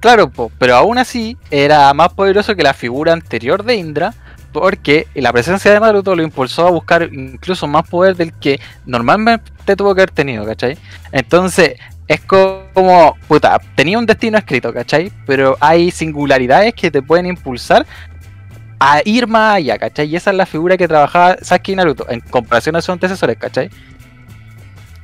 Claro, 0.00 0.30
pero 0.58 0.76
aún 0.76 0.98
así 0.98 1.36
era 1.50 1.92
más 1.94 2.12
poderoso 2.12 2.54
que 2.54 2.62
la 2.62 2.74
figura 2.74 3.12
anterior 3.12 3.64
de 3.64 3.76
Indra, 3.76 4.14
Porque 4.52 5.06
la 5.14 5.32
presencia 5.34 5.70
de 5.70 5.80
Naruto 5.80 6.16
lo 6.16 6.22
impulsó 6.22 6.66
a 6.66 6.70
buscar 6.70 7.10
incluso 7.12 7.66
más 7.66 7.86
poder 7.86 8.16
del 8.16 8.32
que 8.32 8.58
normalmente 8.86 9.76
tuvo 9.76 9.94
que 9.94 10.00
haber 10.00 10.10
tenido, 10.10 10.46
¿cachai? 10.46 10.78
Entonces, 11.12 11.74
es 12.08 12.20
como, 12.22 13.16
puta, 13.28 13.60
tenía 13.74 13.98
un 13.98 14.06
destino 14.06 14.38
escrito, 14.38 14.72
¿cachai? 14.72 15.12
Pero 15.26 15.58
hay 15.60 15.90
singularidades 15.90 16.72
que 16.72 16.90
te 16.90 17.02
pueden 17.02 17.26
impulsar 17.26 17.84
a 18.80 19.02
ir 19.04 19.26
más 19.26 19.56
allá, 19.56 19.76
¿cachai? 19.76 20.06
Y 20.06 20.16
esa 20.16 20.30
es 20.30 20.36
la 20.36 20.46
figura 20.46 20.78
que 20.78 20.88
trabajaba 20.88 21.36
Sasuke 21.42 21.72
y 21.72 21.76
Naruto, 21.76 22.06
en 22.08 22.20
comparación 22.20 22.76
a 22.76 22.80
sus 22.80 22.90
antecesores, 22.90 23.36
¿cachai? 23.36 23.68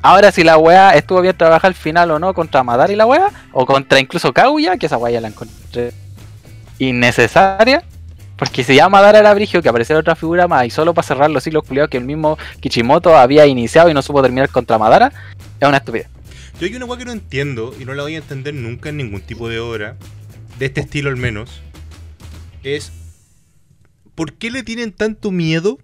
Ahora, 0.02 0.32
si 0.32 0.42
la 0.42 0.58
weá 0.58 0.96
estuvo 0.96 1.20
bien 1.20 1.36
trabajar 1.36 1.68
al 1.68 1.74
final 1.74 2.10
o 2.10 2.18
no 2.18 2.34
contra 2.34 2.64
Madara 2.64 2.92
y 2.92 2.96
la 2.96 3.06
weá, 3.06 3.30
o 3.52 3.64
contra 3.64 4.00
incluso 4.00 4.32
Kaguya, 4.32 4.76
que 4.76 4.86
esa 4.86 4.96
weá 4.98 5.12
ya 5.12 5.20
la 5.20 5.28
encontré 5.28 5.92
innecesaria, 6.80 7.84
porque 8.36 8.64
si 8.64 8.74
ya 8.74 8.88
Madara 8.88 9.20
era 9.20 9.32
brigio, 9.32 9.62
que 9.62 9.68
apareciera 9.68 10.00
otra 10.00 10.16
figura 10.16 10.48
más, 10.48 10.66
y 10.66 10.70
solo 10.70 10.92
para 10.92 11.06
cerrar 11.06 11.30
los 11.30 11.44
ciclos 11.44 11.62
culiados 11.62 11.88
que 11.88 11.98
el 11.98 12.04
mismo 12.04 12.36
Kichimoto 12.58 13.16
había 13.16 13.46
iniciado 13.46 13.90
y 13.90 13.94
no 13.94 14.02
supo 14.02 14.20
terminar 14.22 14.48
contra 14.48 14.76
Madara, 14.76 15.12
es 15.60 15.68
una 15.68 15.76
estupidez. 15.76 16.08
Yo 16.58 16.66
hay 16.66 16.74
una 16.74 16.86
weá 16.86 16.98
que 16.98 17.04
no 17.04 17.12
entiendo 17.12 17.72
y 17.78 17.84
no 17.84 17.94
la 17.94 18.02
voy 18.02 18.16
a 18.16 18.18
entender 18.18 18.54
nunca 18.54 18.88
en 18.88 18.96
ningún 18.96 19.20
tipo 19.20 19.48
de 19.48 19.60
obra, 19.60 19.96
de 20.58 20.66
este 20.66 20.80
estilo 20.80 21.10
al 21.10 21.16
menos, 21.16 21.62
es 22.64 22.90
¿por 24.16 24.32
qué 24.32 24.50
le 24.50 24.64
tienen 24.64 24.90
tanto 24.90 25.30
miedo 25.30 25.78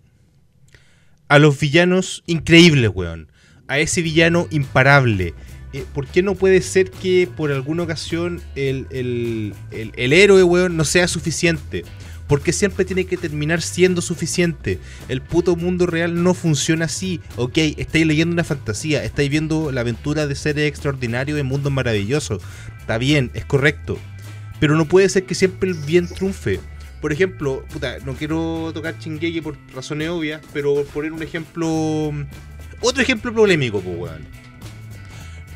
a 1.28 1.38
los 1.38 1.60
villanos 1.60 2.24
increíbles, 2.26 2.90
weón? 2.92 3.30
A 3.68 3.78
ese 3.78 4.02
villano 4.02 4.48
imparable. 4.50 5.34
Eh, 5.72 5.84
¿Por 5.94 6.06
qué 6.06 6.22
no 6.22 6.34
puede 6.34 6.62
ser 6.62 6.90
que 6.90 7.28
por 7.36 7.52
alguna 7.52 7.82
ocasión 7.82 8.40
el, 8.56 8.86
el, 8.90 9.54
el, 9.70 10.12
héroe, 10.12 10.42
weón, 10.42 10.76
no 10.76 10.84
sea 10.84 11.06
suficiente? 11.08 11.84
Porque 12.26 12.52
siempre 12.52 12.84
tiene 12.84 13.06
que 13.06 13.16
terminar 13.16 13.62
siendo 13.62 14.02
suficiente. 14.02 14.78
El 15.08 15.22
puto 15.22 15.56
mundo 15.56 15.86
real 15.86 16.22
no 16.22 16.34
funciona 16.34 16.86
así. 16.86 17.20
Ok, 17.36 17.58
estáis 17.76 18.06
leyendo 18.06 18.32
una 18.32 18.44
fantasía, 18.44 19.04
estáis 19.04 19.30
viendo 19.30 19.72
la 19.72 19.82
aventura 19.82 20.26
de 20.26 20.34
seres 20.34 20.68
extraordinarios 20.68 21.36
de 21.36 21.42
mundos 21.42 21.72
maravillosos. 21.72 22.42
Está 22.80 22.98
bien, 22.98 23.30
es 23.34 23.44
correcto. 23.44 23.98
Pero 24.60 24.76
no 24.76 24.86
puede 24.86 25.08
ser 25.08 25.24
que 25.24 25.34
siempre 25.34 25.70
el 25.70 25.76
bien 25.76 26.08
triunfe. 26.08 26.60
Por 27.00 27.12
ejemplo, 27.12 27.64
puta, 27.72 27.98
no 28.04 28.14
quiero 28.14 28.72
tocar 28.74 28.98
Chingeki 28.98 29.40
por 29.40 29.56
razones 29.74 30.08
obvias, 30.08 30.42
pero 30.52 30.74
por 30.74 30.86
poner 30.86 31.12
un 31.12 31.22
ejemplo. 31.22 32.12
Otro 32.80 33.02
ejemplo 33.02 33.32
polémico, 33.34 33.80
pues, 33.80 33.96
weón. 33.98 34.26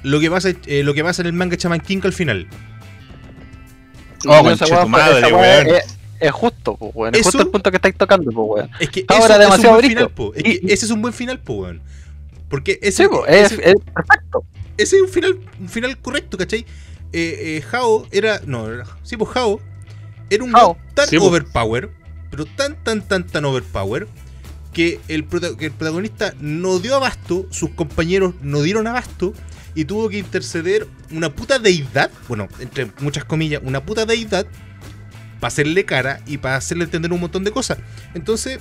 Lo 0.03 0.19
que 0.21 0.31
pasa, 0.31 0.51
eh, 0.67 0.83
lo 0.83 0.95
que 0.95 1.05
pasa 1.05 1.23
en 1.23 1.27
el 1.27 1.33
manga 1.33 1.57
Chaman 1.57 1.81
King 1.81 2.01
al 2.05 2.13
final. 2.13 2.49
Oh, 4.27 4.41
weá 4.43 4.57
tu 4.57 4.89
madre, 4.89 5.33
weón. 5.33 5.67
Es, 5.69 5.97
es 6.21 6.31
justo, 6.33 6.77
pues, 6.77 6.93
weón. 6.95 7.15
Es 7.15 7.21
Eso- 7.23 7.31
justo 7.31 7.43
el 7.43 7.49
punto 7.51 7.71
que 7.71 7.77
estáis 7.77 7.97
tocando, 7.97 8.31
pues, 8.31 8.47
weón. 8.49 8.71
Es 8.81 8.89
que 8.91 9.05
Ahora 9.09 9.35
eso 9.35 9.39
demasiado 9.39 9.59
es 9.59 9.65
un 9.65 9.71
buen 9.73 9.79
brillo. 9.81 9.99
final, 9.99 10.11
po. 10.11 10.33
Es 10.35 10.41
Y- 10.45 10.61
que 10.67 10.73
ese 10.75 10.85
es 10.87 10.91
un 10.91 11.03
buen 11.03 11.15
final, 11.15 11.39
po, 11.41 11.55
weón. 11.55 11.81
Porque 12.49 12.79
ese, 12.83 13.05
Sí, 13.05 13.09
pues, 13.11 13.23
es, 13.31 13.53
ese- 13.53 13.69
es 13.71 13.75
perfecto. 13.95 14.45
ese 14.77 14.97
es 14.97 15.03
un 15.03 15.09
final, 15.09 15.39
un 15.61 15.69
final 15.69 15.97
correcto, 15.99 16.37
¿cachai? 16.37 16.61
Eh, 17.13 17.61
eh, 17.61 17.65
Hao 17.73 18.07
era. 18.11 18.41
No, 18.47 18.69
era- 18.73 18.87
sí, 19.03 19.17
pues 19.17 19.35
Hao 19.37 19.61
era 20.31 20.45
un 20.45 20.55
Hao. 20.57 20.77
tan 20.95 21.07
Sí, 21.09 21.17
pues. 21.19 21.29
overpower, 21.29 21.91
pero 22.31 22.45
tan, 22.47 22.77
tan, 22.83 23.03
tan, 23.03 23.27
tan 23.27 23.45
overpower, 23.45 24.07
que 24.73 25.01
el, 25.09 25.25
prota- 25.27 25.57
que 25.57 25.67
el 25.67 25.73
protagonista 25.73 26.35
no 26.41 26.79
dio 26.79 26.95
abasto, 26.97 27.47
sus 27.51 27.71
compañeros 27.71 28.35
no 28.43 28.63
dieron 28.63 28.87
abasto, 28.87 29.35
y 29.75 29.85
tuvo 29.87 30.09
que 30.11 30.19
interceder 30.19 30.87
una 31.11 31.31
puta 31.35 31.59
deidad, 31.59 32.11
bueno, 32.29 32.49
entre 32.61 32.89
muchas 33.01 33.25
comillas, 33.25 33.63
una 33.65 33.85
puta 33.85 34.05
deidad, 34.07 34.47
para 35.41 35.49
hacerle 35.49 35.85
cara 35.85 36.21
y 36.27 36.39
para 36.39 36.57
hacerle 36.57 36.85
entender 36.85 37.13
un 37.13 37.21
montón 37.21 37.43
de 37.45 37.51
cosas. 37.51 37.79
Entonces, 38.15 38.59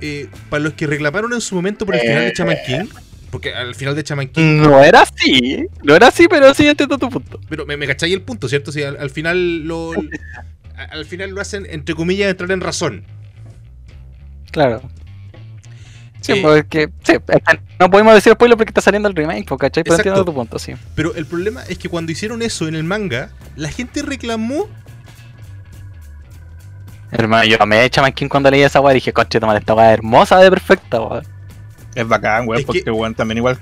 eh, 0.00 0.28
para 0.50 0.62
los 0.62 0.72
que 0.74 0.86
reclamaron 0.86 1.32
en 1.32 1.40
su 1.40 1.54
momento 1.54 1.84
por 1.84 1.94
el 1.94 2.00
final 2.00 2.24
de 2.24 2.32
Chaman 2.32 2.56
King, 2.66 2.86
porque 3.30 3.54
al 3.54 3.74
final 3.74 3.94
de 3.94 4.04
Chaman 4.04 4.28
King 4.28 4.58
No 4.62 4.82
era 4.82 5.02
así. 5.02 5.66
No 5.82 5.94
era 5.96 6.08
así, 6.08 6.26
pero 6.28 6.52
sí 6.54 6.66
entiendo 6.66 6.96
tu 6.98 7.08
punto. 7.08 7.40
pero 7.48 7.66
me, 7.66 7.76
me 7.76 7.86
cacháis 7.86 8.12
el 8.14 8.22
punto, 8.22 8.48
¿cierto? 8.48 8.72
Si 8.72 8.82
al, 8.82 8.96
al 8.98 9.10
final 9.10 9.64
lo. 9.66 9.92
al 10.76 11.04
final 11.06 11.30
lo 11.30 11.40
hacen, 11.40 11.66
entre 11.70 11.94
comillas, 11.94 12.30
entrar 12.30 12.50
en 12.52 12.60
razón. 12.60 13.04
Claro. 14.50 14.82
Sí, 16.22 16.32
Eh, 16.32 16.40
porque 16.42 16.88
sí, 17.02 17.12
es 17.12 17.42
que 17.42 17.60
no 17.78 17.90
podemos 17.90 18.14
decir 18.14 18.32
spoiler 18.32 18.56
porque 18.56 18.70
está 18.70 18.80
saliendo 18.80 19.08
el 19.08 19.14
remake, 19.14 19.44
¿cachai? 19.58 19.82
Pero 19.84 19.96
entiendo 19.96 20.24
tu 20.24 20.32
punto, 20.32 20.58
sí. 20.58 20.72
Pero 20.94 21.14
el 21.14 21.26
problema 21.26 21.62
es 21.68 21.76
que 21.78 21.88
cuando 21.88 22.10
hicieron 22.12 22.40
eso 22.42 22.66
en 22.68 22.74
el 22.74 22.84
manga, 22.84 23.30
la 23.56 23.68
gente 23.70 24.02
reclamó. 24.02 24.68
Hermano, 27.10 27.44
yo 27.44 27.58
me 27.66 27.84
echa 27.84 28.10
King 28.12 28.28
cuando 28.28 28.50
leí 28.50 28.62
esa 28.62 28.80
weá 28.80 28.92
y 28.92 28.96
dije, 28.96 29.12
conche, 29.12 29.38
tomar 29.38 29.56
esta 29.58 29.74
weá 29.74 29.88
es 29.92 29.98
hermosa 29.98 30.38
de 30.38 30.48
perfecta, 30.48 31.00
weón. 31.00 31.24
Es 31.94 32.08
bacán, 32.08 32.48
weón, 32.48 32.64
porque, 32.64 32.84
que- 32.84 32.90
weón, 32.90 33.14
también 33.14 33.38
igual 33.38 33.58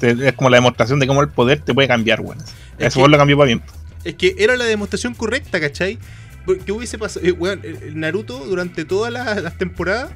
te- 0.00 0.28
es 0.28 0.32
como 0.32 0.50
la 0.50 0.56
demostración 0.56 0.98
de 0.98 1.06
cómo 1.06 1.20
el 1.22 1.28
poder 1.28 1.60
te 1.60 1.72
puede 1.74 1.86
cambiar, 1.86 2.20
weón. 2.20 2.38
Es 2.78 2.88
Eso 2.88 3.02
que- 3.04 3.08
lo 3.08 3.16
cambió 3.18 3.36
para 3.36 3.46
bien. 3.46 3.62
Es 4.04 4.14
que 4.14 4.34
era 4.38 4.56
la 4.56 4.64
demostración 4.64 5.14
correcta, 5.14 5.60
¿cachai? 5.60 5.98
Porque 6.44 6.72
hubiese 6.72 6.98
pasado. 6.98 7.24
eh, 7.26 7.32
weón, 7.32 7.60
el- 7.62 7.76
el 7.82 8.00
Naruto 8.00 8.38
durante 8.46 8.84
todas 8.84 9.12
las, 9.12 9.42
las 9.42 9.56
temporadas. 9.58 10.10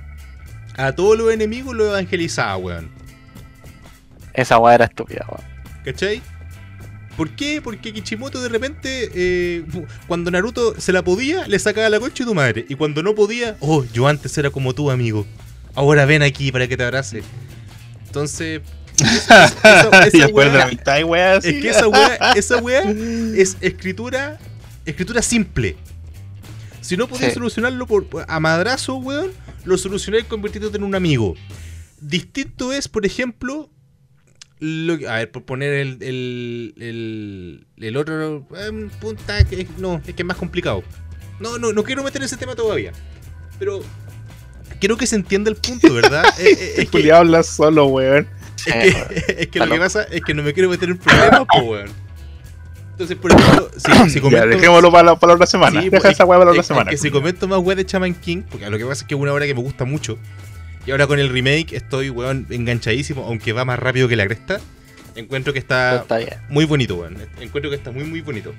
A 0.76 0.92
todos 0.92 1.18
los 1.18 1.32
enemigos 1.32 1.74
lo 1.74 1.87
evangelizaba, 1.87 2.56
weón. 2.56 2.90
Esa 4.35 4.58
weá 4.58 4.74
era 4.74 4.85
estúpida, 4.87 5.26
weón. 5.28 5.44
¿Cachai? 5.85 6.22
¿Por 7.16 7.30
qué? 7.30 7.61
Porque 7.62 7.92
Kichimoto 7.92 8.40
de 8.42 8.48
repente, 8.48 9.11
eh, 9.14 9.64
cuando 10.06 10.30
Naruto 10.30 10.80
se 10.80 10.92
la 10.92 11.02
podía, 11.02 11.46
le 11.46 11.58
sacaba 11.58 11.88
la 11.90 12.00
concha 12.00 12.24
de 12.24 12.28
tu 12.28 12.35
madre. 12.35 12.64
Y 12.68 12.74
cuando 12.74 13.02
no 13.02 13.14
podía, 13.14 13.56
oh, 13.61 13.85
yo 13.92 14.08
antes 14.08 14.37
era 14.38 14.48
como 14.50 14.74
tú, 14.74 14.90
amigo. 14.90 15.26
Ahora 15.74 16.06
ven 16.06 16.22
aquí 16.22 16.50
para 16.50 16.66
que 16.66 16.76
te 16.76 16.85
abrace. 16.85 17.22
Entonces, 18.06 18.62
esa, 18.98 19.44
esa- 19.46 20.06
esa 20.06 20.66
mitad 20.70 20.98
es 21.44 21.61
que 21.61 21.68
esa 21.68 21.88
weá, 21.88 22.14
esa 22.37 22.56
weá 22.58 22.82
es 23.37 23.58
escritura, 23.61 24.38
escritura 24.87 25.20
simple. 25.20 25.76
Si 26.83 26.97
no 26.99 27.09
podías 27.09 27.31
Sí. 27.31 27.35
solucionarlo 27.35 27.87
por, 27.87 28.07
a 28.29 28.40
madrazo, 28.40 28.97
weón, 28.97 29.31
lo 29.64 29.79
solucionáis 29.79 30.25
convirtiéndote 30.27 30.77
en 30.77 30.83
un 30.85 30.95
amigo. 30.95 31.35
Distinto 32.01 32.73
es, 32.73 32.88
por 32.88 33.07
ejemplo, 33.07 33.71
lo 34.59 34.99
que- 34.99 35.09
a 35.09 35.14
ver, 35.16 35.31
por 35.31 35.45
poner 35.45 35.73
el, 35.75 35.99
el, 36.03 36.75
el, 36.79 37.66
el 37.77 37.97
otro 37.97 38.47
em, 38.57 38.90
punta, 39.01 39.45
que 39.45 39.62
es- 39.62 39.79
no, 39.79 40.03
es 40.07 40.14
que 40.14 40.23
es 40.23 40.27
más 40.27 40.37
complicado. 40.37 40.83
No, 41.40 41.59
no, 41.59 41.73
no 41.73 41.83
quiero 41.85 42.03
meter 42.05 42.23
ese 42.23 42.37
tema 42.37 42.55
todavía. 42.55 42.92
Pero 43.59 43.81
quiero 44.81 44.97
que 44.97 45.07
se 45.07 45.16
entienda 45.16 45.51
el 45.51 45.57
punto, 45.57 45.92
¿verdad? 45.95 46.25
Eh, 46.38 46.47
eh, 46.51 46.53
es, 46.75 46.79
El 46.81 46.85
que, 46.87 46.90
culiao 46.90 47.18
habla 47.21 47.42
solo, 47.42 47.87
weón. 47.87 48.29
es 48.66 48.75
Eh, 48.75 49.07
que, 49.27 49.35
es 49.42 49.47
que 49.49 49.59
lo 49.61 49.68
que 49.68 49.79
pasa 49.79 50.03
es 50.05 50.21
que 50.23 50.35
no 50.35 50.42
me 50.42 50.53
quiero 50.53 50.68
meter 50.68 50.88
en 50.90 50.99
problemas, 50.99 51.42
po, 51.53 51.62
weón. 51.62 51.90
Entonces, 53.03 53.17
por 53.19 53.33
ejemplo, 53.33 53.69
si, 53.77 53.93
si 54.11 54.15
Ya, 54.17 54.21
comento... 54.23 54.47
dejémoslo 54.47 54.93
para 54.93 55.03
la, 55.05 55.17
para 55.17 55.31
la 55.33 55.35
otra 55.35 55.47
semana. 55.47 55.81
Sí, 55.81 55.88
Deja 55.88 56.03
pues, 56.03 56.15
esa 56.15 56.25
weá 56.25 56.38
para 56.38 56.53
la 56.53 56.61
es- 56.61 56.67
semana. 56.67 56.91
es 56.91 56.97
que 57.01 57.03
si 57.09 57.11
comento 57.11 57.49
más 57.49 57.59
weá 57.59 57.75
de 57.77 57.85
Chaman 57.85 58.15
King, 58.15 58.43
porque 58.51 58.69
lo 58.71 58.79
que 58.79 58.85
pasa 58.85 59.03
es 59.03 59.09
que 59.09 59.15
es 59.15 59.21
una 59.21 59.33
obra 59.33 59.47
que 59.47 59.55
me 59.55 59.61
gusta 59.62 59.85
mucho. 59.85 60.19
Y 60.87 60.91
ahora 60.91 61.07
con 61.07 61.19
el 61.19 61.29
remake 61.29 61.73
estoy, 61.75 62.11
weón, 62.11 62.47
enganchadísimo, 62.51 63.25
aunque 63.25 63.53
va 63.53 63.65
más 63.65 63.79
rápido 63.79 64.09
que 64.09 64.17
la 64.17 64.25
cresta. 64.27 64.61
Encuentro 65.15 65.53
que 65.53 65.59
está 65.59 66.05
muy 66.49 66.65
bonito, 66.65 66.97
weón. 66.97 67.17
Encuentro 67.41 67.71
que 67.71 67.77
está 67.77 67.91
muy, 67.91 68.05
muy 68.05 68.21
bonito. 68.21 68.53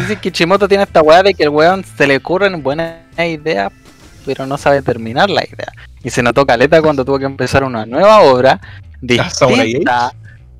Dicen 0.00 0.18
que 0.20 0.32
Chimoto 0.32 0.66
tiene 0.66 0.82
esta 0.84 1.02
weá 1.02 1.22
de 1.22 1.34
que 1.34 1.44
el 1.44 1.50
weón 1.50 1.84
se 1.96 2.06
le 2.06 2.16
ocurren 2.16 2.62
buenas 2.62 2.96
ideas, 3.18 3.70
pero 4.26 4.44
no 4.46 4.58
sabe 4.58 4.82
terminar 4.82 5.30
la 5.30 5.44
idea. 5.44 5.72
Y 6.02 6.10
se 6.10 6.22
notó 6.22 6.44
caleta 6.46 6.82
cuando 6.82 7.04
tuvo 7.04 7.18
que 7.18 7.24
empezar 7.26 7.62
una 7.64 7.86
nueva 7.86 8.20
obra 8.22 8.60
Samurai 9.30 9.66
distinta. 9.66 10.12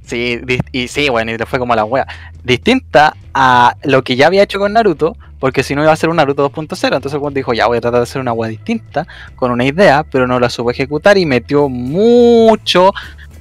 Sí, 0.09 0.41
y 0.73 0.89
sí, 0.89 1.11
bueno, 1.11 1.33
y 1.33 1.37
le 1.37 1.45
fue 1.45 1.59
como 1.59 1.75
la 1.75 1.85
wea. 1.85 2.07
Distinta 2.43 3.15
a 3.35 3.77
lo 3.85 4.03
que 4.03 4.17
ya 4.17 4.27
había 4.27 4.43
hecho 4.43 4.59
con 4.59 4.73
Naruto, 4.73 5.19
porque 5.39 5.63
si 5.63 5.75
no 5.75 5.83
iba 5.83 5.93
a 5.93 5.97
ser 5.97 6.09
un 6.09 6.17
Naruto 6.17 6.51
2.0. 6.51 6.97
Entonces 6.97 7.21
cuando 7.21 7.37
dijo, 7.37 7.53
ya 7.53 7.67
voy 7.67 7.77
a 7.77 7.81
tratar 7.83 8.01
de 8.01 8.05
hacer 8.05 8.23
una 8.23 8.33
wea 8.33 8.49
distinta, 8.49 9.07
con 9.37 9.51
una 9.51 9.67
idea, 9.67 10.05
pero 10.11 10.27
no 10.27 10.41
la 10.41 10.49
supo 10.49 10.71
ejecutar 10.71 11.19
y 11.19 11.27
metió 11.27 11.69
mucho 11.69 12.95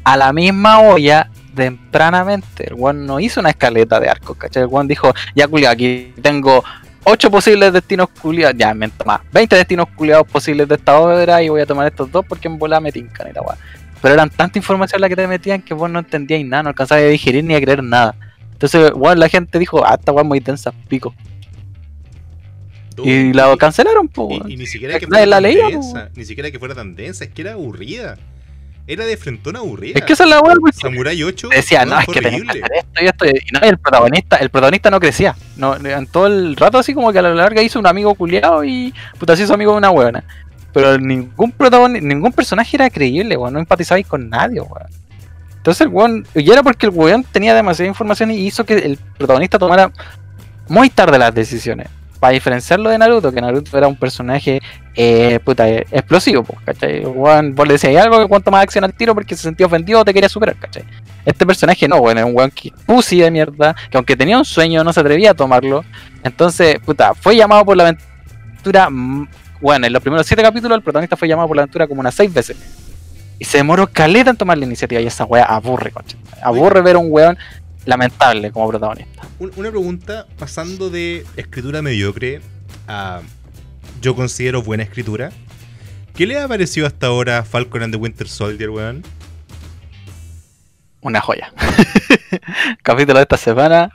a 0.03 0.17
la 0.17 0.33
misma 0.33 0.81
olla 0.81 1.29
tempranamente. 1.55 2.67
El 2.67 2.73
weón 2.73 3.05
no 3.05 3.21
hizo 3.21 3.39
una 3.39 3.51
escaleta 3.51 4.01
de 4.01 4.09
arcos, 4.09 4.35
¿cachai? 4.35 4.63
El 4.63 4.69
weón 4.69 4.89
dijo, 4.89 5.13
ya 5.35 5.47
culiao, 5.47 5.71
aquí 5.71 6.13
tengo 6.21 6.65
8 7.05 7.31
posibles 7.31 7.71
destinos 7.71 8.09
culiados, 8.09 8.57
ya 8.57 8.71
invento 8.71 9.05
más, 9.05 9.21
20 9.31 9.55
destinos 9.55 9.87
culiados 9.95 10.27
posibles 10.27 10.67
de 10.67 10.75
esta 10.75 10.99
obra 10.99 11.41
y 11.41 11.47
voy 11.47 11.61
a 11.61 11.65
tomar 11.65 11.87
estos 11.87 12.11
dos 12.11 12.25
porque 12.27 12.49
en 12.49 12.59
bola 12.59 12.81
me 12.81 12.91
tincan 12.91 13.29
y 13.29 13.31
la 13.31 13.41
weá. 13.41 13.57
Pero 14.01 14.13
eran 14.13 14.29
tanta 14.29 14.59
información 14.59 15.01
la 15.01 15.09
que 15.09 15.15
te 15.15 15.27
metían 15.27 15.61
que 15.61 15.73
vos 15.73 15.89
no 15.89 15.99
entendías 15.99 16.43
nada, 16.45 16.63
no 16.63 16.69
alcanzabas 16.69 17.03
a 17.03 17.07
digerir 17.07 17.43
ni 17.43 17.55
a 17.55 17.61
creer 17.61 17.83
nada. 17.83 18.15
Entonces, 18.51 18.91
weón, 18.95 19.19
la 19.19 19.29
gente 19.29 19.59
dijo, 19.59 19.85
ah, 19.85 19.95
esta 19.99 20.11
es 20.19 20.25
muy 20.25 20.39
densa, 20.39 20.71
pico. 20.87 21.13
Y 23.03 23.31
la 23.33 23.55
cancelaron, 23.57 24.07
pues, 24.07 24.29
y, 24.29 24.39
weón. 24.39 24.51
y 24.51 24.57
ni 24.57 24.65
siquiera 24.65 24.99
que 24.99 25.05
fuera 25.05 25.25
la 25.25 25.35
tan 25.35 25.43
leía, 25.43 25.65
po, 25.65 25.69
densa. 25.69 26.09
Ni 26.15 26.25
siquiera 26.25 26.49
que 26.49 26.57
fuera 26.57 26.73
tan 26.73 26.95
densa, 26.95 27.25
es 27.25 27.29
que 27.31 27.41
era 27.41 27.53
aburrida. 27.53 28.17
Era 28.87 29.05
de 29.05 29.17
frentón 29.17 29.57
aburrida. 29.57 29.99
Es 29.99 30.05
que 30.05 30.13
esa 30.13 30.23
es 30.23 30.29
la 30.29 30.39
weá, 30.39 30.55
pues. 30.59 30.77
Samurai 30.77 31.21
8 31.21 31.49
Decía, 31.49 31.85
no, 31.85 31.91
weón, 31.91 32.01
es 32.01 32.07
que 32.07 32.21
tenés 32.21 32.41
que 32.41 32.49
hacer 32.49 32.71
esto 32.77 33.03
y 33.03 33.05
esto. 33.05 33.25
Y 33.25 33.51
no, 33.51 33.59
el 33.59 33.77
protagonista, 33.77 34.37
el 34.37 34.49
protagonista 34.49 34.89
no 34.89 34.99
crecía. 34.99 35.35
No, 35.57 35.75
en 35.75 36.07
todo 36.07 36.27
el 36.27 36.55
rato 36.55 36.79
así 36.79 36.93
como 36.93 37.11
que 37.11 37.19
a 37.19 37.21
la 37.21 37.35
larga 37.35 37.61
hizo 37.61 37.79
un 37.79 37.85
amigo 37.85 38.15
culiado 38.15 38.63
y 38.63 38.93
puta 39.19 39.35
se 39.35 39.43
hizo 39.43 39.53
amigo 39.53 39.73
de 39.73 39.77
una 39.77 39.91
weona. 39.91 40.23
Pero 40.77 40.95
ningún 40.99 41.51
protagonista, 41.51 42.07
ningún 42.07 42.31
personaje 42.31 42.77
era 42.77 42.87
creíble, 42.91 43.35
weón. 43.35 43.51
No 43.51 43.59
empatizabais 43.59 44.05
con 44.05 44.29
nadie, 44.29 44.61
weón. 44.61 44.85
Entonces 45.55 45.81
el 45.81 45.87
weón, 45.87 46.27
y 46.35 46.51
era 46.51 46.61
porque 46.61 46.85
el 46.85 46.91
weón 46.91 47.23
tenía 47.23 47.55
demasiada 47.55 47.89
información 47.89 48.29
y 48.29 48.45
hizo 48.45 48.63
que 48.63 48.75
el 48.75 48.99
protagonista 49.17 49.57
tomara 49.57 49.91
muy 50.67 50.91
tarde 50.91 51.17
las 51.17 51.33
decisiones. 51.33 51.87
Para 52.19 52.33
diferenciarlo 52.33 52.91
de 52.91 52.97
Naruto, 52.99 53.31
que 53.31 53.41
Naruto 53.41 53.75
era 53.75 53.87
un 53.87 53.95
personaje 53.95 54.59
eh, 54.93 55.39
puta, 55.43 55.67
eh, 55.67 55.87
explosivo, 55.89 56.43
pues, 56.43 56.59
¿cachai? 56.63 56.97
El 56.97 57.07
weón, 57.07 57.55
vos 57.55 57.65
le 57.65 57.73
decías 57.73 57.95
algo 58.05 58.19
que 58.19 58.27
cuanto 58.27 58.51
más 58.51 58.61
acción 58.61 58.83
al 58.83 58.93
tiro 58.93 59.15
porque 59.15 59.35
se 59.35 59.41
sentía 59.41 59.65
ofendido 59.65 60.01
o 60.01 60.05
te 60.05 60.13
quería 60.13 60.29
superar, 60.29 60.57
¿cachai? 60.57 60.83
Este 61.25 61.43
personaje 61.43 61.87
no, 61.87 61.99
bueno, 61.99 62.19
era 62.19 62.27
un 62.27 62.35
weón 62.35 62.51
que 62.51 62.71
pussy 62.85 63.19
de 63.19 63.31
mierda, 63.31 63.75
que 63.89 63.97
aunque 63.97 64.15
tenía 64.15 64.37
un 64.37 64.45
sueño 64.45 64.83
no 64.83 64.93
se 64.93 64.99
atrevía 64.99 65.31
a 65.31 65.33
tomarlo. 65.33 65.83
Entonces, 66.23 66.77
puta, 66.85 67.15
fue 67.15 67.35
llamado 67.35 67.65
por 67.65 67.75
la 67.75 67.83
aventura. 67.85 68.89
Bueno, 69.61 69.87
en 69.87 69.93
los 69.93 70.01
primeros 70.01 70.25
siete 70.27 70.43
capítulos 70.43 70.77
el 70.77 70.83
protagonista 70.83 71.17
fue 71.17 71.27
llamado 71.27 71.47
por 71.47 71.57
la 71.57 71.63
aventura 71.63 71.87
como 71.87 72.01
unas 72.01 72.13
seis 72.15 72.31
veces. 72.33 72.57
Y 73.39 73.45
se 73.45 73.57
demoró 73.57 73.87
caleta 73.87 74.29
en 74.31 74.37
tomar 74.37 74.57
la 74.57 74.65
iniciativa 74.65 74.99
y 75.01 75.07
esa 75.07 75.25
wea 75.25 75.43
aburre, 75.45 75.91
concha. 75.91 76.17
Aburre 76.41 76.81
ver 76.81 76.95
a 76.95 76.99
un 76.99 77.07
weón 77.11 77.37
lamentable 77.85 78.51
como 78.51 78.67
protagonista. 78.67 79.23
Un- 79.39 79.51
Una 79.55 79.69
pregunta, 79.69 80.25
pasando 80.37 80.89
de 80.89 81.25
escritura 81.35 81.81
mediocre 81.81 82.41
a 82.87 83.21
yo 84.01 84.15
considero 84.15 84.61
buena 84.61 84.83
escritura. 84.83 85.31
¿Qué 86.15 86.25
le 86.25 86.39
ha 86.39 86.47
parecido 86.47 86.87
hasta 86.87 87.07
ahora 87.07 87.43
Falcon 87.43 87.83
and 87.83 87.93
the 87.93 87.99
Winter 87.99 88.27
Soldier, 88.27 88.69
weón? 88.71 89.03
Una 91.01 91.21
joya. 91.21 91.53
Capítulo 92.83 93.19
de 93.19 93.23
esta 93.23 93.37
semana. 93.37 93.89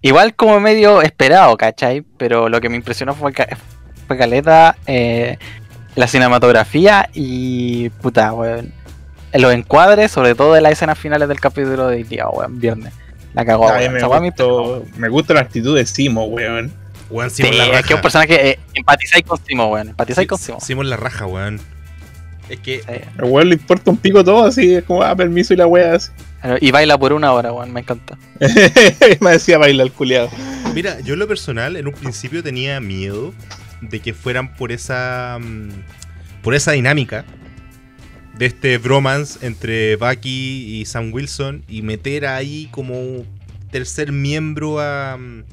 Igual 0.00 0.34
como 0.34 0.58
medio 0.60 1.02
esperado, 1.02 1.56
¿cachai? 1.56 2.02
Pero 2.16 2.48
lo 2.48 2.60
que 2.60 2.68
me 2.68 2.76
impresionó 2.76 3.14
fue, 3.14 3.32
ca- 3.32 3.56
fue 4.12 4.18
caleta 4.18 4.76
eh, 4.86 5.38
la 5.96 6.06
cinematografía 6.06 7.08
y 7.14 7.88
puta, 7.88 8.32
weón. 8.34 8.72
Los 9.32 9.54
encuadres, 9.54 10.10
sobre 10.10 10.34
todo 10.34 10.52
de 10.52 10.60
las 10.60 10.72
escenas 10.72 10.98
finales 10.98 11.26
del 11.28 11.40
capítulo 11.40 11.86
de 11.88 12.04
día, 12.04 12.28
weón, 12.28 12.60
viernes. 12.60 12.92
La 13.32 13.46
cagó, 13.46 13.66
weón. 13.66 13.94
me, 13.94 14.00
weá 14.98 15.08
gusta 15.08 15.32
la 15.32 15.40
actitud 15.40 15.74
de 15.74 15.86
Simo, 15.86 16.24
weón. 16.26 16.70
Weón, 17.08 17.30
Sí, 17.30 17.42
Simon 17.42 17.56
la 17.58 17.64
es 17.64 17.70
raja. 17.70 17.82
que 17.82 17.92
es 17.94 17.96
un 17.96 18.02
personaje 18.02 18.50
eh, 18.50 18.58
empatizáis 18.74 19.24
con 19.24 19.38
Simo, 19.46 19.68
weón. 19.68 19.88
Empatizáis 19.88 20.24
Sí, 20.24 20.28
con 20.28 20.38
Simo. 20.38 20.60
Simon 20.60 20.90
la 20.90 20.96
raja, 20.98 21.24
weón. 21.26 21.58
Es 22.50 22.58
que 22.60 22.80
Sí. 22.80 23.08
Al 23.16 23.24
weón 23.24 23.48
le 23.48 23.54
importa 23.54 23.90
un 23.90 23.96
pico 23.96 24.22
todo, 24.22 24.44
así, 24.44 24.74
es 24.74 24.84
como, 24.84 25.02
ah, 25.02 25.16
permiso 25.16 25.54
y 25.54 25.56
la 25.56 25.66
wea 25.66 25.94
así. 25.94 26.10
Y 26.60 26.70
baila 26.70 26.98
por 26.98 27.14
una 27.14 27.32
hora, 27.32 27.50
weón, 27.50 27.72
me 27.72 27.80
encanta. 27.80 28.18
me 29.20 29.30
decía 29.30 29.56
bailar 29.56 29.86
el 29.86 29.92
culiado. 29.92 30.28
Mira, 30.74 31.00
yo 31.00 31.14
en 31.14 31.20
lo 31.20 31.28
personal 31.28 31.76
en 31.76 31.86
un 31.86 31.94
principio 31.94 32.42
tenía 32.42 32.80
miedo 32.80 33.32
de 33.82 34.00
que 34.00 34.14
fueran 34.14 34.54
por 34.56 34.72
esa 34.72 35.38
mm, 35.40 35.68
por 36.42 36.54
esa 36.54 36.72
dinámica 36.72 37.24
de 38.38 38.46
este 38.46 38.78
bromance 38.78 39.44
entre 39.46 39.96
Bucky 39.96 40.80
y 40.80 40.84
Sam 40.86 41.12
Wilson 41.12 41.64
y 41.68 41.82
meter 41.82 42.26
ahí 42.26 42.68
como 42.70 43.24
tercer 43.70 44.12
miembro 44.12 44.80
a, 44.80 45.16
mm, 45.18 45.44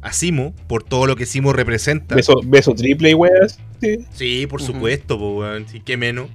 a 0.00 0.12
Simo 0.12 0.54
por 0.66 0.82
todo 0.82 1.06
lo 1.06 1.16
que 1.16 1.26
Simo 1.26 1.52
representa. 1.52 2.14
Beso, 2.14 2.40
beso 2.44 2.74
triple 2.74 3.10
y 3.10 3.14
weas. 3.14 3.58
Sí. 3.80 4.06
Sí, 4.12 4.46
por 4.46 4.62
supuesto, 4.62 5.18
po, 5.18 5.38
weón. 5.38 5.66
Sí, 5.68 5.80
qué 5.80 5.96
menos. 5.96 6.30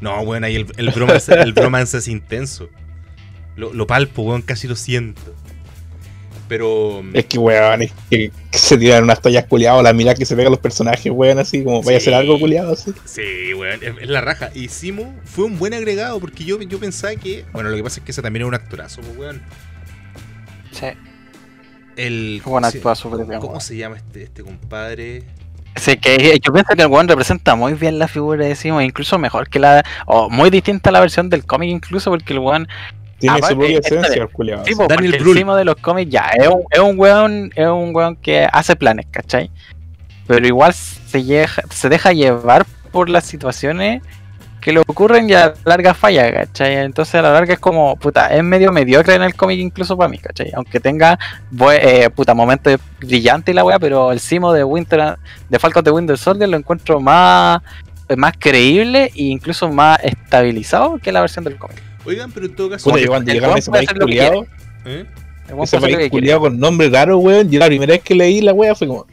No, 0.00 0.20
weón, 0.22 0.44
ahí 0.44 0.56
el, 0.56 0.66
el, 0.76 0.90
bromance, 0.90 1.32
el 1.34 1.52
bromance 1.52 1.98
es 1.98 2.08
intenso. 2.08 2.68
Lo, 3.56 3.72
lo 3.72 3.86
palpo, 3.86 4.22
weón, 4.22 4.42
casi 4.42 4.66
lo 4.68 4.76
siento. 4.76 5.34
Pero. 6.50 7.04
Es 7.12 7.26
que 7.26 7.38
weón, 7.38 7.82
es 7.82 7.92
que 8.10 8.32
se 8.50 8.76
tiran 8.76 9.04
unas 9.04 9.22
tallas 9.22 9.44
culiadas, 9.44 9.84
la 9.84 9.92
mirada 9.92 10.16
que 10.16 10.26
se 10.26 10.34
pegan 10.34 10.50
los 10.50 10.58
personajes, 10.58 11.12
weón, 11.14 11.38
así, 11.38 11.62
como 11.62 11.80
vaya 11.80 11.98
a 11.98 11.98
hacer 11.98 12.12
algo 12.12 12.40
culiado, 12.40 12.72
así. 12.72 12.92
Sí, 13.04 13.54
weón, 13.54 13.78
es, 13.80 13.92
es 14.02 14.08
la 14.08 14.20
raja. 14.20 14.50
Y 14.52 14.66
Simo 14.66 15.14
fue 15.24 15.44
un 15.44 15.60
buen 15.60 15.74
agregado 15.74 16.18
porque 16.18 16.42
yo, 16.44 16.60
yo 16.60 16.80
pensaba 16.80 17.14
que. 17.14 17.44
Bueno, 17.52 17.68
lo 17.68 17.76
que 17.76 17.84
pasa 17.84 18.00
es 18.00 18.04
que 18.04 18.10
ese 18.10 18.20
también 18.20 18.42
es 18.42 18.48
un 18.48 18.54
actorazo, 18.54 19.00
pues, 19.00 19.16
weón. 19.16 19.42
Sí, 20.72 20.86
El. 21.94 22.40
¿cómo, 22.42 22.68
se, 22.68 22.80
cómo 22.80 23.60
se 23.60 23.76
llama 23.76 23.98
este, 23.98 24.24
este 24.24 24.42
compadre? 24.42 25.22
Sí, 25.76 25.98
que 25.98 26.36
yo 26.42 26.52
pienso 26.52 26.74
que 26.74 26.82
el 26.82 26.88
weón 26.88 27.06
representa 27.06 27.54
muy 27.54 27.74
bien 27.74 28.00
la 28.00 28.08
figura 28.08 28.44
de 28.44 28.56
Simo, 28.56 28.80
incluso 28.80 29.20
mejor 29.20 29.48
que 29.48 29.60
la. 29.60 29.84
o 30.06 30.28
muy 30.28 30.50
distinta 30.50 30.90
a 30.90 30.92
la 30.92 30.98
versión 30.98 31.30
del 31.30 31.46
cómic, 31.46 31.70
incluso 31.70 32.10
porque 32.10 32.32
el 32.32 32.40
weón. 32.40 32.66
Tiene 33.20 33.36
Aparte, 33.36 33.54
su 33.54 33.58
propia 33.60 33.78
esencia, 33.78 34.22
el 34.22 34.28
culiado. 34.30 34.64
Sí, 34.64 34.72
Daniel 34.88 35.12
de 35.56 35.64
los 35.64 35.76
cómics 35.76 36.10
ya 36.10 36.30
es 36.36 36.48
un, 36.48 36.62
es 36.70 36.80
un 36.80 36.98
weón, 36.98 37.50
es 37.54 37.66
un 37.66 37.94
weón 37.94 38.16
que 38.16 38.48
hace 38.50 38.74
planes, 38.76 39.06
¿cachai? 39.10 39.50
Pero 40.26 40.46
igual 40.46 40.72
se, 40.72 41.22
lleja- 41.22 41.62
se 41.70 41.88
deja 41.88 42.12
llevar 42.12 42.64
por 42.90 43.08
las 43.10 43.24
situaciones 43.24 44.02
que 44.60 44.72
le 44.72 44.80
ocurren 44.80 45.28
y 45.28 45.32
a 45.32 45.46
la 45.46 45.54
larga 45.64 45.92
falla, 45.94 46.32
¿cachai? 46.32 46.76
Entonces 46.76 47.14
a 47.16 47.22
la 47.22 47.32
larga 47.32 47.54
es 47.54 47.58
como, 47.60 47.96
puta, 47.96 48.28
es 48.28 48.42
medio 48.42 48.72
mediocre 48.72 49.14
en 49.14 49.22
el 49.22 49.34
cómic 49.34 49.58
incluso 49.58 49.96
para 49.96 50.08
mí, 50.08 50.18
¿cachai? 50.18 50.50
Aunque 50.54 50.80
tenga, 50.80 51.18
eh, 51.72 52.08
puta, 52.14 52.32
momentos 52.34 52.78
brillantes 53.00 53.52
y 53.52 53.56
la 53.56 53.64
weá, 53.64 53.78
pero 53.78 54.12
el 54.12 54.20
Simo 54.20 54.52
de 54.52 54.64
Winter, 54.64 55.16
de 55.48 55.58
Falcon 55.58 55.84
de 55.84 55.90
Winter 55.90 56.16
Soldier 56.18 56.48
lo 56.48 56.56
encuentro 56.56 57.00
más, 57.00 57.60
más 58.16 58.32
creíble 58.38 59.04
e 59.14 59.24
incluso 59.24 59.68
más 59.70 59.98
estabilizado 60.02 60.98
que 60.98 61.12
la 61.12 61.20
versión 61.20 61.44
del 61.44 61.56
cómic. 61.56 61.82
Oigan, 62.04 62.30
pero 62.32 62.46
en 62.46 62.54
todo 62.56 62.70
caso. 62.70 62.84
Puta, 62.84 62.96
el 62.98 63.04
yo 63.04 63.10
cuando 63.10 63.26
weón 63.28 63.34
llegaron 63.36 63.56
a 63.56 63.58
ese 63.58 63.70
país 63.70 63.88
hacer 63.88 63.98
lo 63.98 64.06
que 64.06 64.12
culiado, 64.12 64.46
¿eh? 64.86 65.04
El 65.48 65.54
weón 65.54 65.64
ese 65.64 65.78
país 65.80 66.10
culiado 66.10 66.40
con 66.40 66.58
nombre 66.58 66.88
raro, 66.88 67.18
weón, 67.18 67.50
yo 67.50 67.58
la 67.58 67.66
primera 67.66 67.92
vez 67.92 68.02
que 68.02 68.14
leí 68.14 68.40
la 68.40 68.52
wea 68.52 68.74
fue 68.74 68.86
como, 68.86 69.06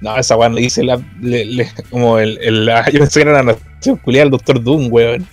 no, 0.00 0.16
esa 0.16 0.36
wea 0.36 0.48
no 0.48 0.56
dice 0.56 0.82
la, 0.82 1.00
le- 1.20 1.44
le- 1.44 1.70
como 1.90 2.18
el, 2.18 2.38
el- 2.42 2.64
la- 2.66 2.88
yo 2.90 2.98
pensé 3.00 3.20
que 3.22 3.28
era 3.28 3.42
la 3.42 3.54
nación 3.54 3.96
culiada 3.98 4.24
del 4.24 4.30
Doctor 4.32 4.62
Doom, 4.62 4.88
weón. 4.90 5.26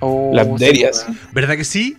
Oh, 0.00 0.30
Las 0.34 0.46
derias. 0.58 1.04
weón. 1.08 1.18
¿Verdad 1.32 1.56
que 1.56 1.64
sí? 1.64 1.96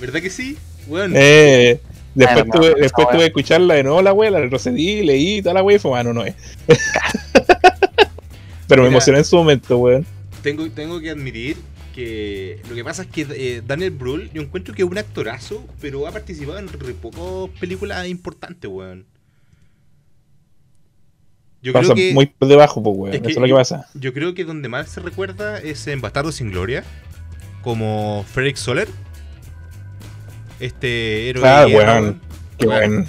¿Verdad 0.00 0.20
que 0.20 0.30
sí? 0.30 0.56
Weón. 0.86 1.12
Eh, 1.14 1.80
después 2.14 2.46
no, 2.46 2.52
tuve, 2.52 2.74
después 2.80 3.08
tuve 3.08 3.18
que 3.20 3.26
escucharla 3.26 3.74
de 3.74 3.82
nuevo 3.82 4.00
la 4.00 4.12
wea, 4.12 4.30
la 4.30 4.40
retrocedí, 4.40 5.02
leí 5.04 5.38
y 5.38 5.42
toda 5.42 5.54
la 5.54 5.62
wea 5.62 5.76
y 5.76 5.78
fue, 5.80 5.90
bueno, 5.90 6.12
no 6.14 6.24
es. 6.24 6.34
Pero 8.68 8.82
me 8.82 8.88
emocioné 8.88 9.18
en 9.18 9.24
su 9.24 9.36
momento, 9.36 9.78
weón. 9.78 10.06
Tengo, 10.42 10.68
tengo 10.70 11.00
que 11.00 11.10
admitir 11.10 11.56
que 12.04 12.60
lo 12.68 12.74
que 12.74 12.84
pasa 12.84 13.02
es 13.02 13.08
que 13.08 13.26
eh, 13.30 13.62
Daniel 13.66 13.90
Brühl, 13.90 14.30
yo 14.32 14.40
encuentro 14.42 14.72
que 14.74 14.82
es 14.82 14.88
un 14.88 14.98
actorazo, 14.98 15.66
pero 15.80 16.06
ha 16.06 16.12
participado 16.12 16.58
en 16.58 16.68
re 16.68 16.94
pocas 16.94 17.50
películas 17.58 18.06
importantes, 18.08 18.70
weón. 18.70 19.04
Yo 21.60 21.72
Pasa 21.72 21.92
creo 21.94 21.96
que 21.96 22.14
muy 22.14 22.26
por 22.26 22.46
debajo, 22.48 22.82
pues, 22.82 22.96
weón. 22.96 23.14
es 23.14 23.20
que 23.20 23.30
Eso 23.30 23.40
es 23.40 23.42
lo 23.42 23.46
que 23.48 23.58
pasa. 23.58 23.86
yo 23.94 24.14
creo 24.14 24.32
que 24.34 24.44
donde 24.44 24.68
más 24.68 24.88
se 24.88 25.00
recuerda 25.00 25.58
es 25.58 25.86
en 25.88 26.00
Bastardo 26.00 26.30
sin 26.30 26.50
Gloria, 26.52 26.84
como 27.62 28.24
Frederick 28.32 28.56
Soler. 28.56 28.88
Este 30.60 31.28
héroe 31.30 31.48
Ah, 31.48 31.66
weón. 31.66 31.86
weón. 32.04 32.20
Qué 32.58 32.66
Weón, 32.66 33.06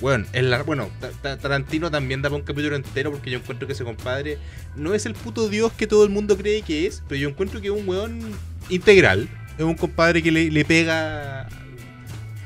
bueno. 0.00 0.26
La- 0.32 0.62
bueno, 0.62 0.88
Ta- 1.00 1.10
Ta- 1.22 1.36
Tarantino 1.38 1.90
también 1.90 2.22
da 2.22 2.28
para 2.30 2.38
un 2.40 2.44
capítulo 2.46 2.76
entero 2.76 3.10
porque 3.12 3.30
yo 3.30 3.38
encuentro 3.38 3.66
que 3.66 3.74
ese 3.74 3.84
compadre 3.84 4.38
no 4.76 4.94
es 4.94 5.06
el 5.06 5.14
puto 5.14 5.48
dios 5.48 5.72
que 5.72 5.86
todo 5.86 6.04
el 6.04 6.10
mundo 6.10 6.36
cree 6.36 6.62
que 6.62 6.86
es, 6.86 7.02
pero 7.08 7.20
yo 7.20 7.28
encuentro 7.28 7.60
que 7.60 7.68
es 7.68 7.72
un 7.74 7.88
weón 7.88 8.20
integral. 8.68 9.28
Es 9.58 9.64
un 9.64 9.74
compadre 9.74 10.22
que 10.22 10.30
le, 10.32 10.50
le 10.50 10.64
pega. 10.64 11.42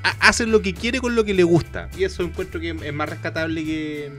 ha- 0.02 0.16
hace 0.20 0.46
lo 0.46 0.60
que 0.62 0.74
quiere 0.74 1.00
con 1.00 1.14
lo 1.14 1.24
que 1.24 1.32
le 1.34 1.44
gusta. 1.44 1.88
Y 1.96 2.04
eso 2.04 2.22
encuentro 2.24 2.60
que 2.60 2.70
es 2.70 2.92
más 2.92 3.08
rescatable 3.08 3.64
que, 3.64 4.10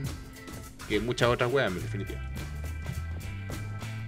que 0.88 1.00
muchas 1.00 1.28
otras 1.28 1.52
weas, 1.52 1.70
en 1.70 1.80
definitiva. 1.82 2.18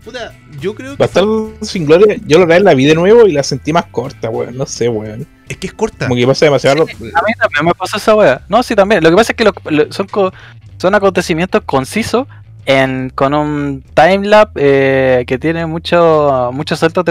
Puta, 0.09 0.33
yo 0.61 0.75
creo 0.75 0.91
que. 0.93 0.97
fue- 0.97 1.07
Bastardo 1.07 1.53
sin 1.63 1.85
gloria, 1.87 2.17
yo 2.27 2.45
la 2.47 2.59
la 2.61 2.75
vi 2.75 2.87
de 2.87 2.95
nuevo 2.95 3.27
y 3.27 3.33
la 3.33 3.43
sentí 3.43 3.73
más 3.73 3.87
corta, 3.87 4.31
weón. 4.31 4.57
No 4.57 4.65
sé, 4.67 4.89
weón. 4.89 5.27
es 5.49 5.57
que 5.57 5.67
es 5.67 5.73
corta. 5.75 6.07
Como 6.09 6.19
que 6.19 6.27
pasa 6.27 6.47
demasiado. 6.47 6.83
A 6.83 6.87
mí 6.87 7.33
también 7.39 7.65
me 7.65 7.75
pasó 7.75 7.97
esa 7.99 8.15
wea. 8.15 8.43
No, 8.49 8.63
sí, 8.63 8.75
también. 8.75 9.03
Lo 9.03 9.11
que 9.11 9.17
pasa 9.17 9.33
es 9.33 9.37
que 9.37 9.45
lo- 9.45 9.53
lo- 9.71 9.93
son, 9.93 10.07
co- 10.07 10.33
son 10.79 10.95
acontecimientos 10.95 11.63
concisos 11.65 12.27
en, 12.67 13.11
con 13.15 13.33
un 13.35 13.83
timelapse 13.95 14.53
eh, 14.57 15.25
que 15.27 15.39
tiene 15.39 15.65
mucho, 15.67 16.51
mucho 16.53 16.77
salto 16.77 17.03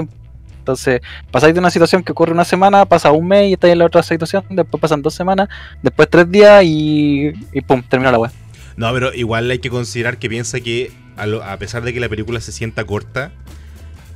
Entonces, 0.59 1.01
pasáis 1.31 1.53
de 1.53 1.59
una 1.59 1.69
situación 1.71 2.03
que 2.03 2.11
ocurre 2.11 2.31
una 2.31 2.45
semana, 2.45 2.85
pasa 2.85 3.11
un 3.11 3.27
mes 3.27 3.49
y 3.49 3.53
estáis 3.53 3.71
en 3.73 3.79
la 3.79 3.85
otra 3.85 4.03
situación, 4.03 4.43
después 4.49 4.79
pasan 4.81 5.01
dos 5.01 5.13
semanas, 5.13 5.47
después 5.81 6.09
tres 6.09 6.29
días 6.29 6.63
y, 6.63 7.31
y 7.53 7.61
pum, 7.61 7.81
terminó 7.87 8.11
la 8.11 8.19
wea. 8.19 8.31
No, 8.75 8.91
pero 8.93 9.13
igual 9.13 9.49
hay 9.49 9.59
que 9.59 9.69
considerar 9.71 10.17
que 10.17 10.29
piensa 10.29 10.59
que, 10.59 10.91
a, 11.17 11.25
lo- 11.25 11.43
a 11.43 11.57
pesar 11.57 11.83
de 11.83 11.93
que 11.93 11.99
la 11.99 12.09
película 12.09 12.39
se 12.41 12.51
sienta 12.51 12.83
corta, 12.85 13.31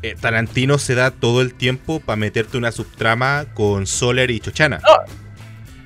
eh, 0.03 0.15
Tarantino 0.19 0.77
se 0.77 0.95
da 0.95 1.11
todo 1.11 1.41
el 1.41 1.53
tiempo 1.53 1.99
para 1.99 2.15
meterte 2.15 2.57
una 2.57 2.71
subtrama 2.71 3.45
con 3.53 3.85
Soler 3.87 4.31
y 4.31 4.39
Chochana. 4.39 4.79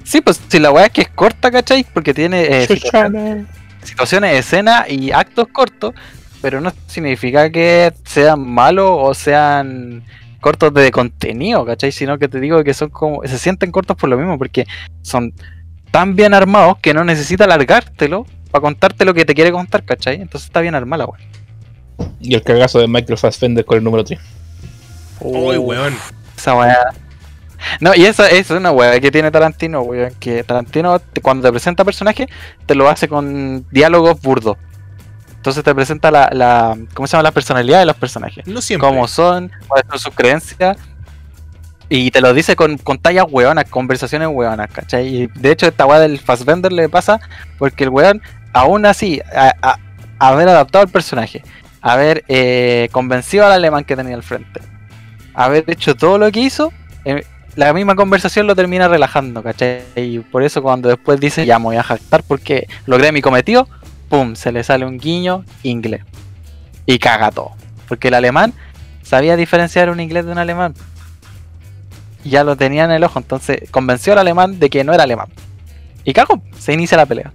Sí, 0.04 0.22
pues 0.22 0.40
si 0.48 0.60
la 0.60 0.72
wea 0.72 0.86
es 0.86 0.92
que 0.92 1.02
es 1.02 1.10
corta, 1.10 1.50
¿cachai? 1.52 1.86
Porque 1.94 2.14
tiene 2.14 2.64
eh, 2.64 2.68
Chuchana. 2.68 3.46
situaciones, 3.84 4.40
escenas 4.40 4.90
y 4.90 5.12
actos 5.12 5.48
cortos, 5.52 5.94
pero 6.42 6.62
no 6.62 6.72
significa 6.88 7.50
que 7.50 7.92
sean 8.06 8.40
malos 8.48 8.90
o 8.92 9.14
sean 9.14 10.04
cortos 10.42 10.74
de 10.76 10.92
contenido, 10.92 11.66
¿cachai? 11.66 11.92
Sino 11.92 12.20
que 12.20 12.28
te 12.28 12.40
digo 12.40 12.64
que 12.64 12.74
son 12.76 12.90
como, 12.90 13.22
se 13.26 13.38
sienten 13.40 13.72
cortos 13.72 13.98
por 13.98 14.10
lo 14.10 14.18
mismo, 14.18 14.38
porque 14.38 14.66
son 15.02 15.34
tan 15.92 16.16
bien 16.16 16.34
armados 16.36 16.78
que 16.82 16.94
no 16.94 17.04
necesita 17.04 17.46
alargártelo 17.46 18.28
para 18.56 18.62
contarte 18.62 19.04
lo 19.04 19.14
que 19.14 19.26
te 19.26 19.36
quiere 19.36 19.52
contar, 19.52 19.84
¿cachai? 19.84 20.22
Entonces 20.22 20.48
está 20.48 20.62
bien 20.62 20.76
armada, 20.76 21.06
weón. 21.06 21.20
Y 22.22 22.36
el 22.36 22.42
cagazo 22.42 22.80
de 22.80 22.88
Michael 22.88 23.18
Fassbender 23.18 23.66
con 23.66 23.78
el 23.78 23.84
número 23.84 24.06
3. 24.06 24.18
Uy, 25.20 25.58
weón. 25.58 25.94
Esa 26.38 26.56
weá. 26.56 26.78
No, 27.82 27.94
y 27.94 28.06
esa, 28.06 28.28
esa 28.30 28.54
es 28.54 28.60
una 28.60 28.72
weá 28.72 28.98
que 29.02 29.12
tiene 29.12 29.30
Tarantino, 29.30 29.82
weón. 29.82 30.14
Que 30.22 30.46
Tarantino, 30.46 31.00
te- 31.00 31.20
cuando 31.20 31.46
te 31.46 31.52
presenta 31.52 31.84
personajes, 31.84 32.28
te 32.66 32.76
lo 32.76 32.90
hace 32.90 33.10
con 33.10 33.66
diálogos 33.72 34.22
burdos. 34.22 34.56
Entonces 35.36 35.62
te 35.62 35.76
presenta 35.76 36.10
la, 36.10 36.30
la 36.32 36.78
¿cómo 36.94 37.08
se 37.08 37.12
llama? 37.18 37.24
La 37.24 37.32
personalidad 37.32 37.80
de 37.80 37.86
los 37.88 37.98
personajes. 37.98 38.48
No 38.48 38.62
siempre. 38.62 38.88
Cómo 38.88 39.06
son, 39.10 39.52
cuáles 39.68 39.86
son 39.90 40.00
sus 40.00 40.16
creencias. 40.16 40.78
Y 41.90 42.10
te 42.10 42.20
lo 42.20 42.34
dice 42.34 42.56
con, 42.56 42.78
con 42.80 42.98
tallas 42.98 43.26
weonas, 43.30 43.66
conversaciones 43.70 44.28
weonas, 44.32 44.72
¿cachai? 44.72 45.08
Y 45.08 45.28
de 45.28 45.52
hecho 45.52 45.68
esta 45.68 45.86
weá 45.86 46.00
del 46.00 46.20
Fassbender 46.20 46.72
le 46.72 46.90
pasa 46.90 47.20
porque 47.60 47.84
el 47.84 47.92
weón, 47.92 48.24
aún 48.56 48.86
así, 48.86 49.22
a, 49.36 49.78
haber 50.18 50.48
adaptado 50.48 50.84
al 50.84 50.90
personaje, 50.90 51.44
haber 51.82 52.24
eh, 52.30 52.88
convencido 52.94 53.46
al 53.46 53.52
alemán 53.52 53.84
que 53.84 53.98
tenía 53.98 54.16
al 54.16 54.24
frente, 54.24 54.62
haber 55.34 55.66
hecho 55.68 55.94
todo 55.94 56.18
lo 56.18 56.32
que 56.32 56.40
hizo, 56.40 56.72
eh, 57.04 57.26
la 57.58 57.74
misma 57.74 57.96
conversación 57.96 58.48
lo 58.48 58.56
termina 58.56 58.88
relajando, 58.88 59.44
¿cachai? 59.44 59.84
Y 59.98 60.20
por 60.20 60.42
eso 60.42 60.64
cuando 60.64 60.88
después 60.88 61.20
dice, 61.20 61.46
ya 61.46 61.60
me 61.60 61.66
voy 61.66 61.76
a 61.76 61.84
jactar 61.84 62.24
porque 62.24 62.68
logré 62.86 63.12
mi 63.12 63.22
cometido, 63.22 63.68
¡pum! 64.08 64.36
Se 64.36 64.54
le 64.54 64.64
sale 64.64 64.86
un 64.86 65.00
guiño 65.00 65.44
inglés. 65.64 66.04
Y 66.86 66.98
caga 66.98 67.32
todo. 67.32 67.52
Porque 67.90 68.08
el 68.08 68.14
alemán 68.14 68.54
sabía 69.04 69.36
diferenciar 69.36 69.90
un 69.90 70.00
inglés 70.00 70.26
de 70.26 70.32
un 70.32 70.38
alemán. 70.38 70.74
Ya 72.24 72.46
lo 72.46 72.56
tenía 72.56 72.86
en 72.86 72.92
el 72.92 73.04
ojo, 73.04 73.20
entonces 73.20 73.70
convenció 73.70 74.14
al 74.14 74.20
alemán 74.20 74.60
de 74.60 74.70
que 74.70 74.84
no 74.86 74.94
era 74.94 75.04
alemán. 75.04 75.28
Y 76.06 76.14
cagó, 76.14 76.42
se 76.58 76.72
inicia 76.74 76.98
la 76.98 77.06
pelea. 77.06 77.34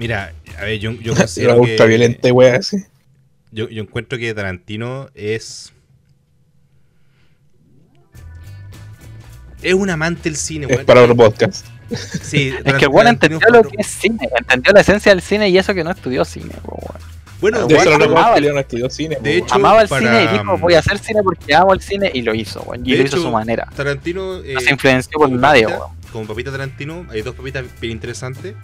Mira, 0.00 0.32
a 0.58 0.64
ver, 0.64 0.78
yo, 0.78 0.92
yo 0.92 1.12
Era 1.12 1.20
considero 1.26 1.56
ultra 1.60 1.84
que, 1.84 1.88
violenta, 1.88 2.32
wea, 2.32 2.56
así. 2.56 2.78
yo, 3.52 3.68
yo 3.68 3.82
encuentro 3.82 4.18
que 4.18 4.32
Tarantino 4.32 5.10
es. 5.14 5.74
Es 9.60 9.74
un 9.74 9.90
amante 9.90 10.22
del 10.30 10.36
cine, 10.36 10.64
Es 10.70 10.72
weón. 10.74 10.86
para 10.86 11.02
otro 11.02 11.14
podcast. 11.14 11.66
Sí, 12.22 12.54
Es 12.64 12.74
que 12.74 12.84
el 12.86 12.88
weón 12.90 13.08
entendió 13.08 13.40
lo 13.50 13.62
que 13.62 13.76
es 13.78 13.86
cine, 13.88 14.26
entendió 14.38 14.72
la 14.72 14.80
esencia 14.80 15.12
del 15.12 15.20
cine 15.20 15.50
y 15.50 15.58
eso 15.58 15.74
que 15.74 15.84
no 15.84 15.90
estudió 15.90 16.24
cine, 16.24 16.54
weón. 16.64 16.98
Bueno, 17.42 17.66
De 17.66 17.74
no 17.74 18.04
amaba 18.04 18.36
el- 18.38 18.54
no 18.54 18.58
estudió 18.58 18.88
cine. 18.88 19.18
de 19.20 19.36
hecho, 19.38 19.54
Amaba 19.54 19.82
el 19.82 19.88
para- 19.88 20.00
cine 20.06 20.24
y 20.24 20.38
dijo, 20.38 20.56
voy 20.56 20.74
a 20.74 20.78
hacer 20.78 20.98
cine 20.98 21.20
porque 21.22 21.54
amo 21.54 21.74
el 21.74 21.80
cine 21.82 22.10
y 22.14 22.22
lo 22.22 22.34
hizo, 22.34 22.62
weón. 22.62 22.86
Y 22.86 22.92
De 22.92 22.98
lo 22.98 23.04
hizo 23.04 23.16
a 23.16 23.18
hecho, 23.18 23.26
su 23.28 23.32
manera. 23.32 23.68
Tarantino. 23.76 24.38
eh, 24.42 24.54
No 24.54 24.60
se 24.60 24.70
influenció 24.70 25.18
por 25.18 25.30
nadie, 25.30 25.66
weón. 25.66 25.90
Como 26.10 26.26
papita 26.26 26.50
Tarantino, 26.50 27.06
hay 27.10 27.20
dos 27.20 27.34
papitas 27.34 27.64
bien 27.82 27.92
interesantes. 27.92 28.54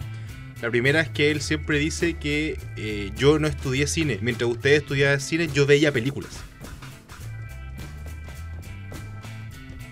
La 0.63 0.71
primera 0.71 1.01
es 1.03 1.11
que 1.11 1.31
él 1.31 1.43
siempre 1.43 1.79
dice 1.79 2.15
que 2.15 2.59
eh, 2.77 3.13
yo 3.17 3.39
no 3.39 3.47
estudié 3.47 3.87
cine. 3.87 4.19
Mientras 4.23 4.51
ustedes 4.51 4.81
estudiaban 4.83 5.21
cine, 5.21 5.49
yo 5.53 5.67
veía 5.67 5.93
películas. 5.93 6.31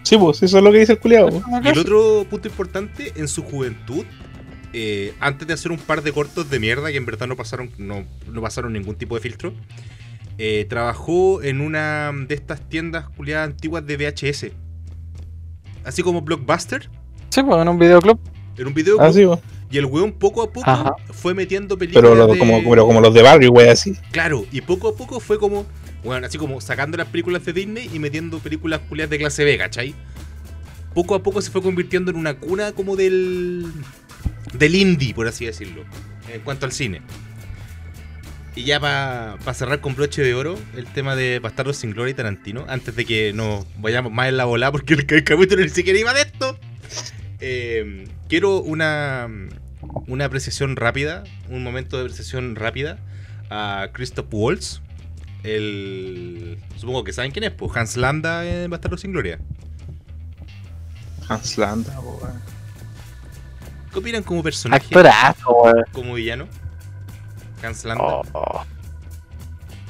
Sí, 0.02 0.16
pues 0.18 0.42
eso 0.42 0.58
es 0.58 0.64
lo 0.64 0.70
que 0.72 0.78
dice 0.78 0.92
el 0.92 0.98
culiado. 0.98 1.42
Y 1.62 1.68
el 1.68 1.78
otro 1.78 2.26
punto 2.28 2.48
importante, 2.48 3.12
en 3.16 3.26
su 3.28 3.42
juventud, 3.42 4.04
eh, 4.72 5.14
antes 5.20 5.46
de 5.48 5.54
hacer 5.54 5.72
un 5.72 5.78
par 5.78 6.02
de 6.02 6.12
cortos 6.12 6.50
de 6.50 6.58
mierda 6.60 6.90
que 6.90 6.96
en 6.96 7.06
verdad 7.06 7.26
no 7.26 7.36
pasaron, 7.36 7.70
no, 7.78 8.04
no 8.30 8.42
pasaron 8.42 8.72
ningún 8.74 8.96
tipo 8.96 9.14
de 9.14 9.20
filtro, 9.22 9.54
eh, 10.36 10.66
trabajó 10.68 11.42
en 11.42 11.60
una 11.60 12.10
de 12.26 12.34
estas 12.34 12.60
tiendas 12.68 13.08
culiadas 13.10 13.48
antiguas 13.48 13.86
de 13.86 13.96
VHS. 13.96 14.52
Así 15.84 16.02
como 16.02 16.22
Blockbuster, 16.22 16.88
Sí, 17.30 17.42
pues 17.42 17.60
en 17.60 17.68
un 17.68 17.78
videoclub. 17.78 18.18
en 18.56 18.66
un 18.66 18.74
video. 18.74 19.00
Ah, 19.00 19.12
sí, 19.12 19.24
po. 19.24 19.40
Y 19.74 19.78
el 19.78 19.86
weón 19.86 20.12
poco 20.12 20.40
a 20.42 20.52
poco 20.52 20.70
Ajá. 20.70 20.94
fue 21.12 21.34
metiendo 21.34 21.76
películas. 21.76 22.08
pero, 22.08 22.14
lo- 22.14 22.32
de- 22.32 22.38
como, 22.38 22.62
pero 22.70 22.86
como 22.86 23.00
los 23.00 23.12
de 23.12 23.22
barrio, 23.22 23.50
wea, 23.50 23.72
así. 23.72 23.92
Claro, 24.12 24.46
y 24.52 24.60
poco 24.60 24.86
a 24.88 24.94
poco 24.96 25.18
fue 25.18 25.36
como, 25.36 25.66
bueno, 26.04 26.24
así 26.28 26.38
como 26.38 26.60
sacando 26.60 26.96
las 26.96 27.08
películas 27.08 27.44
de 27.44 27.52
Disney 27.52 27.90
y 27.92 27.98
metiendo 27.98 28.38
películas 28.38 28.80
culiadas 28.88 29.10
de 29.10 29.18
clase 29.18 29.42
B, 29.44 29.58
¿cachai? 29.58 29.92
Poco 30.94 31.16
a 31.16 31.24
poco 31.24 31.42
se 31.42 31.50
fue 31.50 31.60
convirtiendo 31.60 32.12
en 32.12 32.16
una 32.18 32.34
cuna 32.34 32.70
como 32.70 32.94
del. 32.94 33.66
del 34.56 34.74
indie, 34.76 35.12
por 35.12 35.26
así 35.26 35.44
decirlo, 35.44 35.82
en 36.32 36.40
cuanto 36.42 36.66
al 36.66 36.70
cine. 36.72 37.02
Y 38.54 38.62
ya 38.62 38.78
para 38.78 39.36
cerrar 39.54 39.80
con 39.80 39.96
broche 39.96 40.22
de 40.22 40.34
oro, 40.34 40.56
el 40.76 40.86
tema 40.86 41.16
de 41.16 41.40
Bastardos 41.40 41.78
sin 41.78 41.90
Gloria 41.90 42.12
y 42.12 42.14
Tarantino, 42.14 42.64
antes 42.68 42.94
de 42.94 43.04
que 43.04 43.32
nos 43.32 43.66
vayamos 43.78 44.12
más 44.12 44.28
en 44.28 44.36
la 44.36 44.44
bola, 44.44 44.70
porque 44.70 44.94
el, 44.94 45.04
el 45.08 45.24
capítulo 45.24 45.62
ni 45.64 45.68
siquiera 45.70 45.98
iba 45.98 46.14
de 46.14 46.20
esto. 46.20 46.56
eh, 47.40 48.04
quiero 48.28 48.58
una, 48.60 49.28
una 50.06 50.26
apreciación 50.26 50.76
rápida, 50.76 51.24
un 51.48 51.62
momento 51.62 51.96
de 51.96 52.02
apreciación 52.04 52.56
rápida 52.56 52.98
a 53.50 53.88
Christoph 53.92 54.26
Waltz. 54.32 54.80
El. 55.42 56.58
Supongo 56.76 57.04
que 57.04 57.12
saben 57.12 57.30
quién 57.30 57.44
es, 57.44 57.50
pues 57.50 57.76
Hans 57.76 57.96
Landa 57.96 58.46
en 58.46 58.70
Bastardos 58.70 59.02
sin 59.02 59.12
Gloria. 59.12 59.38
Hans 61.28 61.58
Landa, 61.58 61.98
wea. 62.00 62.32
¿Qué 63.92 63.98
opinan 63.98 64.22
como 64.22 64.42
personaje? 64.42 64.86
Actorazo. 64.86 65.72
Como 65.92 66.14
villano. 66.14 66.48
Hans 67.62 67.84
Landa. 67.84 68.22
Oh. 68.32 68.64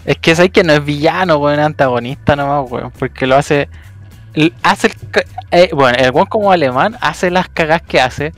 Es 0.05 0.19
que 0.19 0.35
sabes 0.37 0.51
que 0.53 0.63
no 0.63 0.75
es 0.75 0.85
villano, 0.85 1.39
weón, 1.39 1.59
es 1.59 1.67
antagonista 1.67 2.37
nomás, 2.37 2.71
weón. 2.71 2.91
Porque 2.91 3.27
lo 3.27 3.37
hace. 3.37 3.69
Hace 4.63 4.89
el. 4.89 4.95
eh, 5.53 5.71
bueno, 5.73 5.97
el 5.99 6.11
weón 6.11 6.27
como 6.27 6.53
alemán 6.53 6.97
hace 7.01 7.31
las 7.31 7.49
cagas 7.49 7.83
que 7.83 8.01
hace. 8.01 8.33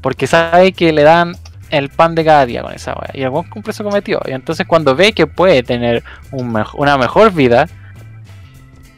Porque 0.00 0.26
sabe 0.26 0.72
que 0.72 0.92
le 0.92 1.02
dan 1.02 1.36
el 1.70 1.88
pan 1.88 2.14
de 2.14 2.24
cada 2.24 2.46
día 2.46 2.62
con 2.62 2.72
esa 2.72 2.92
weá. 2.94 3.10
Y 3.14 3.22
el 3.22 3.28
weón 3.28 3.48
cumple 3.48 3.72
su 3.72 3.84
cometido. 3.84 4.20
Y 4.26 4.32
entonces 4.32 4.66
cuando 4.66 4.96
ve 4.96 5.12
que 5.12 5.26
puede 5.26 5.62
tener 5.62 6.02
un 6.32 6.52
mejo- 6.52 6.76
una 6.78 6.96
mejor 6.98 7.32
vida. 7.32 7.68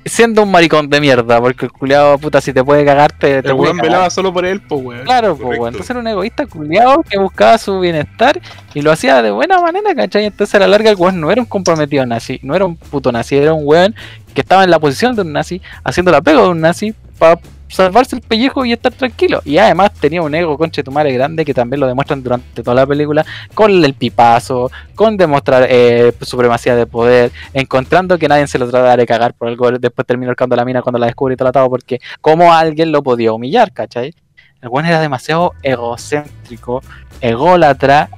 Siendo 0.05 0.43
un 0.43 0.51
maricón 0.51 0.91
de 0.91 1.01
mierda, 1.01 1.41
porque 1.41 1.67
el 1.67 1.71
culiado 1.71 2.19
puta 2.19 2.41
si 2.41 2.53
te 2.53 2.65
puede 2.65 2.85
cagar 2.85 3.13
te, 3.13 3.41
te 3.41 3.51
El 3.51 3.57
puede 3.57 3.71
weón 3.71 3.77
velaba 3.77 4.11
solo 4.11 4.33
por 4.33 4.45
él, 4.45 4.61
pues, 4.61 4.83
weón. 4.83 5.05
Claro, 5.05 5.37
pues, 5.37 5.57
weón. 5.57 5.69
Entonces 5.69 5.91
era 5.91 6.01
un 6.01 6.07
egoísta 6.09 6.45
culiado 6.47 7.05
que 7.09 7.19
buscaba 7.21 7.57
su 7.57 7.79
bienestar 7.79 8.41
y 8.75 8.83
lo 8.83 8.91
hacía 8.91 9.23
de 9.23 9.31
buena 9.31 9.61
manera, 9.61 9.95
¿cachai? 9.95 10.25
Entonces 10.25 10.53
a 10.57 10.59
la 10.59 10.67
larga 10.67 10.91
el 10.91 10.97
weón 10.97 11.21
no 11.21 11.31
era 11.31 11.41
un 11.41 11.47
comprometido 11.47 12.05
nazi, 12.05 12.41
no 12.43 12.57
era 12.57 12.65
un 12.65 12.75
puto 12.75 13.13
nazi, 13.13 13.37
era 13.37 13.53
un 13.53 13.63
weón 13.65 13.95
que 14.35 14.41
estaba 14.41 14.65
en 14.65 14.71
la 14.73 14.81
posición 14.81 15.15
de 15.15 15.23
un 15.23 15.33
nazi, 15.33 15.63
haciendo 15.85 16.11
la 16.11 16.21
pega 16.21 16.43
de 16.43 16.49
un 16.49 16.61
nazi 16.61 16.97
para 17.17 17.39
salvarse 17.73 18.17
el 18.17 18.23
pellejo 18.23 18.65
y 18.65 18.73
estar 18.73 18.93
tranquilo. 18.93 19.41
Y 19.45 19.59
además 19.59 19.93
tenía 19.95 20.23
un 20.23 20.35
ego 20.35 20.57
conche 20.59 20.83
tu 20.83 20.93
madre 20.93 21.13
grande 21.13 21.45
que 21.45 21.55
también 21.55 21.81
lo 21.81 21.87
demuestran 21.87 22.23
durante 22.23 22.63
toda 22.63 22.75
la 22.75 22.87
película 22.87 23.25
con 23.55 23.71
el 23.85 23.95
pipazo, 23.95 24.71
con 24.95 25.17
demostrar 25.17 25.67
eh, 25.69 26.13
supremacía 26.21 26.77
de 26.77 26.87
poder, 26.87 27.33
encontrando 27.55 28.19
que 28.19 28.29
nadie 28.29 28.47
se 28.47 28.59
lo 28.59 28.69
trata 28.69 28.97
de 28.97 29.07
cagar 29.07 29.35
por 29.35 29.49
algo, 29.49 29.71
después 29.73 30.07
terminó 30.07 30.31
ahorcando 30.31 30.55
la 30.55 30.65
mina 30.65 30.83
cuando 30.83 30.99
la 30.99 31.07
descubre 31.07 31.35
y 31.35 31.37
tratado 31.37 31.69
porque 31.71 32.01
como 32.21 32.53
alguien 32.53 32.93
lo 32.93 33.03
podía 33.03 33.33
humillar, 33.33 33.73
¿cachai? 33.73 34.15
El 34.61 34.69
weón 34.69 34.87
era 34.87 35.01
demasiado 35.01 35.55
egocéntrico, 35.63 36.83
ególatra 37.21 38.09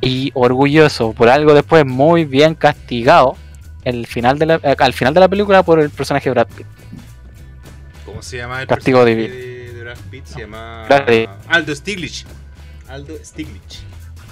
y 0.00 0.30
orgulloso. 0.34 1.12
Por 1.12 1.28
algo 1.28 1.54
después 1.54 1.84
muy 1.84 2.24
bien 2.24 2.54
castigado 2.54 3.36
el 3.84 4.06
final 4.06 4.38
de 4.38 4.46
la- 4.46 4.60
al 4.78 4.92
final 4.92 5.12
de 5.12 5.20
la 5.20 5.28
película 5.28 5.62
por 5.62 5.80
el 5.80 5.90
personaje 5.90 6.28
de 6.28 6.34
Brad 6.34 6.46
Pitt. 6.56 6.66
¿Cómo 8.12 8.22
se 8.22 8.36
llama 8.36 8.60
el 8.62 8.66
Castigo 8.68 9.04
divino. 9.04 9.34
de, 9.34 9.72
de 9.74 9.82
Brad 9.82 9.98
Pitt? 10.10 10.26
Se 10.26 10.40
llama. 10.40 10.86
Aldo 11.48 11.74
Stiglitz. 11.74 12.24
Aldo 12.88 13.14
Stiglitz. 13.24 13.82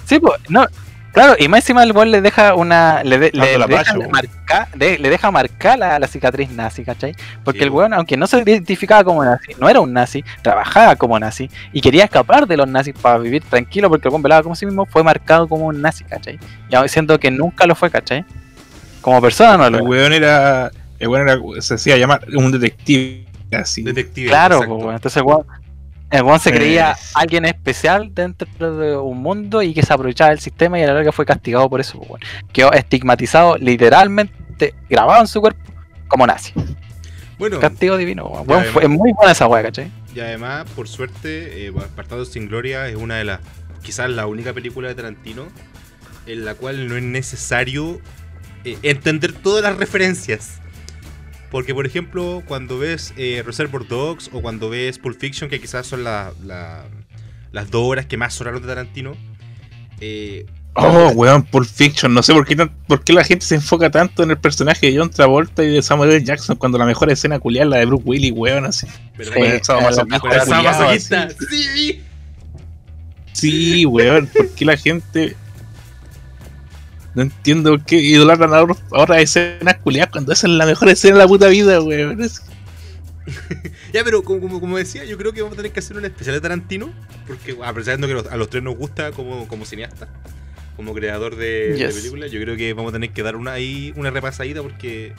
Sí, 0.05 0.19
pues, 0.19 0.39
no. 0.49 0.65
Claro, 1.13 1.35
y 1.37 1.49
más 1.49 1.59
encima 1.59 1.83
el 1.83 1.91
weón 1.91 2.09
le 2.09 2.21
deja 2.21 2.55
una. 2.55 3.03
Le, 3.03 3.17
de- 3.19 3.31
le, 3.33 3.39
Dando 3.39 3.57
la 3.59 3.67
le 3.67 3.77
deja 3.77 4.67
de- 4.75 4.97
le 4.97 5.09
deja 5.09 5.29
marcar 5.29 5.77
la, 5.77 5.99
la 5.99 6.07
cicatriz 6.07 6.49
nazi, 6.51 6.85
¿cachai? 6.85 7.13
Porque 7.43 7.59
Sí, 7.59 7.65
el 7.65 7.69
weón. 7.71 7.93
aunque 7.93 8.15
no 8.15 8.27
se 8.27 8.39
identificaba 8.39 9.03
como 9.03 9.25
nazi, 9.25 9.51
no 9.59 9.67
era 9.67 9.81
un 9.81 9.91
nazi, 9.91 10.23
trabajaba 10.41 10.95
como 10.95 11.19
nazi 11.19 11.49
y 11.73 11.81
quería 11.81 12.05
escapar 12.05 12.47
de 12.47 12.55
los 12.55 12.65
nazis 12.67 12.93
para 13.01 13.17
vivir 13.17 13.43
tranquilo 13.43 13.89
porque 13.89 14.07
el 14.07 14.11
weón 14.13 14.21
velaba 14.21 14.41
como 14.41 14.55
sí 14.55 14.65
mismo, 14.65 14.85
fue 14.85 15.03
marcado 15.03 15.49
como 15.49 15.65
un 15.65 15.81
nazi, 15.81 16.05
¿cachai? 16.05 16.39
Y 16.69 16.87
siento 16.87 17.19
que 17.19 17.29
nunca 17.29 17.65
lo 17.65 17.75
fue, 17.75 17.89
¿cachai? 17.91 18.23
Como 19.01 19.19
persona 19.21 19.57
no 19.57 19.69
lo 19.69 19.79
El 19.79 19.83
weón 19.83 20.13
era. 20.13 20.71
El 20.97 21.09
weón 21.09 21.27
era. 21.27 21.37
Se 21.61 21.73
hacía 21.73 21.97
llamar 21.97 22.21
un 22.33 22.53
detective. 22.53 23.25
Así. 23.51 23.83
Detective. 23.83 24.27
Claro, 24.29 24.61
pues, 24.65 24.95
entonces 24.95 25.23
el 26.11 26.23
weón 26.23 26.39
se 26.39 26.49
Eh. 26.49 26.53
creía 26.53 26.95
alguien 27.15 27.45
especial 27.45 28.13
dentro 28.13 28.77
de 28.77 28.97
un 28.97 29.21
mundo 29.21 29.61
y 29.61 29.73
que 29.73 29.81
se 29.83 29.93
aprovechaba 29.93 30.29
del 30.31 30.39
sistema 30.39 30.77
y 30.79 30.83
a 30.83 30.87
la 30.87 30.93
larga 30.95 31.11
fue 31.11 31.25
castigado 31.25 31.69
por 31.69 31.79
eso. 31.81 31.99
pues. 32.01 32.21
Quedó 32.51 32.71
estigmatizado, 32.73 33.57
literalmente 33.57 34.73
grabado 34.89 35.21
en 35.21 35.27
su 35.27 35.39
cuerpo 35.41 35.59
como 36.07 36.27
nazi. 36.27 36.53
Bueno, 37.37 37.59
Castigo 37.59 37.97
divino. 37.97 38.25
Weón, 38.27 38.65
fue- 38.65 38.83
es 38.83 38.89
muy 38.89 39.11
buena 39.13 39.31
esa 39.31 39.47
weá, 39.47 39.63
¿cachai? 39.63 39.89
y 40.13 40.19
además, 40.19 40.65
por 40.75 40.87
suerte, 40.89 41.65
eh, 41.65 41.71
Bastardos 41.71 42.29
sin 42.33 42.47
Gloria 42.49 42.87
es 42.89 42.95
una 42.97 43.15
de 43.15 43.23
las. 43.23 43.39
Quizás 43.81 44.09
la 44.09 44.27
única 44.27 44.53
película 44.53 44.89
de 44.89 44.95
Tarantino 44.95 45.47
en 46.27 46.45
la 46.45 46.53
cual 46.53 46.87
no 46.87 46.97
es 46.97 47.03
necesario 47.03 47.99
eh, 48.63 48.77
entender 48.83 49.31
todas 49.33 49.63
las 49.63 49.77
referencias. 49.77 50.59
Porque, 51.51 51.73
por 51.75 51.85
ejemplo, 51.85 52.41
cuando 52.47 52.79
ves 52.79 53.13
eh, 53.17 53.43
Reservoir 53.45 53.85
Dogs 53.87 54.29
o 54.33 54.41
cuando 54.41 54.69
ves 54.69 54.97
Pulp 54.97 55.19
Fiction, 55.19 55.49
que 55.49 55.59
quizás 55.59 55.85
son 55.85 56.03
la- 56.03 56.31
la- 56.45 56.85
las 57.51 57.69
dos 57.69 57.83
horas 57.83 58.05
que 58.05 58.15
más 58.17 58.33
sonaron 58.33 58.61
de 58.61 58.67
Tarantino, 58.69 59.15
eh, 59.99 60.45
Oh, 60.73 61.09
weón, 61.13 61.43
Pulp 61.43 61.67
Fiction. 61.67 62.13
No 62.13 62.23
sé 62.23 62.31
por 62.33 62.45
qué, 62.47 62.55
por 62.55 63.03
qué 63.03 63.11
la 63.11 63.25
gente 63.25 63.45
se 63.45 63.55
enfoca 63.55 63.91
tanto 63.91 64.23
en 64.23 64.31
el 64.31 64.37
personaje 64.37 64.89
de 64.89 64.97
John 64.97 65.09
Travolta 65.09 65.61
y 65.65 65.67
de 65.69 65.81
Samuel 65.81 66.11
L. 66.11 66.23
Jackson 66.23 66.55
cuando 66.55 66.77
la 66.77 66.85
mejor 66.85 67.11
escena 67.11 67.39
culiar 67.39 67.65
es 67.65 67.69
la 67.71 67.77
de 67.79 67.85
Bruce 67.87 68.03
Willis, 68.05 68.31
weón, 68.33 68.63
así. 68.65 68.87
¿verdad? 69.17 69.33
Sí, 71.49 71.65
el. 71.75 72.01
Sí, 73.33 73.85
weón, 73.85 74.27
¿por 74.27 74.47
qué 74.51 74.63
la 74.63 74.77
gente 74.77 75.35
no 77.15 77.21
entiendo 77.23 77.77
qué 77.85 77.97
idolatran 77.97 78.53
ahora, 78.53 78.75
ahora 78.91 79.19
escenas 79.21 79.77
culiadas 79.83 80.11
cuando 80.11 80.31
esa 80.33 80.47
es 80.47 80.53
la 80.53 80.65
mejor 80.65 80.89
escena 80.89 81.15
de 81.15 81.19
la 81.23 81.27
puta 81.27 81.47
vida, 81.47 81.81
weón? 81.81 82.19
Ya, 83.93 84.03
pero 84.03 84.23
como, 84.23 84.41
como, 84.41 84.59
como 84.59 84.77
decía, 84.77 85.05
yo 85.05 85.17
creo 85.17 85.31
que 85.31 85.41
vamos 85.41 85.53
a 85.53 85.57
tener 85.57 85.71
que 85.71 85.79
hacer 85.79 85.95
un 85.95 86.05
especial 86.05 86.35
de 86.35 86.41
Tarantino, 86.41 86.89
porque 87.27 87.55
apreciando 87.63 88.07
que 88.07 88.29
a 88.29 88.35
los 88.37 88.49
tres 88.49 88.63
nos 88.63 88.75
gusta 88.75 89.11
como, 89.11 89.47
como 89.47 89.65
cineasta, 89.65 90.09
como 90.75 90.93
creador 90.93 91.35
de, 91.35 91.91
películas, 91.93 92.31
yo 92.31 92.41
creo 92.41 92.57
que 92.57 92.73
vamos 92.73 92.89
a 92.89 92.93
tener 92.93 93.11
que 93.11 93.21
dar 93.23 93.35
una 93.35 93.53
ahí 93.53 93.93
una 93.95 94.09
repasadita 94.09 94.61
porque 94.61 95.13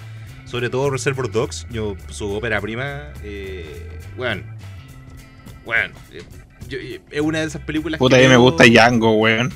sobre 0.45 0.68
todo 0.68 0.90
Reservoir 0.90 1.30
Dogs, 1.30 1.66
yo, 1.70 1.97
su 2.11 2.30
ópera 2.32 2.61
prima, 2.61 3.12
eh, 3.22 4.01
bueno, 4.16 4.43
bueno, 5.64 5.95
eh, 6.12 6.22
yo- 6.68 6.78
eh, 6.78 7.01
es 7.11 7.20
una 7.20 7.40
de 7.40 7.47
esas 7.47 7.62
películas 7.62 7.99
Puta, 7.99 8.16
a 8.16 8.18
que 8.18 8.24
mí 8.24 8.30
me 8.30 8.36
gusta 8.36 8.64
Django, 8.64 9.12
weón. 9.16 9.53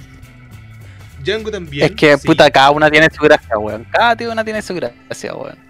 Django 1.26 1.50
también. 1.50 1.84
Es 1.86 1.92
que, 1.92 2.16
sí. 2.16 2.26
puta, 2.26 2.50
cada 2.50 2.70
una 2.70 2.90
tiene 2.90 3.08
su 3.14 3.22
gracia, 3.22 3.58
weón. 3.58 3.84
Cada 3.90 4.16
tío 4.16 4.32
una 4.32 4.44
tiene 4.44 4.62
su 4.62 4.74
gracia, 4.74 5.34
weón. 5.34 5.66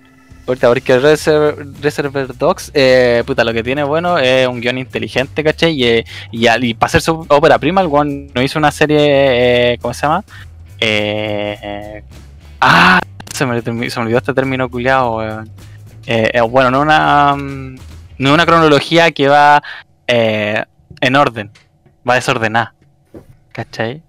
Ahorita, 0.47 0.69
porque 0.69 0.99
Reservoir, 0.99 1.67
Reservoir 1.81 2.37
Dogs, 2.37 2.71
eh, 2.73 3.25
puta, 3.27 3.43
lo 3.43 3.53
que 3.53 3.65
tiene 3.65 3.83
bueno 3.83 4.17
es 4.17 4.47
un 4.47 4.61
guion 4.61 4.79
inteligente, 4.79 5.43
¿cachai? 5.43 5.73
Y, 5.73 6.05
y, 6.31 6.49
y 6.49 6.75
para 6.75 6.87
hacer 6.87 7.01
su 7.01 7.27
ópera 7.29 7.59
prima, 7.59 7.81
el 7.81 7.89
weón 7.89 8.29
no 8.33 8.43
hizo 8.43 8.59
una 8.59 8.71
serie, 8.71 9.73
eh, 9.73 9.79
¿cómo 9.81 9.93
se 9.93 10.03
llama? 10.03 10.25
Eh, 10.79 11.59
eh, 11.61 12.05
ah, 12.61 13.01
se 13.33 13.45
me, 13.45 13.61
se 13.61 13.73
me 13.73 13.89
olvidó 13.97 14.19
este 14.19 14.35
término 14.35 14.71
culiado, 14.71 15.17
weón. 15.17 15.51
Eh, 16.07 16.41
bueno, 16.49 16.71
no 16.71 16.81
una, 16.83 17.35
mm, 17.35 17.77
no 18.19 18.35
una 18.35 18.47
cronología 18.47 19.11
que 19.11 19.27
va 19.27 19.61
en 20.07 21.17
orden, 21.17 21.51
va 22.09 22.15
desordenada, 22.15 22.73
¿cachai? 23.51 24.01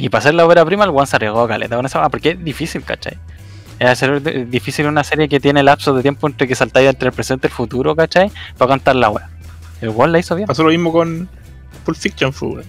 Y 0.00 0.08
para 0.10 0.20
hacer 0.20 0.34
la 0.34 0.46
ópera 0.46 0.64
prima, 0.64 0.84
el 0.84 0.90
one 0.90 1.06
se 1.06 1.16
arriesgó 1.16 1.46
caleta 1.48 1.74
con 1.74 1.84
esa 1.84 2.08
porque 2.08 2.30
es 2.30 2.44
difícil, 2.44 2.84
¿cachai? 2.84 3.18
Es 3.80 3.88
hacer 3.88 4.48
difícil 4.48 4.86
una 4.86 5.02
serie 5.02 5.28
que 5.28 5.40
tiene 5.40 5.60
lapsos 5.64 5.96
de 5.96 6.02
tiempo 6.02 6.28
entre 6.28 6.46
que 6.46 6.54
saltáis 6.54 6.88
entre 6.88 7.08
el 7.08 7.12
presente 7.14 7.48
y 7.48 7.50
el 7.50 7.54
futuro, 7.54 7.96
¿cachai? 7.96 8.30
Para 8.56 8.68
contar 8.70 8.94
la 8.94 9.10
weá. 9.10 9.28
El 9.80 9.88
one 9.90 10.12
la 10.12 10.20
hizo 10.20 10.36
bien. 10.36 10.46
Pasó 10.46 10.62
lo 10.62 10.68
mismo 10.70 10.92
con 10.92 11.28
Pulp 11.84 11.98
Fiction, 11.98 12.32
fu, 12.32 12.54
weón. 12.54 12.64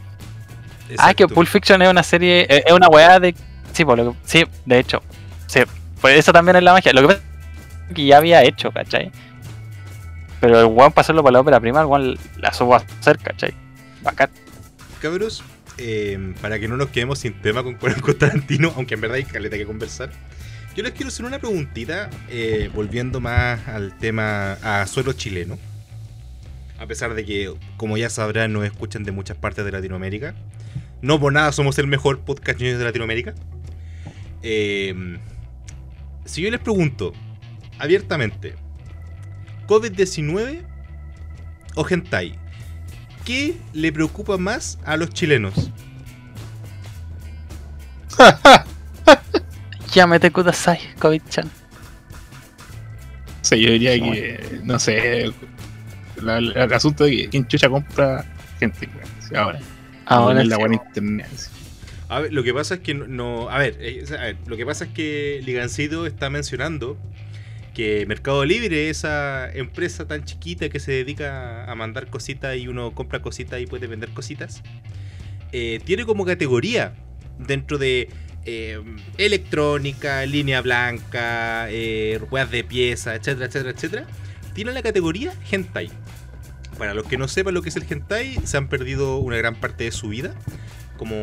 Ah, 0.98 1.14
que. 1.14 1.28
Pulp 1.28 1.48
Fiction 1.48 1.80
es 1.84 1.90
una 1.90 2.02
serie, 2.02 2.48
es 2.50 2.64
es 2.66 2.72
una 2.74 2.88
weá 2.88 3.20
de. 3.20 3.36
Sí, 3.74 3.86
por 3.86 4.00
lo 4.00 4.12
que- 4.14 4.18
sí, 4.24 4.46
de 4.66 4.80
hecho. 4.80 5.04
Sí, 5.46 5.60
pues 6.02 6.18
eso 6.18 6.34
también 6.34 6.56
es 6.58 6.64
la 6.64 6.74
magia. 6.74 6.92
Lo 6.94 7.02
que 7.02 7.08
pasa 7.10 7.20
es 7.90 7.96
que 7.96 8.06
ya 8.06 8.18
había 8.18 8.42
hecho, 8.44 8.72
¿cachai? 8.72 9.12
Pero 10.40 10.60
el 10.62 10.66
one 10.66 10.90
para 10.90 11.02
hacerlo 11.02 11.22
para 11.22 11.34
la 11.34 11.40
ópera 11.42 11.60
prima, 11.60 11.82
el 11.82 11.86
one 11.88 12.16
la 12.38 12.52
supo 12.54 12.74
hacer, 12.76 13.20
¿cachai? 13.20 13.54
Bacán. 14.02 14.32
Cabros, 15.00 15.44
eh, 15.80 16.34
para 16.42 16.60
que 16.60 16.68
no 16.68 16.78
nos 16.78 16.90
quedemos 16.90 17.20
sin 17.20 17.34
tema 17.42 17.64
con, 17.64 17.76
con 17.76 18.18
Tarantino, 18.18 18.74
aunque 18.76 18.96
en 18.96 19.02
verdad 19.02 19.16
hay 19.16 19.24
caleta 19.24 19.58
que 19.58 19.66
conversar, 19.66 20.12
yo 20.76 20.84
les 20.84 20.94
quiero 20.94 21.08
hacer 21.08 21.26
una 21.26 21.40
preguntita, 21.40 22.10
eh, 22.30 22.70
volviendo 22.74 23.20
más 23.20 23.68
al 23.68 23.98
tema 23.98 24.54
a 24.54 24.86
suelo 24.88 25.14
chileno. 25.14 25.58
A 26.78 26.86
pesar 26.86 27.14
de 27.16 27.26
que, 27.26 27.54
como 27.76 27.98
ya 27.98 28.10
sabrán, 28.10 28.54
nos 28.54 28.64
escuchan 28.64 29.04
de 29.04 29.12
muchas 29.12 29.36
partes 29.36 29.66
de 29.66 29.72
Latinoamérica. 29.72 30.36
No 31.02 31.20
por 31.20 31.34
nada 31.34 31.52
somos 31.52 31.78
el 31.80 31.88
mejor 31.88 32.20
podcast 32.20 32.60
de 32.60 32.84
Latinoamérica. 32.84 33.36
Eh, 34.44 35.18
si 36.26 36.42
yo 36.42 36.52
les 36.52 36.60
pregunto 36.60 37.14
abiertamente, 37.80 38.56
¿COVID-19 39.68 40.62
o 41.76 41.88
hentai? 41.90 42.38
¿Qué 43.26 43.58
le 43.74 43.92
preocupa 43.92 44.38
más 44.38 44.80
a 44.86 44.98
los 44.98 45.10
chilenos? 45.12 45.54
Llámete 49.94 50.32
Kudasai, 50.32 50.80
COVID-chan. 51.00 51.48
O 51.48 53.46
sea, 53.46 53.58
yo 53.58 53.72
diría 53.72 53.94
que, 54.00 54.60
no 54.64 54.78
sé, 54.80 55.22
el, 55.24 55.34
la- 56.22 56.38
el- 56.38 56.56
el 56.56 56.74
asunto 56.74 57.06
de 57.06 57.12
que 57.12 57.30
quién 57.30 57.48
chucha 57.48 57.70
compra 57.70 58.26
gente, 58.60 58.90
Ahora, 59.36 59.60
Ahora 60.06 60.42
en 60.42 60.50
la 60.50 60.58
buena 60.58 60.76
internet. 60.76 61.28
A 62.10 62.20
ver, 62.22 62.34
lo 62.34 62.44
que 62.44 62.54
pasa 62.54 62.76
es 62.76 62.80
que 62.82 62.94
no. 62.96 63.08
no- 63.08 63.50
a, 63.50 63.60
ver, 63.60 63.78
eh, 63.80 64.04
a 64.18 64.22
ver, 64.24 64.38
lo 64.48 64.58
que 64.58 64.66
pasa 64.66 64.86
es 64.86 64.92
que 64.92 65.42
Ligancito 65.46 66.06
está 66.08 66.30
mencionando 66.30 66.98
que 67.80 68.06
Mercado 68.06 68.44
Libre, 68.44 68.90
esa 68.90 69.50
empresa 69.54 70.06
tan 70.06 70.26
chiquita 70.26 70.68
que 70.68 70.82
se 70.82 70.92
dedica 70.92 71.64
a 71.64 71.76
mandar 71.76 72.08
cositas 72.08 72.58
y 72.58 72.68
uno 72.68 72.92
compra 72.92 73.22
cositas 73.22 73.62
y 73.62 73.68
puede 73.68 73.88
vender 73.88 74.10
cositas, 74.10 74.62
eh, 75.54 75.80
tiene 75.86 76.06
como 76.06 76.26
categoría 76.26 76.94
dentro 77.38 77.78
de 77.78 78.10
eh, 78.44 78.84
electrónica, 79.18 80.26
línea 80.26 80.60
blanca, 80.60 81.72
eh, 81.72 82.20
ruedas 82.30 82.52
de 82.52 82.66
pieza, 82.66 83.16
etcétera, 83.16 83.46
etcétera, 83.46 83.72
etcétera. 83.72 84.06
Tiene 84.54 84.74
la 84.74 84.82
categoría 84.82 85.34
hentai. 85.50 85.90
Para 86.78 86.94
los 86.94 87.08
que 87.08 87.18
no 87.18 87.30
sepan 87.30 87.54
lo 87.54 87.62
que 87.62 87.70
es 87.70 87.78
el 87.78 87.86
hentai, 87.90 88.42
se 88.44 88.58
han 88.58 88.68
perdido 88.68 89.20
una 89.20 89.38
gran 89.38 89.56
parte 89.56 89.86
de 89.86 89.94
su 89.94 90.10
vida. 90.10 90.36
Como. 90.98 91.16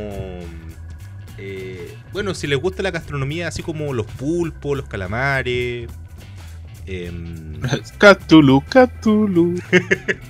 eh, 1.37 1.95
bueno, 2.15 2.33
si 2.33 2.47
les 2.47 2.59
gusta 2.59 2.83
la 2.83 2.93
gastronomía, 2.93 3.47
así 3.47 3.63
como 3.63 3.93
los 3.93 4.07
pulpos, 4.07 4.75
los 4.75 4.89
calamares. 4.89 5.91
Em, 6.87 7.61
Cthulhu, 7.99 8.63
Cthulhu. 8.63 9.55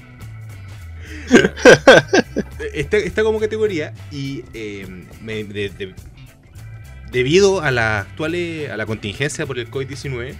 está, 2.74 2.96
está 2.98 3.22
como 3.22 3.40
categoría 3.40 3.92
y 4.12 4.44
em, 4.54 5.04
me- 5.22 5.44
de- 5.44 5.70
de- 5.70 5.94
debido 7.11 7.61
a 7.62 7.70
la 7.70 8.00
actual 8.00 8.34
a 8.70 8.76
la 8.76 8.86
contingencia 8.86 9.46
por 9.46 9.59
el 9.59 9.70
COVID-19 9.70 10.34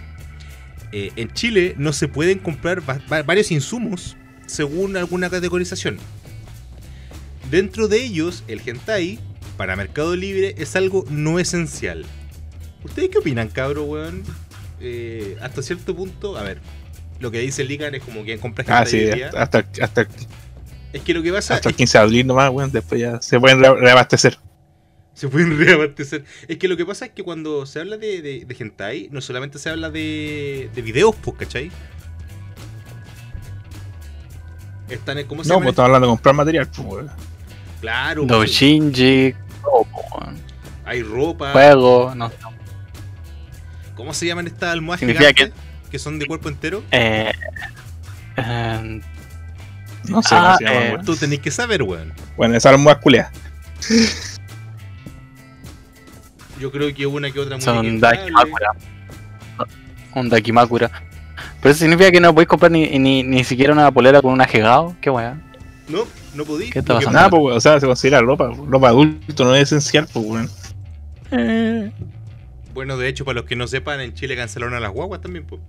eh, 0.93 1.11
en 1.15 1.31
Chile 1.33 1.75
no 1.77 1.93
se 1.93 2.07
pueden 2.07 2.39
comprar 2.39 2.87
va- 2.89 3.01
va- 3.11 3.23
varios 3.23 3.51
insumos 3.51 4.15
según 4.45 4.95
alguna 4.97 5.29
categorización 5.29 5.97
dentro 7.51 7.87
de 7.87 8.03
ellos 8.03 8.43
el 8.47 8.61
hentai 8.65 9.19
para 9.57 9.75
Mercado 9.75 10.15
Libre 10.15 10.55
es 10.57 10.75
algo 10.75 11.05
no 11.09 11.39
esencial 11.39 12.05
¿ustedes 12.83 13.09
qué 13.09 13.17
opinan 13.17 13.49
cabro 13.49 13.83
weón? 13.83 14.23
Eh, 14.79 15.37
hasta 15.41 15.61
cierto 15.63 15.95
punto 15.95 16.37
a 16.37 16.43
ver 16.43 16.59
lo 17.19 17.31
que 17.31 17.39
dice 17.39 17.63
Ligan 17.63 17.95
es 17.95 18.03
como 18.03 18.23
quien 18.23 18.37
compra 18.39 18.63
hentai 18.63 18.83
Ah, 18.83 18.85
sí, 18.85 19.09
hasta, 19.09 19.41
hasta, 19.41 19.83
hasta, 19.83 20.07
es 20.93 21.01
que 21.01 21.13
lo 21.15 21.23
que 21.23 21.31
pasa 21.33 21.55
hasta 21.55 21.69
el 21.69 21.75
15 21.75 21.97
de 21.97 22.03
abril 22.03 22.27
nomás, 22.27 22.51
weón. 22.51 22.71
Después 22.71 23.01
ya 23.01 23.19
se 23.21 23.39
pueden 23.39 23.59
re- 23.59 23.75
reabastecer. 23.75 24.37
Se 25.13 25.27
pueden 25.27 25.57
reabastecer. 25.57 26.23
Es 26.47 26.57
que 26.57 26.67
lo 26.67 26.77
que 26.77 26.85
pasa 26.85 27.05
es 27.05 27.11
que 27.11 27.23
cuando 27.23 27.65
se 27.65 27.79
habla 27.79 27.97
de, 27.97 28.21
de, 28.21 28.45
de 28.45 28.55
hentai, 28.59 29.09
no 29.11 29.19
solamente 29.19 29.57
se 29.57 29.69
habla 29.71 29.89
de, 29.89 30.69
de 30.75 30.81
videos, 30.83 31.15
pues, 31.15 31.37
¿cachai? 31.37 31.71
Están, 34.89 35.21
¿cómo 35.25 35.43
se 35.43 35.49
No, 35.49 35.55
pues 35.57 35.69
estamos 35.69 35.87
hablando 35.87 36.07
de 36.07 36.11
comprar 36.11 36.35
material, 36.35 36.69
pues. 36.69 37.05
Claro, 37.81 38.25
pues, 38.27 38.39
Doshinji, 38.39 39.33
todo, 39.61 39.83
po, 39.91 40.01
weón. 40.19 40.37
hay 40.85 41.01
ropa. 41.03 41.51
juego, 41.51 42.13
no. 42.15 42.31
¿Cómo 43.97 44.13
se 44.13 44.25
llaman 44.27 44.47
estas 44.47 44.69
almohadas 44.69 44.99
Significa 44.99 45.27
gigantes 45.33 45.59
que... 45.91 45.99
son 45.99 46.19
de 46.19 46.25
cuerpo 46.27 46.47
entero? 46.49 46.83
Eh, 46.91 47.31
eh, 48.37 49.01
No 50.07 50.21
sé 50.23 50.29
Ah, 50.35 50.55
cómo 50.55 50.57
se 50.59 50.63
llama, 50.65 50.85
eh, 50.85 50.91
weón. 50.93 51.05
Tú 51.05 51.15
tenés 51.17 51.39
que 51.39 51.51
saber, 51.51 51.83
weón. 51.83 52.13
Bueno, 52.37 52.55
esa 52.55 52.69
almohada 52.69 52.99
culiada. 53.01 53.31
Yo 56.59 56.71
creo 56.71 56.93
que 56.93 57.05
una 57.05 57.31
que 57.31 57.39
otra 57.39 57.55
muy 57.57 57.63
son. 57.63 57.99
Dakimakura. 57.99 58.69
Un 60.15 60.29
Dakimakura. 60.29 60.91
Pero 61.61 61.71
eso 61.71 61.79
significa 61.79 62.11
que 62.11 62.19
no 62.19 62.33
podéis 62.33 62.47
comprar 62.47 62.71
ni, 62.71 62.97
ni, 62.99 63.23
ni 63.23 63.43
siquiera 63.43 63.73
una 63.73 63.91
polera 63.91 64.21
con 64.21 64.31
un 64.33 64.41
ajegado. 64.41 64.95
Qué 65.01 65.09
weá. 65.09 65.39
No, 65.87 66.05
no 66.35 66.45
podí. 66.45 66.69
¿Qué 66.69 66.79
está 66.79 66.93
que 66.93 67.05
pasando? 67.05 67.17
Nada, 67.17 67.29
pues, 67.29 67.41
weón. 67.43 67.57
O 67.57 67.61
sea, 67.61 67.79
se 67.79 67.85
considera 67.87 68.21
ropa. 68.21 68.49
Ropa 68.67 68.89
adulto 68.89 69.43
no 69.43 69.55
es 69.55 69.63
esencial, 69.63 70.07
pues, 70.11 70.25
weón. 70.25 70.49
Bueno, 72.77 72.95
de 72.95 73.07
hecho, 73.07 73.25
para 73.25 73.39
los 73.39 73.49
que 73.49 73.55
no 73.55 73.65
sepan, 73.65 74.01
en 74.01 74.13
Chile 74.13 74.35
cancelaron 74.35 74.75
a 74.75 74.79
las 74.79 74.91
guaguas 74.91 75.19
también, 75.19 75.47
pues. 75.47 75.59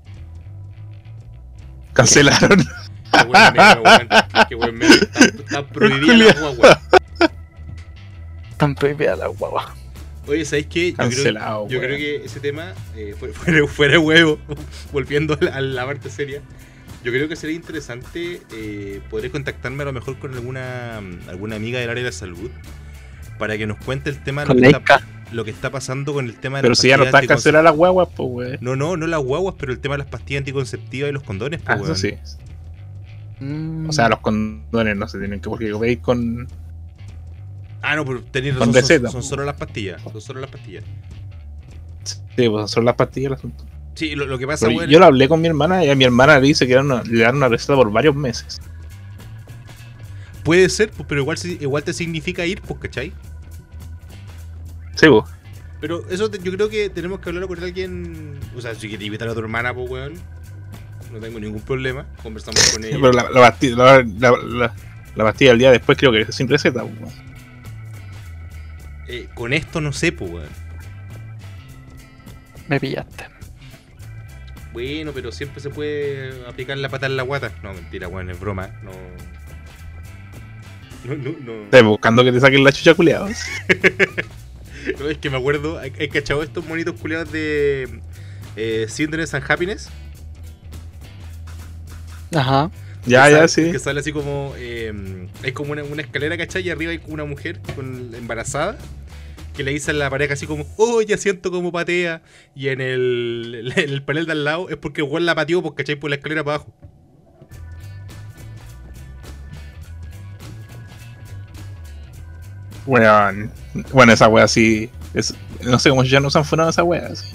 Cancelaron. 1.94 2.62
Qué 3.10 3.24
buen 3.24 3.42
meme, 3.54 3.80
weón. 3.80 4.08
Qué 4.46 4.54
buen 4.54 4.74
meme. 4.76 4.94
Está, 4.94 5.24
está 5.24 5.66
prohibida 5.66 6.14
la 6.14 6.34
guagua. 6.34 6.82
Tan 8.58 8.74
prohibida 8.74 9.16
la 9.16 9.28
guagua. 9.28 9.74
Oye, 10.26 10.44
¿sabéis 10.44 10.66
qué? 10.66 10.92
Yo 10.92 11.08
creo, 11.08 11.68
yo 11.68 11.80
que 11.80 12.24
ese 12.26 12.40
tema, 12.40 12.74
eh, 12.94 13.14
fuera, 13.18 13.66
fuera, 13.66 13.98
huevo, 13.98 14.38
volviendo 14.92 15.32
a 15.32 15.42
la, 15.42 15.50
a 15.52 15.60
la 15.62 15.86
parte 15.86 16.10
seria, 16.10 16.42
yo 17.02 17.10
creo 17.10 17.26
que 17.26 17.36
sería 17.36 17.56
interesante 17.56 18.42
eh, 18.52 19.00
poder 19.08 19.30
contactarme 19.30 19.82
a 19.82 19.86
lo 19.86 19.94
mejor 19.94 20.18
con 20.18 20.34
alguna, 20.34 20.98
alguna 21.28 21.56
amiga 21.56 21.80
del 21.80 21.88
área 21.88 22.04
de 22.04 22.10
la 22.10 22.12
salud 22.14 22.50
para 23.38 23.56
que 23.56 23.66
nos 23.66 23.78
cuente 23.78 24.10
el 24.10 24.22
tema 24.22 24.44
de 24.44 24.54
lo 24.54 24.60
que, 24.60 24.66
está. 24.66 25.00
Lo 25.32 25.44
que 25.44 25.50
está 25.50 25.70
pasando 25.70 26.12
con 26.14 26.24
el 26.26 26.36
tema 26.36 26.58
de 26.58 26.62
Pero 26.62 26.70
las 26.72 26.78
si 26.78 26.88
ya 26.88 26.96
no 26.96 27.04
pastillas 27.04 27.08
está 27.08 27.18
anticonce- 27.18 27.28
cancelada 27.36 27.64
las 27.64 27.74
guaguas, 27.76 28.08
pues, 28.16 28.28
weón. 28.30 28.58
No, 28.60 28.76
no, 28.76 28.96
no 28.96 29.06
las 29.06 29.20
guaguas, 29.20 29.54
pero 29.58 29.72
el 29.72 29.78
tema 29.78 29.94
de 29.94 29.98
las 29.98 30.06
pastillas 30.08 30.40
anticonceptivas 30.40 31.10
y 31.10 31.12
los 31.12 31.22
condones, 31.22 31.60
pues, 31.62 31.78
Ah, 31.78 31.82
eso 31.84 31.94
sí. 31.94 32.14
Mm. 33.40 33.88
O 33.88 33.92
sea, 33.92 34.08
los 34.08 34.18
condones 34.20 34.96
no 34.96 35.06
se 35.08 35.18
tienen 35.18 35.40
que 35.40 35.48
porque 35.48 35.72
veis 35.74 35.98
con. 35.98 36.48
Ah, 37.82 37.94
no, 37.94 38.04
pero 38.04 38.22
tenéis 38.24 38.56
razón, 38.56 38.74
son, 38.74 39.10
son 39.12 39.22
solo 39.22 39.44
las 39.44 39.54
pastillas, 39.56 40.02
son 40.02 40.20
solo 40.20 40.40
las 40.40 40.50
pastillas. 40.50 40.82
Sí, 42.36 42.48
pues 42.48 42.70
son 42.70 42.84
las 42.84 42.94
pastillas 42.96 43.28
el 43.28 43.34
asunto. 43.34 43.64
Sí, 43.94 44.14
lo, 44.14 44.26
lo 44.26 44.38
que 44.38 44.46
pasa, 44.46 44.68
weón, 44.68 44.88
yo 44.90 44.98
lo 44.98 45.04
hablé 45.06 45.28
con 45.28 45.40
mi 45.40 45.46
hermana 45.48 45.84
y 45.84 45.90
a 45.90 45.94
mi 45.94 46.04
hermana 46.04 46.38
le 46.40 46.46
dice 46.48 46.66
que 46.66 46.76
una, 46.76 47.02
le 47.04 47.22
dan 47.22 47.36
una 47.36 47.48
receta 47.48 47.74
por 47.76 47.90
varios 47.92 48.14
meses. 48.16 48.60
puede 50.44 50.68
ser, 50.68 50.90
pues, 50.90 51.06
pero 51.08 51.20
igual, 51.20 51.36
igual 51.60 51.82
te 51.84 51.92
significa 51.92 52.46
ir, 52.46 52.60
pues, 52.62 52.80
¿cachai? 52.80 53.12
Sí. 54.98 55.06
Pero 55.80 56.04
eso 56.10 56.28
te- 56.30 56.38
yo 56.40 56.50
creo 56.52 56.68
que 56.68 56.90
tenemos 56.90 57.20
que 57.20 57.28
hablarlo 57.28 57.46
con 57.48 57.62
alguien. 57.62 58.38
O 58.56 58.60
sea, 58.60 58.74
si 58.74 58.88
quieres 58.88 59.06
invitar 59.06 59.28
a 59.28 59.34
tu 59.34 59.40
hermana, 59.40 59.72
pues, 59.72 59.88
weón. 59.90 60.14
No 61.12 61.18
tengo 61.20 61.38
ningún 61.40 61.62
problema. 61.62 62.04
Conversamos 62.22 62.60
con 62.72 62.84
ella. 62.84 62.96
Pero 63.00 63.12
la, 63.12 63.30
la 63.30 63.40
pastilla, 63.40 63.76
la, 63.76 64.02
la, 64.02 64.30
la- 64.42 64.74
la 65.14 65.24
pastilla 65.24 65.50
del 65.52 65.58
día 65.60 65.70
después 65.70 65.96
creo 65.96 66.12
que 66.12 66.22
es 66.22 66.34
sin 66.34 66.48
receta, 66.48 66.82
pues. 66.82 66.94
weón. 67.00 67.28
Eh, 69.08 69.28
con 69.34 69.52
esto 69.52 69.80
no 69.80 69.92
sé, 69.92 70.12
pues, 70.12 70.30
weón. 70.30 70.48
Me 72.68 72.78
pillaste. 72.80 73.24
Bueno, 74.72 75.12
pero 75.14 75.32
siempre 75.32 75.60
se 75.60 75.70
puede 75.70 76.46
aplicar 76.46 76.76
la 76.76 76.88
pata 76.90 77.06
en 77.06 77.16
la 77.16 77.22
guata. 77.22 77.50
No, 77.62 77.72
mentira, 77.72 78.06
weón, 78.08 78.28
es 78.30 78.38
broma. 78.38 78.68
No. 78.82 78.90
No, 81.04 81.14
no, 81.14 81.34
no. 81.40 81.64
Estás 81.64 81.82
buscando 81.84 82.22
que 82.24 82.32
te 82.32 82.40
saquen 82.40 82.64
la 82.64 82.72
chucha 82.72 82.94
culiados. 82.94 83.32
No, 84.98 85.08
es 85.08 85.18
que 85.18 85.30
me 85.30 85.36
acuerdo. 85.36 85.78
¿Hay, 85.78 85.92
hay 85.98 86.08
cachado 86.08 86.42
estos 86.42 86.64
monitos 86.66 86.94
culiados 87.00 87.30
de. 87.32 88.00
Eh, 88.56 88.86
and 88.88 89.44
Happiness? 89.48 89.88
Ajá. 92.34 92.70
Ya, 93.06 93.30
ya, 93.30 93.48
sí. 93.48 93.70
Que 93.70 93.78
sale 93.78 94.00
así 94.00 94.12
como. 94.12 94.54
eh, 94.56 94.92
hay 95.42 95.52
como 95.52 95.72
una, 95.72 95.84
una 95.84 96.02
escalera, 96.02 96.36
¿cachai? 96.36 96.66
Y 96.66 96.70
arriba 96.70 96.92
hay 96.92 96.98
como 96.98 97.14
una 97.14 97.24
mujer 97.24 97.60
con, 97.74 98.14
embarazada. 98.14 98.76
Que 99.56 99.64
le 99.64 99.72
dice 99.72 99.90
a 99.90 99.94
la 99.94 100.08
pareja 100.08 100.34
así 100.34 100.46
como, 100.46 100.66
oh, 100.76 101.02
ya 101.02 101.16
siento 101.16 101.50
como 101.50 101.72
patea. 101.72 102.22
Y 102.54 102.68
en 102.68 102.80
el, 102.80 103.72
en 103.76 103.90
el 103.90 104.02
panel 104.02 104.26
de 104.26 104.32
al 104.32 104.44
lado 104.44 104.68
es 104.68 104.76
porque 104.76 105.02
weón 105.02 105.26
la 105.26 105.34
pateó, 105.34 105.62
pues, 105.62 105.74
¿cachai? 105.74 105.96
Por 105.96 106.10
la 106.10 106.16
escalera 106.16 106.44
para 106.44 106.56
abajo. 106.56 106.74
Weón. 112.86 113.36
Bueno, 113.36 113.50
esa 114.10 114.28
wea 114.28 114.48
sí. 114.48 114.90
Es, 115.14 115.34
no 115.62 115.78
sé 115.78 115.90
cómo 115.90 116.04
ya 116.04 116.20
no 116.20 116.30
se 116.30 116.38
han 116.38 116.44
funado 116.44 116.70
esa 116.70 116.82
wea. 116.84 117.14
Sí, 117.14 117.26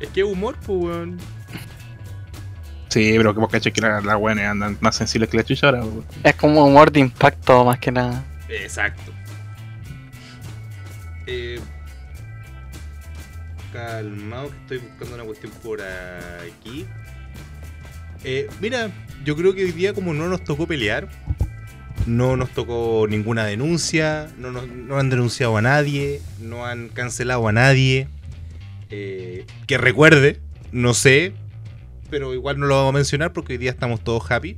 Es 0.00 0.08
que 0.10 0.20
es 0.20 0.26
humor, 0.26 0.56
pues, 0.64 0.78
weón. 0.78 1.18
Sí, 2.88 3.14
pero 3.16 3.34
que 3.34 3.40
vos 3.40 3.50
cachai 3.50 3.72
que 3.72 3.80
la- 3.80 4.00
las 4.00 4.16
weones 4.16 4.46
andan 4.46 4.76
más 4.80 4.94
sensibles 4.96 5.28
que 5.28 5.36
la 5.36 5.44
chucha 5.44 5.66
ahora, 5.66 5.80
weón. 5.82 6.04
Es 6.22 6.34
como 6.36 6.64
humor 6.66 6.92
de 6.92 7.00
impacto 7.00 7.64
más 7.64 7.78
que 7.78 7.90
nada. 7.90 8.22
Exacto. 8.48 9.12
Eh, 11.26 11.58
calmado, 13.72 14.50
que 14.50 14.56
estoy 14.58 14.78
buscando 14.78 15.14
una 15.16 15.24
cuestión 15.24 15.52
por 15.62 15.80
aquí. 15.82 16.86
Eh, 18.22 18.48
mira, 18.60 18.90
yo 19.24 19.34
creo 19.36 19.54
que 19.54 19.64
hoy 19.64 19.72
día 19.72 19.92
como 19.92 20.14
no 20.14 20.28
nos 20.28 20.44
tocó 20.44 20.66
pelear, 20.66 21.08
no 22.06 22.36
nos 22.36 22.50
tocó 22.50 23.06
ninguna 23.08 23.44
denuncia, 23.44 24.28
no, 24.38 24.50
nos- 24.52 24.68
no 24.68 24.98
han 24.98 25.10
denunciado 25.10 25.56
a 25.56 25.62
nadie, 25.62 26.20
no 26.40 26.66
han 26.66 26.88
cancelado 26.88 27.46
a 27.48 27.52
nadie. 27.52 28.08
eh, 28.90 29.46
que 29.66 29.76
recuerde, 29.78 30.40
no 30.70 30.94
sé, 30.94 31.32
pero 32.10 32.32
igual 32.34 32.60
no 32.60 32.66
lo 32.66 32.76
vamos 32.76 32.90
a 32.90 32.92
mencionar 32.92 33.32
porque 33.32 33.54
hoy 33.54 33.58
día 33.58 33.70
estamos 33.72 34.04
todos 34.04 34.30
happy. 34.30 34.56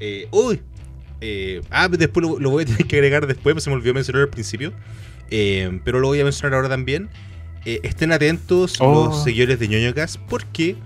Eh, 0.00 0.28
uy, 0.30 0.60
eh, 1.20 1.60
ah, 1.70 1.88
después 1.88 2.24
lo, 2.26 2.38
lo 2.38 2.50
voy 2.50 2.62
a 2.62 2.66
tener 2.66 2.86
que 2.86 2.96
agregar 2.96 3.26
después, 3.26 3.52
pues 3.54 3.64
se 3.64 3.70
me 3.70 3.76
olvidó 3.76 3.92
mencionar 3.94 4.22
al 4.22 4.28
principio. 4.30 4.72
Eh, 5.30 5.80
pero 5.84 6.00
lo 6.00 6.08
voy 6.08 6.20
a 6.20 6.24
mencionar 6.24 6.54
ahora 6.54 6.68
también. 6.68 7.08
Eh, 7.66 7.80
estén 7.82 8.12
atentos 8.12 8.76
Oh. 8.80 9.06
los 9.06 9.24
seguidores 9.24 9.58
de 9.58 9.68
ñoñocas 9.68 10.18
porque 10.18 10.76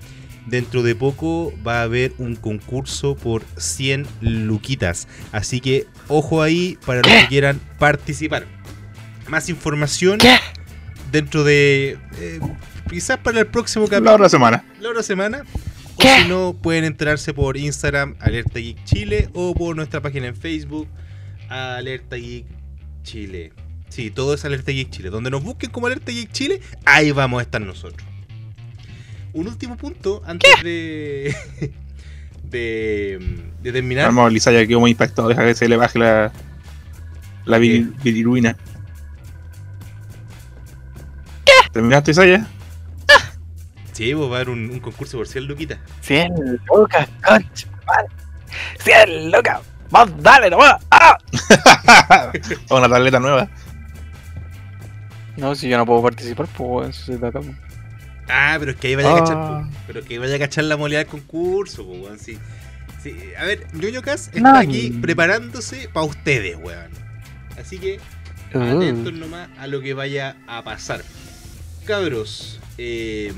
dentro 0.51 0.83
de 0.83 0.95
poco 0.95 1.53
va 1.67 1.81
a 1.81 1.83
haber 1.83 2.13
un 2.19 2.37
concurso 2.37 3.17
por 3.17 3.43
100 3.57 4.07
luquitas. 4.21 5.09
Así 5.33 5.61
que 5.61 5.87
ojo 6.09 6.43
ahí 6.43 6.79
para 6.87 7.03
los 7.03 7.11
que 7.13 7.29
quieran 7.29 7.61
participar. 7.79 8.47
Más 9.29 9.49
información 9.49 10.19
¿Qué? 10.19 10.37
dentro 11.13 11.45
de... 11.45 11.99
eh, 12.19 12.41
quizás 12.89 13.19
para 13.19 13.41
el 13.41 13.47
próximo 13.47 13.85
La 13.85 13.91
capítulo 13.91 14.15
otra 14.15 14.29
semana. 14.29 14.65
la 14.81 14.89
otra 14.91 15.03
semana. 15.03 15.45
O 15.97 16.01
¿Qué? 16.01 16.23
si 16.23 16.29
no, 16.29 16.55
pueden 16.61 16.85
enterarse 16.85 17.35
por 17.35 17.57
Instagram, 17.57 18.17
Alerta 18.21 18.59
Geek 18.61 18.85
Chile, 18.85 19.29
o 19.35 19.53
por 19.55 19.75
nuestra 19.77 20.01
página 20.01 20.29
en 20.29 20.37
Facebook, 20.37 20.89
Alerta 21.49 22.17
Geek 22.17 22.47
Chile. 23.03 23.53
Sí, 23.89 24.11
todo 24.11 24.35
es 24.35 24.45
Alerta 24.45 24.71
Geek 24.71 24.91
Chile. 24.91 25.11
Donde 25.11 25.31
nos 25.31 25.43
busquen 25.43 25.71
como 25.71 25.87
Alerta 25.89 26.13
Geek 26.13 26.31
Chile, 26.33 26.61
ahí 26.85 27.11
vamos 27.11 27.41
a 27.41 27.43
estar 27.43 27.61
nosotros. 27.61 28.08
Un 29.39 29.47
último 29.47 29.76
punto 29.76 30.20
antes 30.26 30.51
de. 30.64 31.34
de. 32.43 33.45
de 33.62 33.72
terminar. 33.72 34.07
Vamos, 34.07 34.32
Lisa 34.32 34.51
ya 34.51 34.66
quedó 34.66 34.80
muy 34.80 34.91
impactado. 34.91 35.28
Deja 35.28 35.45
que 35.45 35.55
se 35.55 35.68
le 35.68 35.76
baje 35.76 35.99
la. 35.99 36.32
La 37.45 37.59
vir- 37.59 37.95
viriruina. 38.03 38.57
¿Qué? 41.45 41.53
¿Terminaste, 41.72 42.11
Isaya? 42.11 42.47
Sí, 43.93 44.12
pues 44.14 44.28
va 44.30 44.34
a 44.34 44.36
haber 44.36 44.51
un, 44.51 44.70
un 44.70 44.80
concurso 44.80 45.18
por 45.18 45.26
100 45.26 45.47
luquitas. 45.47 45.78
100 46.03 46.32
lucas, 46.72 47.09
concha. 47.24 47.68
madre. 47.86 48.09
100 48.80 49.30
lucas. 49.32 49.61
Vos 49.91 50.11
dale 50.22 50.51
nomás. 50.51 50.74
¡Ah! 50.91 51.16
o 52.70 52.76
una 52.78 52.89
tableta 52.89 53.18
nueva. 53.18 53.49
No, 55.36 55.55
si 55.55 55.68
yo 55.68 55.78
no 55.78 55.86
puedo 55.86 56.03
participar, 56.03 56.47
pues 56.57 56.89
eso 56.91 57.12
se 57.12 57.18
trata. 57.18 57.41
Pues. 58.29 58.39
Ah, 58.39 58.57
pero 58.59 58.70
es 58.72 58.76
que 58.76 58.89
ahí 58.89 58.95
vaya 58.95 59.12
a 59.12 59.18
cachar. 59.18 59.37
Ah. 59.37 59.70
Pero 59.87 60.05
que 60.05 60.18
vaya 60.18 60.37
a 60.37 60.39
cachar 60.39 60.64
la 60.64 60.76
modalidad 60.76 61.01
del 61.01 61.09
concurso, 61.09 61.85
po, 61.85 61.93
weón. 61.93 62.18
Sí. 62.18 62.39
Sí, 63.03 63.14
A 63.39 63.45
ver, 63.45 63.66
Ñoño 63.74 64.03
Cas 64.03 64.31
está 64.35 64.59
aquí 64.59 64.91
preparándose 64.91 65.89
para 65.93 66.07
ustedes, 66.07 66.57
weón. 66.57 66.91
Así 67.59 67.79
que 67.79 68.01
atentos 68.55 69.12
Uh, 69.12 69.16
nomás 69.16 69.49
a 69.59 69.66
lo 69.66 69.81
que 69.81 69.95
vaya 69.95 70.37
a 70.47 70.64
pasar. 70.64 71.05
Cabros, 71.85 72.59
eh, 72.76 73.33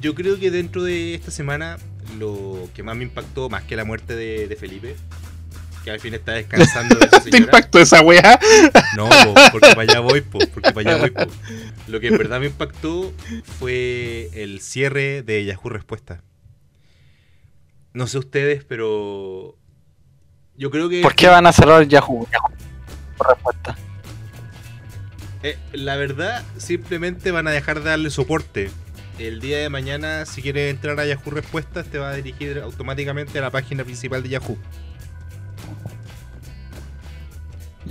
yo 0.00 0.14
creo 0.14 0.38
que 0.38 0.50
dentro 0.50 0.82
de 0.82 1.14
esta 1.14 1.30
semana 1.30 1.78
lo 2.18 2.68
que 2.74 2.82
más 2.82 2.96
me 2.96 3.04
impactó, 3.04 3.48
más 3.48 3.64
que 3.64 3.76
la 3.76 3.84
muerte 3.84 4.14
de, 4.14 4.48
de 4.48 4.56
Felipe, 4.56 4.96
que 5.84 5.90
al 5.90 6.00
fin 6.00 6.14
está 6.14 6.32
descansando 6.32 6.96
de 6.96 7.08
¿Te 7.30 7.36
impactó 7.38 7.78
esa 7.78 8.00
wea? 8.02 8.38
No, 8.96 9.08
po, 9.08 9.34
porque 9.52 9.68
para 9.74 9.82
allá 9.82 10.00
voy, 10.00 10.20
po, 10.20 10.38
porque 10.52 10.72
para 10.72 10.90
allá 10.92 10.96
voy. 11.00 11.10
po. 11.10 11.26
Lo 11.88 12.00
que 12.00 12.08
en 12.08 12.18
verdad 12.18 12.40
me 12.40 12.46
impactó 12.46 13.12
fue 13.58 14.28
el 14.34 14.60
cierre 14.60 15.22
de 15.22 15.44
Yahoo 15.44 15.70
Respuesta. 15.70 16.22
No 17.92 18.06
sé 18.06 18.18
ustedes, 18.18 18.64
pero 18.64 19.56
yo 20.56 20.70
creo 20.70 20.88
que 20.88 21.00
¿Por 21.02 21.14
qué 21.14 21.26
van 21.28 21.46
a 21.46 21.52
cerrar 21.52 21.86
Yahoo? 21.88 22.28
Yahoo. 22.30 22.52
Por 23.16 23.28
respuesta. 23.28 23.76
eh, 25.42 25.58
la 25.72 25.96
verdad 25.96 26.44
simplemente 26.58 27.30
van 27.30 27.48
a 27.48 27.50
dejar 27.50 27.80
de 27.82 27.90
darle 27.90 28.10
soporte. 28.10 28.70
El 29.18 29.40
día 29.40 29.58
de 29.58 29.68
mañana, 29.68 30.24
si 30.24 30.40
quieres 30.40 30.70
entrar 30.70 30.98
a 31.00 31.04
Yahoo 31.04 31.30
Respuestas, 31.30 31.86
te 31.86 31.98
va 31.98 32.10
a 32.10 32.14
dirigir 32.14 32.58
automáticamente 32.60 33.38
a 33.38 33.42
la 33.42 33.50
página 33.50 33.84
principal 33.84 34.22
de 34.22 34.30
Yahoo. 34.30 34.56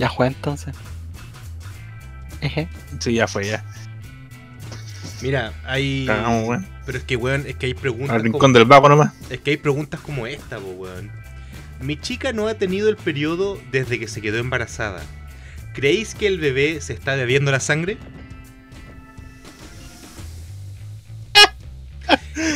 Yahoo 0.00 0.24
entonces. 0.24 0.74
Eje. 2.40 2.68
Sí, 2.98 3.12
ya 3.14 3.28
fue, 3.28 3.46
ya. 3.46 3.62
Mira, 5.20 5.52
hay. 5.66 6.06
Cagamos, 6.06 6.48
weón. 6.48 6.66
Pero 6.86 6.96
es 6.98 7.04
que, 7.04 7.16
weón, 7.16 7.44
es 7.46 7.56
que 7.56 7.66
hay 7.66 7.74
preguntas. 7.74 8.10
Al 8.10 8.22
como- 8.22 8.32
rincón 8.32 8.52
del 8.54 8.64
vago 8.64 8.88
nomás. 8.88 9.12
Es 9.28 9.40
que 9.40 9.50
hay 9.50 9.56
preguntas 9.58 10.00
como 10.00 10.26
esta, 10.26 10.58
po, 10.58 10.68
weón. 10.70 11.12
Mi 11.80 11.98
chica 11.98 12.32
no 12.32 12.48
ha 12.48 12.54
tenido 12.54 12.88
el 12.88 12.96
periodo 12.96 13.60
desde 13.70 13.98
que 13.98 14.08
se 14.08 14.22
quedó 14.22 14.38
embarazada. 14.38 15.02
¿Creéis 15.74 16.14
que 16.14 16.26
el 16.26 16.38
bebé 16.40 16.80
se 16.80 16.94
está 16.94 17.14
bebiendo 17.14 17.50
la 17.50 17.60
sangre? 17.60 17.98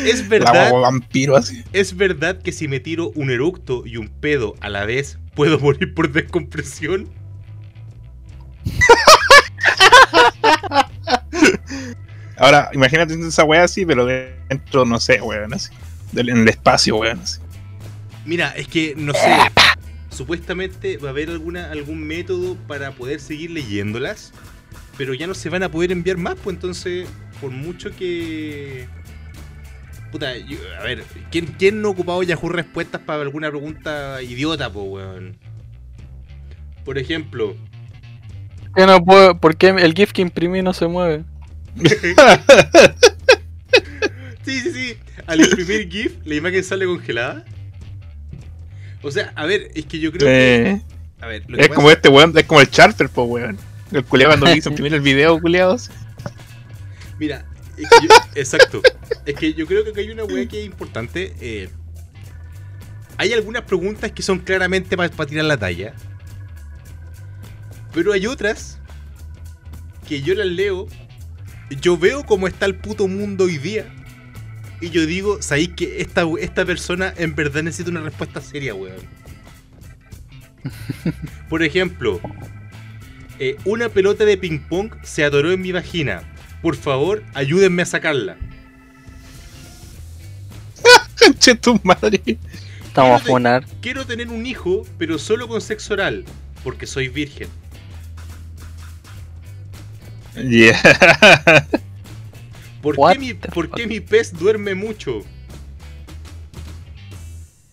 ¿Es 0.07 0.23
La 0.23 0.29
verdad, 0.29 0.71
guagua 0.71 0.81
vampiro 0.91 1.37
así. 1.37 1.63
¿Es 1.73 1.97
verdad 1.97 2.41
que 2.41 2.53
si 2.53 2.69
me 2.69 2.81
tiro 2.81 3.11
un 3.15 3.31
eructo 3.31 3.87
y 3.87 3.97
un 3.99 4.09
pedo 4.09 4.55
a 4.61 4.69
la 4.69 4.85
vez, 4.85 5.19
puedo 5.35 5.59
morir 5.59 5.95
por 5.95 6.11
descompresión? 6.11 7.09
Ahora, 12.37 12.71
imagínate 12.73 13.15
esa 13.15 13.45
weá 13.45 13.65
así, 13.65 13.87
pero 13.87 14.07
dentro, 14.07 14.85
no 14.85 14.99
sé, 14.99 15.21
weón, 15.21 15.55
así. 15.55 15.73
En 16.15 16.29
el 16.29 16.49
espacio, 16.49 16.97
weón, 16.97 17.21
así. 17.21 17.41
Mira, 18.25 18.51
es 18.57 18.69
que 18.69 18.95
no 18.97 19.13
sé. 19.13 19.37
Supuestamente 20.11 20.97
va 20.99 21.09
a 21.09 21.11
haber 21.11 21.31
alguna, 21.31 21.71
algún 21.71 22.07
método 22.07 22.57
para 22.67 22.93
poder 22.93 23.21
seguir 23.21 23.51
leyéndolas. 23.51 24.33
Pero 24.97 25.15
ya 25.15 25.27
no 25.27 25.35
se 25.35 25.49
van 25.49 25.65
a 25.65 25.71
poder 25.71 25.93
enviar 25.93 26.17
más, 26.17 26.37
pues 26.37 26.55
entonces, 26.55 27.09
por 27.41 27.51
mucho 27.51 27.91
que. 27.97 28.87
Puta, 30.13 30.31
a 30.31 30.83
ver, 30.85 31.05
¿quién, 31.33 31.47
¿quién 31.59 31.83
no 31.83 31.89
ha 31.89 31.91
ocupado 31.91 32.23
Yahoo 32.23 32.49
Respuestas 32.49 33.01
para 33.01 33.23
alguna 33.23 33.51
pregunta 33.51 34.23
idiota, 34.23 34.73
po, 34.73 34.83
weón? 34.83 35.37
Por 36.85 36.99
ejemplo, 36.99 37.57
¿Qué 38.77 38.87
no 38.87 39.05
puedo- 39.05 39.39
¿Por 39.39 39.57
qué 39.57 39.69
el 39.69 39.95
GIF 39.95 40.13
que 40.13 40.23
imprimí 40.23 40.63
no 40.63 40.73
se 40.73 40.87
mueve? 40.87 41.25
Sí, 44.45 44.61
sí, 44.61 44.73
sí. 44.73 44.97
Al 45.27 45.41
imprimir 45.41 45.89
GIF, 45.91 46.13
la 46.27 46.35
imagen 46.35 46.63
sale 46.63 46.85
congelada. 46.85 47.45
O 49.03 49.11
sea, 49.11 49.33
a 49.37 49.47
ver, 49.47 49.71
es 49.75 49.87
que 49.87 49.99
yo 49.99 50.13
creo 50.13 50.27
que. 50.29 50.83
A 51.21 51.27
ver, 51.27 51.43
lo 51.49 51.57
que 51.57 51.63
es 51.63 51.69
pasa- 51.69 51.77
como 51.77 51.91
este 51.91 52.09
weón, 52.11 52.37
es 52.37 52.45
como 52.45 52.61
el 52.61 52.71
charter, 52.71 53.09
po, 53.09 53.23
weón. 53.25 53.57
El 53.91 54.05
culiado 54.05 54.33
cuando 54.33 54.53
quiso 54.55 54.69
imprimir 54.69 54.93
el 54.95 55.01
video, 55.01 55.41
culiados. 55.41 55.91
Mira, 57.19 57.47
es 57.79 57.89
que 57.89 58.07
yo- 58.07 58.15
exacto. 58.35 58.83
Es 59.25 59.35
que 59.35 59.55
yo 59.55 59.67
creo 59.67 59.83
que 59.85 59.91
acá 59.91 60.01
hay 60.01 60.11
una 60.11 60.25
weá 60.25 60.47
que 60.47 60.61
es 60.61 60.67
importante. 60.67 61.35
eh, 61.41 61.71
hay 63.17 63.33
algunas 63.33 63.63
preguntas 63.63 64.11
que 64.13 64.23
son 64.23 64.41
claramente 64.41 64.95
para 64.97 65.09
tirar 65.27 65.45
la 65.47 65.57
talla. 65.57 65.95
Pero 67.95 68.13
hay 68.13 68.27
otras 68.27 68.79
que 70.09 70.21
yo 70.21 70.35
las 70.35 70.47
leo. 70.47 70.87
Yo 71.81 71.97
veo 71.97 72.25
cómo 72.27 72.47
está 72.47 72.67
el 72.67 72.75
puto 72.75 73.09
mundo 73.09 73.45
hoy 73.45 73.59
día. 73.59 73.87
Y 74.81 74.91
yo 74.91 75.07
digo, 75.07 75.41
sabéis 75.41 75.71
que 75.71 76.01
esta, 76.03 76.27
esta 76.41 76.67
persona 76.67 77.15
en 77.17 77.35
verdad 77.35 77.63
necesita 77.63 77.91
una 77.91 78.03
respuesta 78.03 78.41
seria, 78.41 78.75
weón. 78.75 79.01
Por 81.49 81.63
ejemplo, 81.63 82.21
eh, 83.39 83.57
una 83.65 83.89
pelota 83.89 84.25
de 84.25 84.37
ping 84.37 84.59
pong 84.59 84.93
se 85.03 85.25
atoró 85.25 85.53
en 85.53 85.63
mi 85.63 85.73
vagina. 85.73 86.23
Por 86.61 86.77
favor, 86.77 87.23
ayúdenme 87.35 87.83
a 87.83 87.87
sacarla. 87.87 88.37
Conche 91.19 91.55
tu 91.55 91.81
madre. 91.83 92.21
Estamos 92.85 93.13
a 93.13 93.19
Fíjate. 93.19 93.31
funar. 93.31 93.67
Quiero 93.81 94.05
tener 94.05 94.29
un 94.29 94.45
hijo, 94.47 94.87
pero 94.99 95.19
solo 95.19 95.49
con 95.49 95.61
sexo 95.61 95.95
oral, 95.95 96.25
porque 96.63 96.87
soy 96.87 97.09
virgen. 97.09 97.49
Yeah. 100.37 101.67
¿Por, 102.83 102.97
What 102.99 103.13
qué 103.15 103.19
mi, 103.19 103.35
por 103.35 103.71
qué 103.71 103.87
mi 103.87 104.01
pez 104.01 104.33
duerme 104.33 104.75
mucho? 104.75 105.23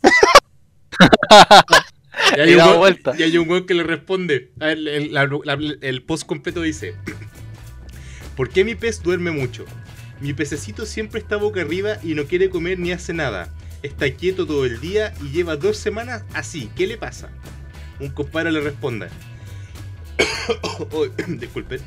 Y 2.38 2.39
hay, 2.39 2.51
un 2.51 2.57
da 2.57 2.68
weón- 2.68 2.78
vuelta. 2.78 3.14
y 3.18 3.24
hay 3.24 3.38
un 3.38 3.49
weón 3.49 3.66
que 3.66 3.74
le 3.74 3.84
responde. 3.84 4.51
A 4.59 4.68
ver, 4.68 4.78
el, 4.78 5.14
la- 5.14 5.26
la- 5.26 5.57
el 5.82 6.03
post 6.03 6.26
completo 6.26 6.62
dice: 6.62 6.93
¿Por 8.38 8.49
qué 8.49 8.64
mi 8.64 8.76
pez 8.76 9.01
duerme 9.01 9.32
mucho? 9.32 9.66
Mi 10.20 10.34
pececito 10.34 10.86
siempre 10.86 11.20
está 11.20 11.38
boca 11.38 11.62
arriba 11.62 11.97
y 12.03 12.14
no 12.14 12.26
quiere 12.26 12.49
comer 12.49 12.78
ni 12.80 12.91
hace 12.91 13.14
nada. 13.14 13.49
Está 13.82 14.12
quieto 14.12 14.45
todo 14.45 14.66
el 14.66 14.80
día 14.80 15.14
y 15.24 15.32
lleva 15.32 15.55
dos 15.57 15.78
semanas 15.78 16.24
así. 16.34 16.70
¿Qué 16.76 16.86
le 16.86 16.97
pasa? 16.97 17.30
Un 17.99 18.09
compadre 18.09 18.51
le 18.51 18.62
responde: 18.62 19.07
Oh, 20.91 21.07
Disculpen. 21.28 21.80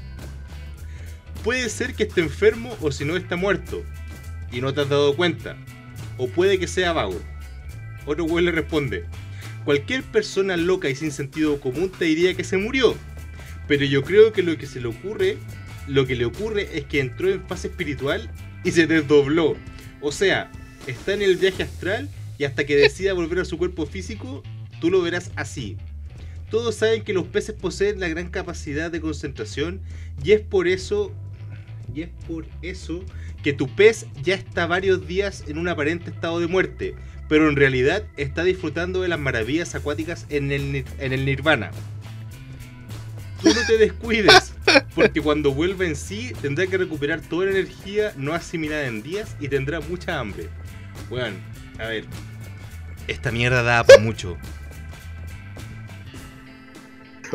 Puede 1.44 1.68
ser 1.68 1.92
que 1.92 2.04
esté 2.04 2.22
enfermo 2.22 2.74
o 2.80 2.90
si 2.90 3.04
no 3.04 3.18
está 3.18 3.36
muerto 3.36 3.84
y 4.50 4.62
no 4.62 4.72
te 4.72 4.80
has 4.80 4.88
dado 4.88 5.14
cuenta. 5.14 5.58
O 6.16 6.26
puede 6.26 6.58
que 6.58 6.66
sea 6.66 6.94
vago. 6.94 7.20
Otro 8.06 8.24
güey 8.24 8.46
le 8.46 8.50
responde: 8.50 9.04
Cualquier 9.66 10.02
persona 10.04 10.56
loca 10.56 10.88
y 10.88 10.94
sin 10.94 11.12
sentido 11.12 11.60
común 11.60 11.90
te 11.90 12.06
diría 12.06 12.32
que 12.32 12.44
se 12.44 12.56
murió. 12.56 12.96
Pero 13.68 13.84
yo 13.84 14.02
creo 14.02 14.32
que 14.32 14.42
lo 14.42 14.56
que 14.56 14.66
se 14.66 14.80
le 14.80 14.88
ocurre, 14.88 15.36
lo 15.86 16.06
que 16.06 16.16
le 16.16 16.24
ocurre 16.24 16.70
es 16.72 16.86
que 16.86 17.00
entró 17.00 17.28
en 17.30 17.46
fase 17.46 17.68
espiritual 17.68 18.30
y 18.64 18.70
se 18.70 18.86
desdobló. 18.86 19.54
O 20.00 20.12
sea, 20.12 20.50
está 20.86 21.12
en 21.12 21.20
el 21.20 21.36
viaje 21.36 21.62
astral 21.62 22.08
y 22.38 22.44
hasta 22.44 22.64
que 22.64 22.74
decida 22.74 23.12
volver 23.12 23.40
a 23.40 23.44
su 23.44 23.58
cuerpo 23.58 23.84
físico, 23.84 24.42
tú 24.80 24.90
lo 24.90 25.02
verás 25.02 25.30
así. 25.36 25.76
Todos 26.50 26.76
saben 26.76 27.04
que 27.04 27.12
los 27.12 27.26
peces 27.26 27.54
poseen 27.54 28.00
la 28.00 28.08
gran 28.08 28.28
capacidad 28.28 28.90
de 28.90 29.02
concentración 29.02 29.82
y 30.22 30.32
es 30.32 30.40
por 30.40 30.68
eso 30.68 31.12
y 31.94 32.02
es 32.02 32.08
por 32.26 32.46
eso 32.62 33.04
que 33.42 33.52
tu 33.52 33.68
pez 33.68 34.06
ya 34.22 34.34
está 34.34 34.66
varios 34.66 35.06
días 35.06 35.44
en 35.48 35.58
un 35.58 35.68
aparente 35.68 36.10
estado 36.10 36.40
de 36.40 36.46
muerte, 36.46 36.94
pero 37.28 37.48
en 37.48 37.56
realidad 37.56 38.04
está 38.16 38.44
disfrutando 38.44 39.02
de 39.02 39.08
las 39.08 39.18
maravillas 39.18 39.74
acuáticas 39.74 40.26
en 40.28 40.52
el, 40.52 40.84
en 40.98 41.12
el 41.12 41.24
nirvana. 41.24 41.70
Tú 43.42 43.50
no 43.52 43.66
te 43.66 43.76
descuides, 43.76 44.54
porque 44.94 45.20
cuando 45.20 45.52
vuelva 45.52 45.84
en 45.84 45.96
sí 45.96 46.32
tendrá 46.40 46.66
que 46.66 46.78
recuperar 46.78 47.20
toda 47.20 47.46
la 47.46 47.52
energía 47.52 48.12
no 48.16 48.32
asimilada 48.32 48.86
en 48.86 49.02
días 49.02 49.36
y 49.38 49.48
tendrá 49.48 49.80
mucha 49.80 50.18
hambre. 50.18 50.48
Bueno, 51.10 51.36
a 51.78 51.86
ver, 51.88 52.06
esta 53.06 53.30
mierda 53.30 53.62
da 53.62 53.84
para 53.84 54.00
mucho. 54.00 54.38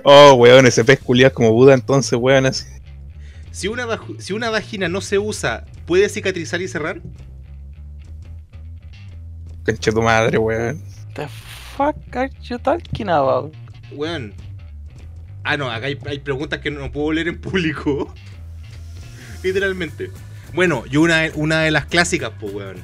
Oh, 0.03 0.33
weón, 0.33 0.65
ese 0.65 0.83
pez 0.85 0.99
culiado 0.99 1.33
como 1.33 1.51
Buda, 1.51 1.73
entonces, 1.73 2.17
weón, 2.19 2.45
así. 2.45 2.65
Si 3.51 3.67
una, 3.67 3.85
si 4.19 4.33
una 4.33 4.49
vagina 4.49 4.87
no 4.89 5.01
se 5.01 5.17
usa, 5.19 5.65
¿puede 5.85 6.07
cicatrizar 6.09 6.61
y 6.61 6.67
cerrar? 6.67 7.01
Conche 9.65 9.91
tu 9.91 10.01
madre, 10.01 10.37
weón. 10.37 10.81
The 11.15 11.27
fuck 11.75 11.95
are 12.15 12.29
you 12.43 12.57
talking 12.59 13.09
about? 13.09 13.53
Weón. 13.91 14.33
Ah, 15.43 15.57
no, 15.57 15.69
acá 15.71 15.87
hay, 15.87 15.97
hay 16.05 16.19
preguntas 16.19 16.59
que 16.59 16.69
no 16.71 16.91
puedo 16.91 17.11
leer 17.11 17.27
en 17.29 17.39
público. 17.41 18.13
Literalmente. 19.43 20.11
Bueno, 20.53 20.83
y 20.89 20.97
una, 20.97 21.29
una 21.35 21.61
de 21.61 21.71
las 21.71 21.85
clásicas, 21.85 22.31
pues, 22.39 22.53
weón. 22.53 22.77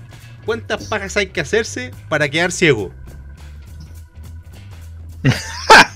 ¿Cuántas 0.45 0.85
pajas 0.87 1.15
hay 1.17 1.27
que 1.27 1.41
hacerse 1.41 1.91
para 2.09 2.29
quedar 2.29 2.51
ciego? 2.51 2.91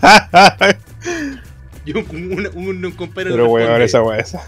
Y 1.86 1.94
un, 1.98 2.06
un, 2.12 2.48
un- 2.54 2.86
un 2.86 2.92
compadre 2.92 3.32
Pero, 3.32 3.48
weón, 3.50 3.82
esa 3.82 4.02
weón, 4.04 4.20
esa. 4.20 4.44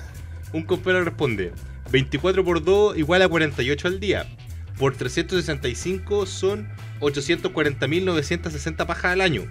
Un 0.53 0.63
compadre 0.63 1.03
responde, 1.03 1.51
24 1.91 2.43
por 2.43 2.63
2 2.63 2.97
igual 2.97 3.21
a 3.21 3.27
48 3.27 3.87
al 3.87 3.99
día. 3.99 4.25
Por 4.77 4.95
365 4.95 6.25
son 6.25 6.67
840.960 7.01 8.85
pajas 8.85 9.05
al 9.13 9.21
año. 9.21 9.43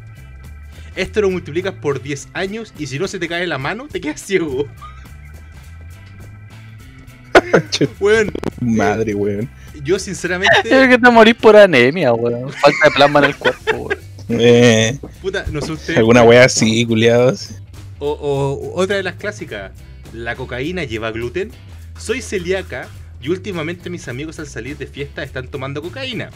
Esto 0.96 1.20
lo 1.20 1.30
multiplicas 1.30 1.74
por 1.74 2.02
10 2.02 2.28
años 2.32 2.74
y 2.78 2.86
si 2.88 2.98
no 2.98 3.06
se 3.06 3.18
te 3.18 3.28
cae 3.28 3.46
la 3.46 3.58
mano, 3.58 3.86
te 3.90 4.00
quedas 4.00 4.22
ciego. 4.24 4.66
Weón, 8.00 8.30
madre, 8.60 9.14
weón. 9.14 9.48
yo 9.82 9.96
Es 9.96 10.02
sinceramente, 10.02 10.54
que 10.64 10.98
te 10.98 11.10
morís 11.10 11.34
por 11.34 11.56
anemia, 11.56 12.12
weón. 12.12 12.50
Falta 12.52 12.78
de 12.84 12.90
plasma 12.92 13.18
en 13.20 13.24
el 13.26 13.36
cuerpo, 13.36 13.76
weón. 13.76 13.98
Eh, 14.28 14.96
puta, 15.20 15.44
no 15.50 15.60
sé 15.60 15.72
ustedes. 15.72 15.98
alguna 15.98 16.22
wea 16.22 16.44
así, 16.44 16.84
culiados. 16.86 17.50
O, 17.98 18.10
o- 18.12 18.80
otra 18.80 18.96
de 18.96 19.02
las 19.02 19.16
clásicas, 19.16 19.72
¿la 20.12 20.36
cocaína 20.36 20.84
lleva 20.84 21.10
gluten? 21.10 21.50
Soy 21.98 22.22
celíaca 22.22 22.88
y 23.22 23.28
últimamente 23.28 23.90
mis 23.90 24.08
amigos 24.08 24.38
al 24.38 24.46
salir 24.46 24.76
de 24.78 24.86
fiesta 24.86 25.22
están 25.22 25.48
tomando 25.48 25.82
cocaína. 25.82 26.30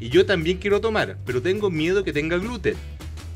Y 0.00 0.08
yo 0.08 0.26
también 0.26 0.58
quiero 0.58 0.80
tomar, 0.80 1.18
pero 1.24 1.40
tengo 1.40 1.70
miedo 1.70 2.02
que 2.04 2.12
tenga 2.12 2.36
gluten 2.38 2.74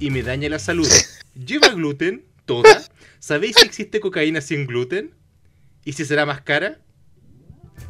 y 0.01 0.11
me 0.11 0.23
dañe 0.23 0.49
la 0.49 0.59
salud. 0.59 0.89
¿Lleva 1.35 1.69
gluten? 1.69 2.25
¿Toda? 2.45 2.83
¿Sabéis 3.21 3.57
si 3.59 3.67
existe 3.67 4.01
cocaína 4.01 4.41
sin 4.41 4.67
gluten? 4.67 5.13
¿Y 5.85 5.93
si 5.93 6.05
será 6.05 6.27
más 6.27 6.41
cara? 6.41 6.79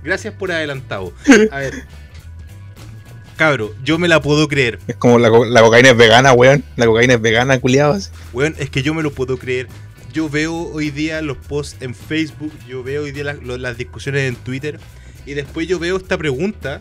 Gracias 0.03 0.35
por 0.35 0.53
adelantado. 0.53 1.13
A 1.51 1.59
ver. 1.61 1.85
Cabro, 3.37 3.75
yo 3.85 3.99
me 3.99 4.09
la 4.09 4.21
puedo 4.21 4.49
creer. 4.49 4.81
Es 4.89 4.97
como 4.97 5.19
la, 5.19 5.31
co- 5.31 5.45
la 5.45 5.61
cocaína 5.63 5.91
es 5.91 5.97
vegana, 5.97 6.33
weón. 6.33 6.65
La 6.77 6.87
cocaína 6.87 7.15
es 7.15 7.21
vegana, 7.21 7.61
culiados. 7.61 8.11
Weón, 8.33 8.55
es 8.59 8.69
que 8.69 8.83
yo 8.83 8.95
me 8.95 9.03
lo 9.03 9.13
puedo 9.13 9.39
creer. 9.39 9.69
Yo 10.13 10.29
veo 10.29 10.55
hoy 10.55 10.91
día 10.91 11.21
los 11.23 11.37
posts 11.37 11.83
en 11.83 11.95
Facebook, 11.95 12.53
yo 12.67 12.83
veo 12.83 13.05
hoy 13.05 13.13
día 13.13 13.25
las, 13.25 13.77
discusiones 13.77 14.29
en 14.29 14.37
Twitter, 14.37 14.81
y 15.27 15.35
después 15.35 15.69
yo 15.69 15.79
veo 15.79 15.97
esta 15.97 16.17
pregunta, 16.17 16.81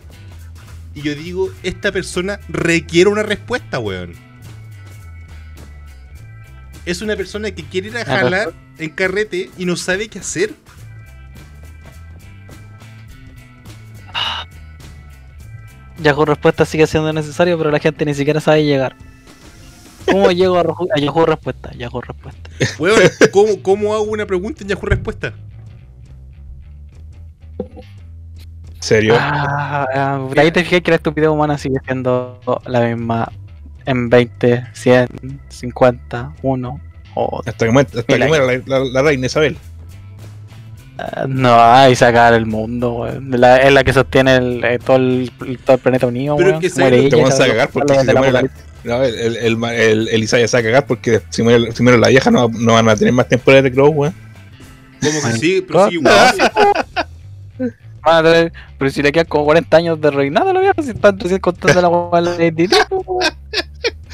y 0.94 1.02
yo 1.02 1.14
digo, 1.14 1.52
esta 1.62 1.92
persona 1.92 2.40
requiere 2.48 3.10
una 3.10 3.22
respuesta, 3.22 3.78
weón. 3.78 4.14
Es 6.86 7.02
una 7.02 7.16
persona 7.16 7.50
que 7.50 7.64
quiere 7.64 7.88
ir 7.88 7.98
a 7.98 8.04
jalar 8.04 8.54
en 8.78 8.90
carrete 8.90 9.50
y 9.58 9.66
no 9.66 9.76
sabe 9.76 10.08
qué 10.08 10.20
hacer. 10.20 10.54
Yahoo 16.00 16.24
Respuesta 16.24 16.64
sigue 16.64 16.86
siendo 16.86 17.12
necesario, 17.12 17.58
pero 17.58 17.70
la 17.70 17.80
gente 17.80 18.04
ni 18.04 18.14
siquiera 18.14 18.40
sabe 18.40 18.64
llegar. 18.64 18.96
¿Cómo 20.10 20.30
llego 20.30 20.56
a, 20.58 20.62
a 20.62 21.00
Yahoo 21.00 21.26
Respuesta? 21.26 21.70
Yahoo 21.76 22.00
Respuesta. 22.00 22.50
Weón, 22.78 23.00
¿cómo, 23.32 23.62
cómo 23.62 23.94
hago 23.94 24.04
una 24.04 24.26
pregunta 24.26 24.62
en 24.62 24.68
Yahoo 24.68 24.86
Respuesta? 24.86 25.32
¿Serio? 28.80 29.14
Ah, 29.18 29.86
ah, 29.94 30.28
ahí 30.36 30.52
te 30.52 30.62
fijé 30.62 30.82
que 30.82 30.90
la 30.92 30.96
estupidez 30.96 31.28
humana 31.28 31.58
sigue 31.58 31.76
siendo 31.84 32.40
la 32.66 32.80
misma 32.82 33.30
en 33.86 34.08
20, 34.08 34.66
100, 34.72 35.08
50, 35.48 36.32
1 36.42 36.80
o... 37.14 37.42
hasta 37.44 37.66
que 37.66 37.72
muera, 37.72 37.88
hasta 37.88 38.02
que 38.18 38.26
muera 38.26 38.44
la, 38.44 38.62
la- 38.66 38.84
la 38.84 39.02
reina 39.02 39.26
Isabel. 39.26 39.56
Ah, 40.98 41.24
No, 41.28 41.60
hay 41.60 41.96
sacar 41.96 42.34
el 42.34 42.46
mundo, 42.46 42.92
weón. 42.94 43.30
La- 43.40 43.56
es 43.58 43.72
la 43.72 43.82
que 43.82 43.92
sostiene 43.92 44.36
el, 44.36 44.64
eh, 44.64 44.78
todo, 44.78 44.96
el, 44.96 45.30
todo 45.64 45.76
el 45.76 45.82
planeta 45.82 46.06
unido, 46.06 46.36
Pero 46.36 46.50
es 46.50 46.60
que 46.60 46.70
Se 46.70 47.08
te 47.08 47.22
a 47.24 47.28
cagar 47.36 47.70
porque 47.70 47.94
si 47.98 48.06
muere 48.14 48.32
la. 48.32 48.50
No, 48.88 49.02
el, 49.04 49.14
el, 49.14 49.36
el, 49.36 49.56
ma- 49.56 49.74
el, 49.74 50.08
el 50.08 50.22
Isaiah 50.24 50.48
se 50.48 50.56
va 50.56 50.60
a 50.60 50.64
cagar 50.64 50.86
porque 50.86 51.20
si 51.30 51.42
muere, 51.42 51.70
si 51.72 51.82
muere 51.82 51.98
la 51.98 52.08
vieja 52.08 52.30
no, 52.30 52.48
no 52.48 52.72
van 52.72 52.88
a 52.88 52.96
tener 52.96 53.12
más 53.14 53.28
temporada 53.28 53.62
de 53.62 53.72
Crow, 53.72 53.90
weón. 53.90 54.14
¿Cómo 55.00 55.22
que 55.22 55.38
sí? 55.38 55.64
Pero 55.66 55.88
sí, 55.88 55.94
igual. 55.94 56.34
Van 58.04 58.16
a 58.16 58.22
tener- 58.22 58.52
pero 58.78 58.90
si 58.90 59.02
le 59.02 59.12
quedan 59.12 59.26
como 59.26 59.44
40 59.44 59.76
años 59.76 60.00
de 60.00 60.10
reinado 60.10 60.50
a 60.50 60.52
la 60.54 60.60
vieja, 60.60 60.74
si 60.82 60.90
están 60.90 61.18
recién 61.18 61.40
contando 61.40 62.10
la 62.12 62.20
de 62.20 62.26
la 62.30 62.44
identidad, 62.44 62.86
weón. 62.90 63.32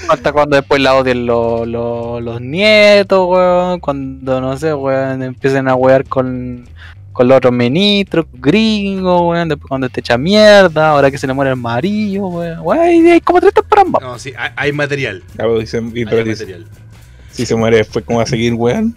Hasta 0.09 0.33
cuando 0.33 0.57
después 0.57 0.81
la 0.83 0.95
odien 0.97 1.25
los, 1.27 1.67
los, 1.69 2.21
los 2.23 2.41
nietos, 2.41 3.29
weón. 3.29 3.81
Cuando, 3.81 4.41
no 4.41 4.57
sé, 4.57 4.75
weón, 4.75 5.23
empiecen 5.23 5.69
a 5.69 5.75
wear 5.75 6.05
con, 6.05 6.67
con 7.15 7.29
los 7.29 7.37
otros 7.39 7.53
ministros, 7.55 8.27
gringos, 8.35 9.23
weón. 9.23 9.49
Después 9.49 9.69
cuando 9.69 9.89
te 9.89 10.01
echa 10.01 10.19
mierda, 10.19 10.91
ahora 10.91 11.11
que 11.11 11.17
se 11.17 11.27
le 11.27 11.33
muere 11.33 11.53
el 11.53 11.57
marido, 11.57 12.27
weón. 12.27 12.59
Weón, 12.61 13.07
y 13.07 13.11
hay 13.11 13.21
como 13.23 13.41
tres 13.41 13.53
más. 13.87 14.03
No, 14.03 14.19
sí, 14.19 14.35
hay, 14.37 14.51
hay 14.57 14.73
material. 14.73 15.23
Ya, 15.39 15.45
pues, 15.47 15.61
dicen- 15.73 15.93
y- 15.95 16.01
Hay 16.01 16.05
material. 16.05 16.67
si 17.31 17.47
se 17.47 17.55
muere 17.55 17.79
después, 17.79 18.05
¿cómo 18.05 18.19
va 18.19 18.25
a 18.25 18.27
seguir, 18.27 18.53
weón? 18.55 18.95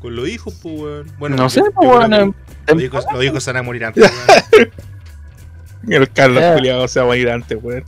Con 0.00 0.16
los 0.16 0.28
hijos, 0.28 0.54
pues, 0.62 0.74
weón. 0.80 1.12
Bueno, 1.18 1.36
no 1.36 1.42
yo- 1.44 1.50
sé, 1.50 1.60
yo 1.60 1.72
pues, 1.74 1.88
weón. 2.08 2.34
que 2.66 2.74
Los 2.74 2.82
hijos, 2.84 3.04
los 3.12 3.24
hijos 3.24 3.42
se 3.44 3.50
van 3.52 3.56
a 3.58 3.62
morir 3.64 3.84
antes, 3.84 4.04
weón. 4.56 4.70
El 5.88 6.08
Carlos 6.12 6.40
Ya. 6.40 6.54
Juliado 6.54 6.86
se 6.88 7.00
va 7.00 7.12
a 7.12 7.16
ir 7.16 7.28
antes, 7.28 7.58
weón. 7.60 7.84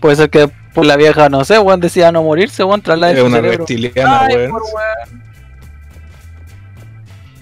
Puede 0.00 0.16
ser 0.16 0.28
que 0.28 0.50
por 0.74 0.84
la 0.84 0.96
vieja, 0.96 1.28
no 1.28 1.44
sé, 1.44 1.58
weón, 1.58 1.80
decida 1.80 2.10
no 2.12 2.22
morirse, 2.24 2.64
weón, 2.64 2.82
traslade 2.82 3.14
Es 3.14 3.20
su 3.20 3.26
una 3.26 3.36
cerebro. 3.36 3.58
reptiliana, 3.58 4.20
Ay, 4.26 4.34
weón. 4.36 4.52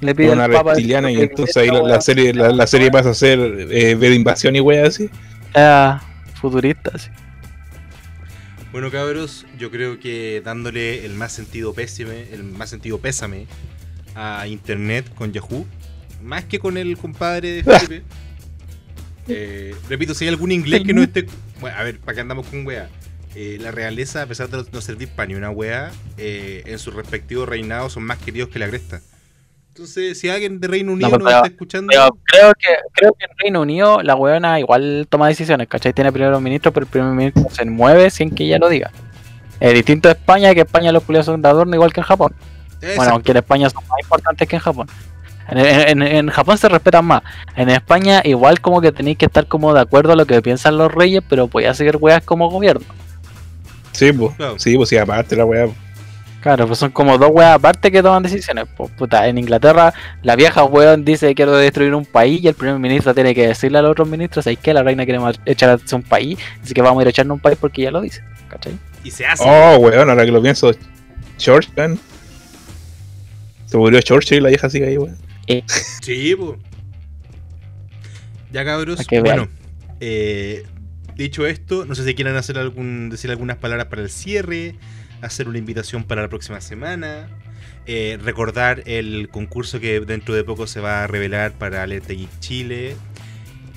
Le 0.05 0.15
pide 0.15 0.31
una 0.31 0.45
al 0.45 0.53
Papa 0.53 0.71
reptiliana 0.71 1.11
y 1.11 1.21
entonces 1.21 1.57
ahí 1.57 1.69
la, 1.69 2.01
serie 2.01 2.33
la, 2.35 2.51
la 2.51 2.67
serie 2.67 2.91
pasa 2.91 3.11
a 3.11 3.15
ser 3.15 3.39
eh, 3.41 3.95
ver 3.95 4.13
invasión 4.13 4.55
y 4.57 4.61
weón 4.61 4.87
así. 4.87 5.09
Ah, 5.55 6.03
futurista, 6.35 6.97
sí. 6.99 7.11
Bueno, 8.73 8.91
cabros, 8.91 9.47
yo 9.57 9.71
creo 9.71 10.01
que 10.01 10.43
dándole 10.45 11.07
el 11.07 11.15
más 11.15 11.33
sentido 11.33 11.73
pésime, 11.75 12.27
el 12.33 12.43
más 12.43 12.71
sentido 12.71 12.99
pésame 12.99 13.47
a 14.17 14.47
internet 14.49 15.13
con 15.15 15.33
Yahoo, 15.33 15.65
más 16.23 16.45
que 16.45 16.59
con 16.59 16.77
el 16.77 16.97
compadre 16.99 17.53
de 17.53 17.63
Felipe. 17.79 18.03
eh, 19.29 19.75
repito, 19.89 20.13
si 20.13 20.25
hay 20.25 20.31
algún 20.31 20.51
inglés 20.53 20.83
que 20.85 20.93
no 20.93 21.03
esté. 21.03 21.27
Bueno, 21.61 21.77
a 21.79 21.85
ver, 21.85 22.01
¿para 22.01 22.17
qué 22.17 22.21
andamos 22.21 22.47
con 22.47 22.67
wea? 22.67 22.89
Eh, 23.37 23.59
la 23.61 23.71
realeza, 23.71 24.23
a 24.23 24.27
pesar 24.27 24.49
de 24.49 24.65
no 24.73 24.81
servir 24.81 25.09
para 25.09 25.27
ni 25.29 25.35
una 25.35 25.51
wea, 25.51 25.91
eh, 26.19 26.63
en 26.67 26.79
sus 26.79 26.95
respectivos 26.95 27.49
reinados 27.49 27.93
son 27.93 28.03
más 28.05 28.19
queridos 28.19 28.49
que 28.49 28.59
la 28.59 28.69
cresta. 28.69 29.01
Entonces, 29.75 30.21
si 30.21 30.29
alguien 30.29 30.61
de 30.61 30.69
Reino 30.69 30.93
Unido 30.93 31.11
pero- 31.11 31.25
nos 31.25 31.33
está 31.35 31.47
escuchando, 31.49 31.89
Pero 31.91 32.17
creo 32.27 32.53
que, 32.55 32.69
creo 32.93 33.13
que 33.19 33.25
en 33.25 33.31
Reino 33.39 33.61
Unido 33.63 34.03
la 34.05 34.15
weona 34.15 34.61
igual 34.61 35.09
toma 35.11 35.27
decisiones, 35.27 35.67
¿cachai? 35.67 35.93
Tiene 35.93 36.13
primer 36.13 36.39
ministro, 36.39 36.71
pero 36.73 36.85
el 36.87 36.91
primer 36.91 37.11
ministro 37.13 37.43
se 37.51 37.65
mueve 37.65 38.09
sin 38.11 38.31
que 38.33 38.45
ella 38.45 38.59
lo 38.59 38.69
diga. 38.69 38.93
Es 39.59 39.75
distinto 39.75 40.09
a 40.09 40.13
España, 40.13 40.55
que 40.55 40.61
España 40.61 40.93
los 40.93 41.03
culiados 41.03 41.27
son 41.27 41.43
de 41.43 41.49
adorno 41.49 41.75
igual 41.75 41.93
que 41.93 41.99
en 42.01 42.07
Japón. 42.07 42.35
Exacto. 42.75 42.97
Bueno, 42.99 43.13
aunque 43.15 43.33
en 43.33 43.37
España 43.39 43.69
son 43.69 43.83
más 43.89 43.99
importantes 44.01 44.47
que 44.47 44.55
en 44.55 44.63
Japón. 44.63 44.87
En, 45.49 45.59
en- 45.59 46.03
en 46.03 46.29
Japón 46.31 46.57
se 46.57 46.69
respetan 46.69 47.05
más. 47.07 47.23
En 47.57 47.69
España 47.69 48.21
igual 48.25 48.61
como 48.61 48.81
que 48.81 48.93
tenéis 48.93 49.19
que 49.19 49.27
estar 49.27 49.49
como 49.49 49.75
de 49.75 49.81
acuerdo 49.81 50.13
a 50.13 50.17
lo 50.17 50.25
que 50.25 50.41
piensan 50.41 50.79
los 50.79 50.93
reyes, 50.95 51.25
pero 51.29 51.49
podía 51.49 51.75
seguir 51.75 51.97
weas 51.97 52.23
como 52.23 52.49
gobierno. 52.49 52.87
Sí, 53.91 54.13
pues. 54.13 54.37
Claro. 54.37 54.55
Sí, 54.57 54.77
pues 54.77 54.89
sí, 54.89 54.97
aparte 54.99 55.35
la 55.35 55.45
weá. 55.45 55.67
Claro, 56.45 56.67
pues 56.67 56.79
son 56.79 56.91
como 56.91 57.17
dos 57.17 57.31
weas 57.33 57.55
aparte 57.55 57.91
que 57.91 58.03
toman 58.03 58.23
decisiones. 58.23 58.67
Pues, 58.77 58.91
puta, 58.91 59.27
en 59.27 59.39
Inglaterra 59.39 59.95
la 60.23 60.37
vieja 60.37 60.63
weón 60.65 61.03
dice 61.03 61.35
quiero 61.35 61.57
destruir 61.57 61.95
un 61.95 62.05
país 62.05 62.45
y 62.45 62.49
el 62.49 62.55
primer 62.55 62.79
ministro 62.79 63.15
tiene 63.15 63.35
que 63.35 63.47
decirle 63.47 63.79
a 63.79 63.81
los 63.81 63.93
otros 63.93 64.07
ministros, 64.07 64.45
¿sabes 64.45 64.59
que 64.59 64.75
La 64.75 64.83
reina 64.83 65.07
quiere 65.07 65.21
echar 65.47 65.71
a 65.71 65.97
un 65.97 66.03
país, 66.03 66.39
así 66.63 66.75
que 66.75 66.83
vamos 66.83 67.01
a 67.01 67.03
ir 67.05 67.07
a 67.07 67.11
echarnos 67.11 67.37
un 67.37 67.41
país 67.41 67.57
porque 67.59 67.81
ella 67.81 67.93
lo 67.93 68.03
dice. 68.03 68.23
¿Cachai? 68.51 68.79
y 69.03 69.11
se 69.11 69.25
hace. 69.25 69.43
Oh, 69.47 69.79
weón, 69.79 70.11
ahora 70.11 70.27
que 70.27 70.33
lo 70.33 70.43
pienso, 70.43 70.71
Churchill. 71.39 71.99
Se 73.65 73.79
murió 73.79 74.03
Churchill 74.03 74.37
y 74.37 74.41
la 74.43 74.49
vieja 74.51 74.69
sigue 74.69 74.89
ahí, 74.89 74.99
weón. 74.99 75.17
Sí, 76.03 76.37
po. 76.37 76.59
Ya 78.53 78.67
cabros, 78.67 79.07
que 79.07 79.21
bueno, 79.21 79.49
eh, 80.01 80.65
dicho 81.17 81.47
esto, 81.47 81.87
no 81.87 81.95
sé 81.95 82.05
si 82.05 82.15
quieren 82.15 82.37
hacer 82.37 82.59
algún, 82.59 83.09
decir 83.09 83.31
algunas 83.31 83.57
palabras 83.57 83.87
para 83.87 84.03
el 84.03 84.11
cierre, 84.11 84.75
hacer 85.25 85.49
una 85.49 85.59
invitación 85.59 86.05
para 86.05 86.23
la 86.23 86.29
próxima 86.29 86.61
semana, 86.61 87.29
eh, 87.87 88.19
recordar 88.23 88.83
el 88.87 89.29
concurso 89.31 89.81
que 89.81 90.01
dentro 90.01 90.35
de 90.35 90.45
poco 90.45 90.67
se 90.67 90.81
va 90.81 91.05
a 91.05 91.07
revelar 91.07 91.53
para 91.53 91.83
Alerta 91.83 92.13
Geek 92.13 92.41
Chile. 92.41 92.97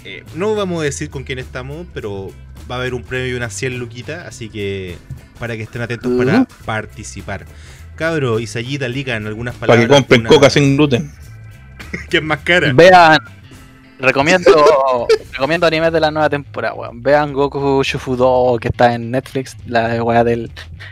Eh, 0.06 0.24
no 0.36 0.56
vamos 0.56 0.82
a 0.82 0.84
decir 0.86 1.10
con 1.10 1.24
quién 1.24 1.40
estamos, 1.40 1.86
pero 1.94 2.32
va 2.70 2.76
a 2.76 2.80
haber 2.80 2.94
un 2.94 3.04
premio 3.04 3.28
y 3.28 3.34
una 3.34 3.50
100 3.50 3.80
luquita, 3.80 4.28
así 4.28 4.50
que 4.50 4.98
para 5.40 5.56
que 5.58 5.64
estén 5.64 5.82
atentos 5.82 6.12
para 6.18 6.46
participar. 6.66 7.46
Cabro, 7.96 8.40
Isayita, 8.40 8.88
Ligan, 8.88 9.26
algunas 9.28 9.56
Para 9.56 9.74
palabras. 9.74 9.88
que 9.88 9.94
compren 9.96 10.22
una- 10.22 10.30
coca 10.30 10.50
sin 10.50 10.76
gluten. 10.78 11.12
que 12.10 12.18
es 12.18 12.24
más 12.24 12.40
cara. 12.40 12.72
Vean, 12.74 13.18
recomiendo 14.00 15.08
recomiendo 15.34 15.68
animes 15.68 15.92
de 15.92 16.00
la 16.00 16.12
nueva 16.12 16.30
temporada, 16.30 16.74
weón. 16.74 17.02
Vean 17.02 17.34
Goku 17.34 17.84
Shufudo 17.84 18.58
que 18.60 18.70
está 18.70 18.94
en 18.94 19.12
Netflix, 19.12 19.56
la 19.66 20.04
weá 20.04 20.24
del 20.24 20.52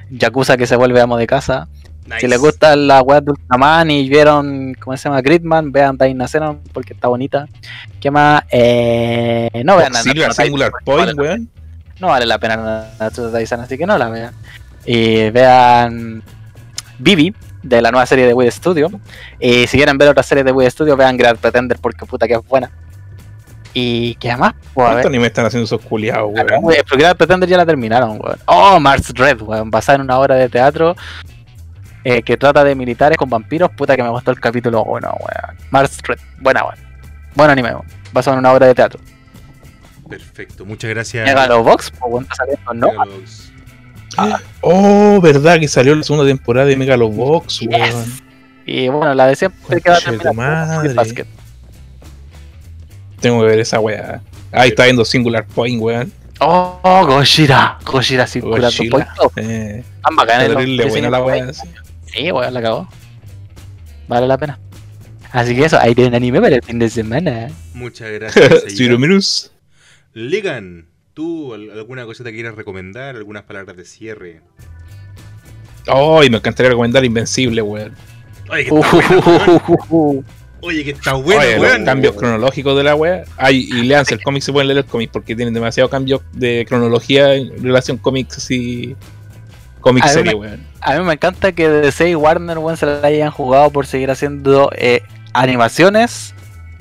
Yakuza 0.10 0.58
que 0.58 0.68
se 0.68 0.76
vuelve 0.76 1.02
amo 1.02 1.18
de 1.18 1.28
casa. 1.28 1.68
Nice. 2.06 2.20
Si 2.20 2.28
les 2.28 2.40
gusta 2.40 2.76
la 2.76 3.02
weá 3.02 3.20
de 3.20 3.32
Ultraman 3.32 3.90
y 3.90 4.08
vieron, 4.08 4.76
¿cómo 4.76 4.96
se 4.96 5.10
llama? 5.10 5.22
Gridman, 5.22 5.72
vean 5.72 5.98
Daina 5.98 6.28
Xenon 6.28 6.60
porque 6.72 6.94
está 6.94 7.08
bonita. 7.08 7.48
¿Qué 8.00 8.12
más? 8.12 8.44
Eh, 8.52 9.50
no 9.66 9.78
vean 9.78 9.92
nada. 9.92 10.34
Singular, 10.34 10.72
point, 10.84 11.18
weón. 11.18 11.50
No 12.00 12.08
vale 12.08 12.26
la 12.26 12.38
pena 12.38 12.90
Natsuko 13.00 13.30
Taizan, 13.30 13.62
así 13.62 13.78
que 13.78 13.88
no 13.88 13.98
la 13.98 14.10
vean. 14.10 14.34
Y 14.86 15.30
vean 15.32 16.22
Bibi, 17.00 17.34
de 17.64 17.82
la 17.82 17.92
nueva 17.92 18.06
serie 18.06 18.28
de 18.28 18.34
Wii 18.34 18.52
Studio. 18.52 18.92
Y 19.40 19.66
si 19.68 19.78
quieren 19.78 19.98
ver 19.98 20.10
otra 20.10 20.24
serie 20.24 20.44
de 20.44 20.52
Wii 20.52 20.70
Studio, 20.70 20.96
vean 20.96 21.18
Grand 21.18 21.40
Pretender, 21.40 21.78
porque 21.80 22.06
puta 22.06 22.28
que 22.28 22.36
es 22.36 22.48
buena. 22.48 22.70
Y 23.78 24.16
qué 24.16 24.38
más, 24.38 24.54
pues 24.74 24.88
¿Cuántos 24.88 25.06
animes 25.08 25.28
están 25.28 25.46
haciendo 25.48 25.66
esos 25.66 25.82
culiados, 25.82 26.32
Ah, 26.38 26.46
weón? 26.62 26.74
Pero 26.88 26.98
Grand 26.98 27.18
Pretender 27.18 27.50
ya 27.50 27.58
la 27.58 27.66
terminaron, 27.66 28.12
weón. 28.12 28.38
Oh, 28.46 28.80
Mars 28.80 29.12
Red, 29.14 29.42
weón, 29.42 29.70
basada 29.70 29.98
en 29.98 30.04
una 30.04 30.18
obra 30.18 30.36
de 30.36 30.48
teatro 30.48 30.96
eh, 32.06 32.22
que 32.24 32.38
trata 32.38 32.64
de 32.64 32.74
militares 32.74 33.18
con 33.18 33.30
vampiros. 33.30 33.70
Puta 33.76 33.98
que 33.98 34.04
me 34.04 34.08
gustó 34.10 34.32
el 34.32 34.40
capítulo 34.40 34.82
1, 34.86 35.08
weón. 35.10 35.58
Mars 35.72 35.98
Red, 36.08 36.20
buena, 36.40 36.64
weón. 36.64 36.76
Buen 37.36 37.50
anime, 37.50 37.72
weón. 37.74 37.86
Basado 38.14 38.36
en 38.36 38.40
una 38.40 38.54
obra 38.54 38.68
de 38.68 38.76
teatro. 38.76 39.00
Perfecto, 40.10 40.66
muchas 40.66 40.90
gracias. 40.92 41.26
Megalobox, 41.28 41.92
pues 41.92 42.02
weón, 42.08 42.24
está 42.24 42.36
saliendo, 42.36 42.74
¿no? 42.76 42.88
Megalobox. 42.88 43.52
Oh, 44.62 45.20
verdad 45.22 45.60
que 45.60 45.68
salió 45.68 45.94
la 45.96 46.04
segunda 46.04 46.26
temporada 46.26 46.68
de 46.68 46.78
Megalobox, 46.78 47.60
Yes. 47.60 47.70
weón. 47.72 48.14
Y 48.66 48.88
bueno, 48.88 49.14
la 49.14 49.28
de 49.28 49.36
siempre 49.36 49.82
que 49.82 49.90
va 49.90 49.98
a 49.98 50.00
terminar. 50.00 51.06
Tengo 53.26 53.42
que 53.42 53.48
ver 53.48 53.60
esa 53.60 53.80
weá. 53.80 54.22
Ahí 54.52 54.70
está 54.70 54.84
viendo 54.84 55.04
Singular 55.04 55.48
Point, 55.48 55.82
weón. 55.82 56.14
Oh, 56.40 56.80
Gojira. 57.08 57.80
Gojira. 57.84 58.28
Gojira. 58.40 58.70
Poquito. 58.70 59.32
Eh, 59.38 59.84
Tan 60.04 60.28
terrible 60.28 60.86
buena 60.86 61.10
la 61.10 61.24
weá. 61.24 61.52
sí. 61.52 62.32
Weón, 62.32 62.54
la 62.54 62.60
acabó. 62.60 62.88
Vale 64.08 64.28
la 64.28 64.38
pena. 64.38 64.60
Así 65.32 65.56
que 65.56 65.66
eso, 65.66 65.80
ahí 65.80 65.96
tienen 65.96 66.14
anime 66.14 66.40
para 66.40 66.56
el 66.58 66.62
fin 66.62 66.78
de 66.78 66.88
semana. 66.88 67.48
Muchas 67.74 68.12
gracias. 68.12 68.80
Minutes. 69.00 69.52
Ligan, 70.14 70.86
¿tú 71.16 71.56
al- 71.56 71.72
alguna 71.72 72.06
cosita 72.06 72.30
que 72.30 72.36
quieras 72.36 72.54
recomendar? 72.54 73.16
¿Algunas 73.16 73.42
palabras 73.42 73.76
de 73.76 73.86
cierre? 73.86 74.42
Oh, 75.88 76.24
y 76.24 76.30
me 76.30 76.38
encantaría 76.38 76.70
recomendar 76.70 77.04
Invencible, 77.04 77.64
weón. 77.64 77.96
Oye, 78.52 78.66
que 78.66 78.72
Uh, 78.72 78.78
uh, 78.78 79.62
uh, 79.68 79.86
uh. 79.90 80.24
Oye, 80.62 80.84
que 80.84 80.92
está 80.92 81.14
buena, 81.14 81.42
Oye, 81.42 81.60
weón. 81.60 81.78
los 81.80 81.86
cambios 81.86 82.16
cronológicos 82.16 82.76
de 82.78 82.84
la 82.84 82.96
weá. 82.96 83.24
Ay, 83.38 83.68
y 83.72 83.84
leanse 83.84 84.16
el 84.16 84.24
cómic, 84.24 84.42
se 84.42 84.52
pueden 84.52 84.68
leer 84.68 84.80
el 84.80 84.86
cómic 84.86 85.12
porque 85.12 85.36
tienen 85.36 85.54
demasiado 85.54 85.90
cambio 85.90 86.24
de 86.34 86.66
cronología 86.68 87.34
en 87.36 87.62
relación 87.64 87.98
cómics 87.98 88.50
y 88.50 88.96
cómic 89.82 90.06
serie, 90.08 90.34
me- 90.34 90.40
weón. 90.40 90.64
A 90.82 90.98
mí 90.98 91.04
me 91.06 91.14
encanta 91.14 91.52
que 91.52 91.68
DC 91.70 92.10
y 92.10 92.16
Warner 92.16 92.58
weón, 92.58 92.78
se 92.78 92.86
la 92.86 93.00
hayan 93.08 93.32
jugado 93.32 93.70
por 93.70 93.86
seguir 93.86 94.10
haciendo 94.12 94.72
eh, 94.76 95.02
animaciones 95.34 96.34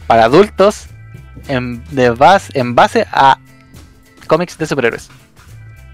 para 0.07 0.25
adultos 0.25 0.87
en, 1.49 1.83
de 1.91 2.11
base, 2.11 2.59
en 2.59 2.75
base 2.75 3.07
a 3.13 3.39
cómics 4.27 4.57
de 4.57 4.67
superhéroes. 4.67 5.11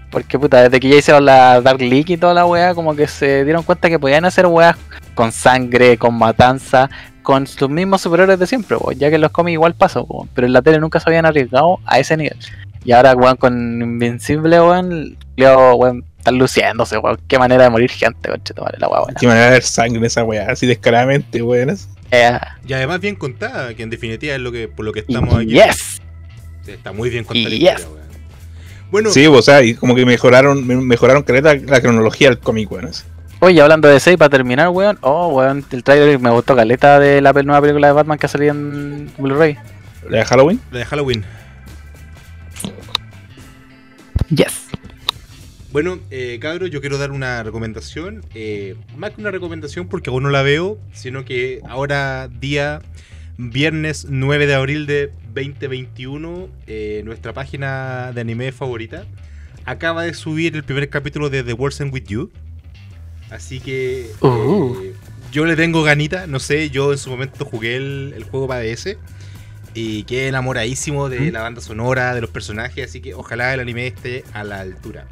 Porque 0.09 0.37
puta, 0.37 0.63
desde 0.63 0.79
que 0.81 0.89
ya 0.89 0.95
hicieron 0.97 1.23
la 1.25 1.61
Dark 1.61 1.79
League 1.79 2.13
y 2.13 2.17
toda 2.17 2.33
la 2.33 2.45
weá, 2.45 2.73
como 2.75 2.95
que 2.95 3.07
se 3.07 3.45
dieron 3.45 3.63
cuenta 3.63 3.89
que 3.89 3.97
podían 3.97 4.25
hacer 4.25 4.45
weas 4.45 4.75
con 5.15 5.31
sangre, 5.31 5.97
con 5.97 6.13
matanza, 6.15 6.89
con 7.23 7.45
sus 7.47 7.69
mismos 7.69 8.01
superhéroes 8.01 8.39
de 8.39 8.47
siempre, 8.47 8.77
ya 8.97 9.09
que 9.09 9.15
en 9.15 9.21
los 9.21 9.31
cómics 9.31 9.53
igual 9.53 9.73
pasa, 9.75 10.01
weón, 10.01 10.29
pero 10.33 10.47
en 10.47 10.53
la 10.53 10.61
tele 10.61 10.79
nunca 10.79 10.99
se 10.99 11.09
habían 11.09 11.25
arriesgado 11.25 11.79
a 11.85 11.99
ese 11.99 12.17
nivel. 12.17 12.37
Y 12.83 12.91
ahora, 12.93 13.13
weón, 13.15 13.37
con 13.37 13.81
Invincible, 13.81 14.59
weón, 14.59 15.17
Leo, 15.35 15.75
weón, 15.75 16.03
están 16.17 16.37
luciéndose, 16.37 16.97
weón. 16.97 17.19
Qué 17.27 17.37
manera 17.37 17.63
de 17.65 17.69
morir 17.69 17.91
gente, 17.91 18.29
la 18.79 18.87
weón. 18.87 19.13
Que 19.19 19.27
me 19.27 19.33
va 19.35 19.47
a 19.47 19.49
ver 19.51 19.63
sangre 19.63 19.99
en 19.99 20.05
esa 20.05 20.23
weá, 20.23 20.47
así 20.51 20.65
descaradamente, 20.65 21.41
weón. 21.41 21.77
Eh, 22.11 22.37
Y 22.67 22.73
además 22.73 22.99
bien 22.99 23.15
contada, 23.15 23.73
que 23.73 23.83
en 23.83 23.89
definitiva 23.89 24.33
es 24.35 24.41
lo 24.41 24.51
que 24.51 24.67
por 24.67 24.83
lo 24.85 24.91
que 24.91 25.01
estamos 25.01 25.33
aquí. 25.35 25.51
yes. 25.51 26.01
Está 26.67 26.91
muy 26.91 27.09
bien 27.09 27.23
contada 27.23 27.49
la 27.49 27.55
Yes. 27.55 27.87
Bueno, 28.91 29.09
Sí, 29.09 29.25
o 29.25 29.41
sea, 29.41 29.63
y 29.63 29.73
como 29.75 29.95
que 29.95 30.05
mejoraron, 30.05 30.67
me- 30.67 30.75
mejoraron 30.75 31.23
caleta 31.23 31.55
la 31.55 31.79
cronología 31.81 32.27
del 32.29 32.39
cómic, 32.39 32.69
weón. 32.71 32.87
así. 32.87 33.03
Oye, 33.43 33.59
hablando 33.59 33.87
de 33.87 33.99
6, 33.99 34.17
para 34.17 34.29
terminar, 34.29 34.69
weón. 34.69 34.99
Oh, 35.01 35.29
weón, 35.29 35.65
el 35.71 35.83
trailer 35.83 36.19
me 36.19 36.29
gustó 36.29 36.55
caleta 36.55 36.99
de 36.99 37.21
la 37.21 37.33
nueva 37.33 37.59
película 37.59 37.87
de 37.87 37.93
Batman 37.93 38.19
que 38.19 38.27
salía 38.27 38.51
en 38.51 39.11
Blu-ray. 39.17 39.57
¿La 40.07 40.19
de 40.19 40.25
Halloween? 40.25 40.61
la 40.71 40.77
de 40.77 40.85
Halloween. 40.85 41.25
Yes. 44.29 44.67
Bueno, 45.71 45.97
eh, 46.11 46.37
cabros, 46.39 46.69
yo 46.69 46.81
quiero 46.81 46.99
dar 46.99 47.09
una 47.09 47.41
recomendación. 47.41 48.23
eh, 48.35 48.75
más 48.95 49.09
que 49.11 49.21
una 49.21 49.31
recomendación 49.31 49.87
porque 49.87 50.11
aún 50.11 50.21
no 50.21 50.29
la 50.29 50.43
veo, 50.43 50.77
sino 50.93 51.25
que 51.25 51.61
ahora, 51.67 52.27
día 52.27 52.83
viernes 53.39 54.05
9 54.07 54.45
de 54.45 54.53
abril 54.53 54.85
de 54.85 55.11
2021, 55.33 56.47
eh, 56.67 57.01
nuestra 57.05 57.33
página 57.33 58.11
de 58.13 58.21
anime 58.21 58.51
favorita 58.51 59.05
acaba 59.65 60.03
de 60.03 60.13
subir 60.13 60.55
el 60.55 60.63
primer 60.63 60.89
capítulo 60.89 61.31
de 61.31 61.41
The 61.41 61.53
World's 61.53 61.81
End 61.81 61.91
With 61.91 62.03
You. 62.03 62.31
Así 63.31 63.59
que 63.59 64.01
eh, 64.07 64.11
Uh. 64.21 64.75
yo 65.31 65.45
le 65.45 65.55
tengo 65.55 65.81
ganita, 65.83 66.27
no 66.27 66.39
sé, 66.39 66.69
yo 66.69 66.91
en 66.91 66.97
su 66.97 67.09
momento 67.09 67.45
jugué 67.45 67.77
el, 67.77 68.13
el 68.15 68.23
juego 68.25 68.47
para 68.47 68.61
DS 68.61 68.97
y 69.73 70.03
quedé 70.03 70.27
enamoradísimo 70.27 71.07
de 71.09 71.19
¿Mm? 71.21 71.33
la 71.33 71.41
banda 71.41 71.61
sonora, 71.61 72.13
de 72.13 72.21
los 72.21 72.29
personajes, 72.29 72.89
así 72.89 72.99
que 73.01 73.13
ojalá 73.13 73.53
el 73.53 73.61
anime 73.61 73.87
esté 73.87 74.23
a 74.33 74.43
la 74.43 74.59
altura. 74.59 75.05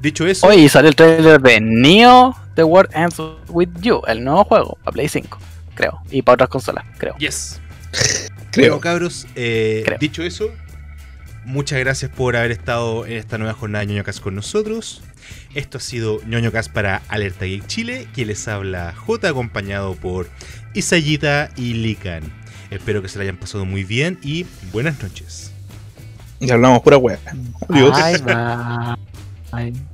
Dicho 0.00 0.26
eso, 0.26 0.46
Oye, 0.46 0.58
y 0.62 0.68
salió 0.68 0.88
el 0.90 0.96
trailer 0.96 1.40
de 1.40 1.60
Neo 1.60 2.36
The 2.54 2.62
World 2.62 2.90
Ends 2.94 3.16
With 3.48 3.70
You, 3.80 4.02
el 4.06 4.22
nuevo 4.22 4.44
juego, 4.44 4.78
para 4.84 4.92
Play 4.92 5.08
5, 5.08 5.38
creo. 5.74 6.00
Y 6.10 6.22
para 6.22 6.34
otras 6.34 6.50
consolas, 6.50 6.84
creo. 6.98 7.16
yes. 7.18 7.60
Creo. 8.52 8.68
Bueno, 8.68 8.80
cabros, 8.80 9.26
eh, 9.34 9.82
Creo. 9.84 9.98
dicho 9.98 10.22
eso, 10.22 10.48
muchas 11.44 11.80
gracias 11.80 12.08
por 12.12 12.36
haber 12.36 12.52
estado 12.52 13.04
en 13.06 13.14
esta 13.14 13.36
nueva 13.38 13.54
jornada 13.54 13.84
de 13.84 13.90
ñoñocas 13.92 14.20
con 14.20 14.36
nosotros. 14.36 15.02
Esto 15.54 15.78
ha 15.78 15.80
sido 15.80 16.20
ñoñocas 16.26 16.68
para 16.68 17.02
Alerta 17.08 17.44
Geek 17.44 17.66
Chile, 17.66 18.08
que 18.14 18.26
les 18.26 18.46
habla 18.48 18.94
J 18.94 19.28
acompañado 19.28 19.94
por 19.94 20.28
Isayita 20.74 21.50
y 21.56 21.74
Likan. 21.74 22.22
Espero 22.70 23.02
que 23.02 23.08
se 23.08 23.18
la 23.18 23.22
hayan 23.22 23.36
pasado 23.36 23.64
muy 23.64 23.84
bien 23.84 24.18
y 24.22 24.46
buenas 24.72 25.02
noches. 25.02 25.52
Ya 26.40 26.54
hablamos 26.54 26.82
pura 26.82 26.96
weá. 26.96 27.18
Adiós. 27.68 27.96
Bye, 27.96 28.18
bye. 28.18 29.70
Bye. 29.70 29.93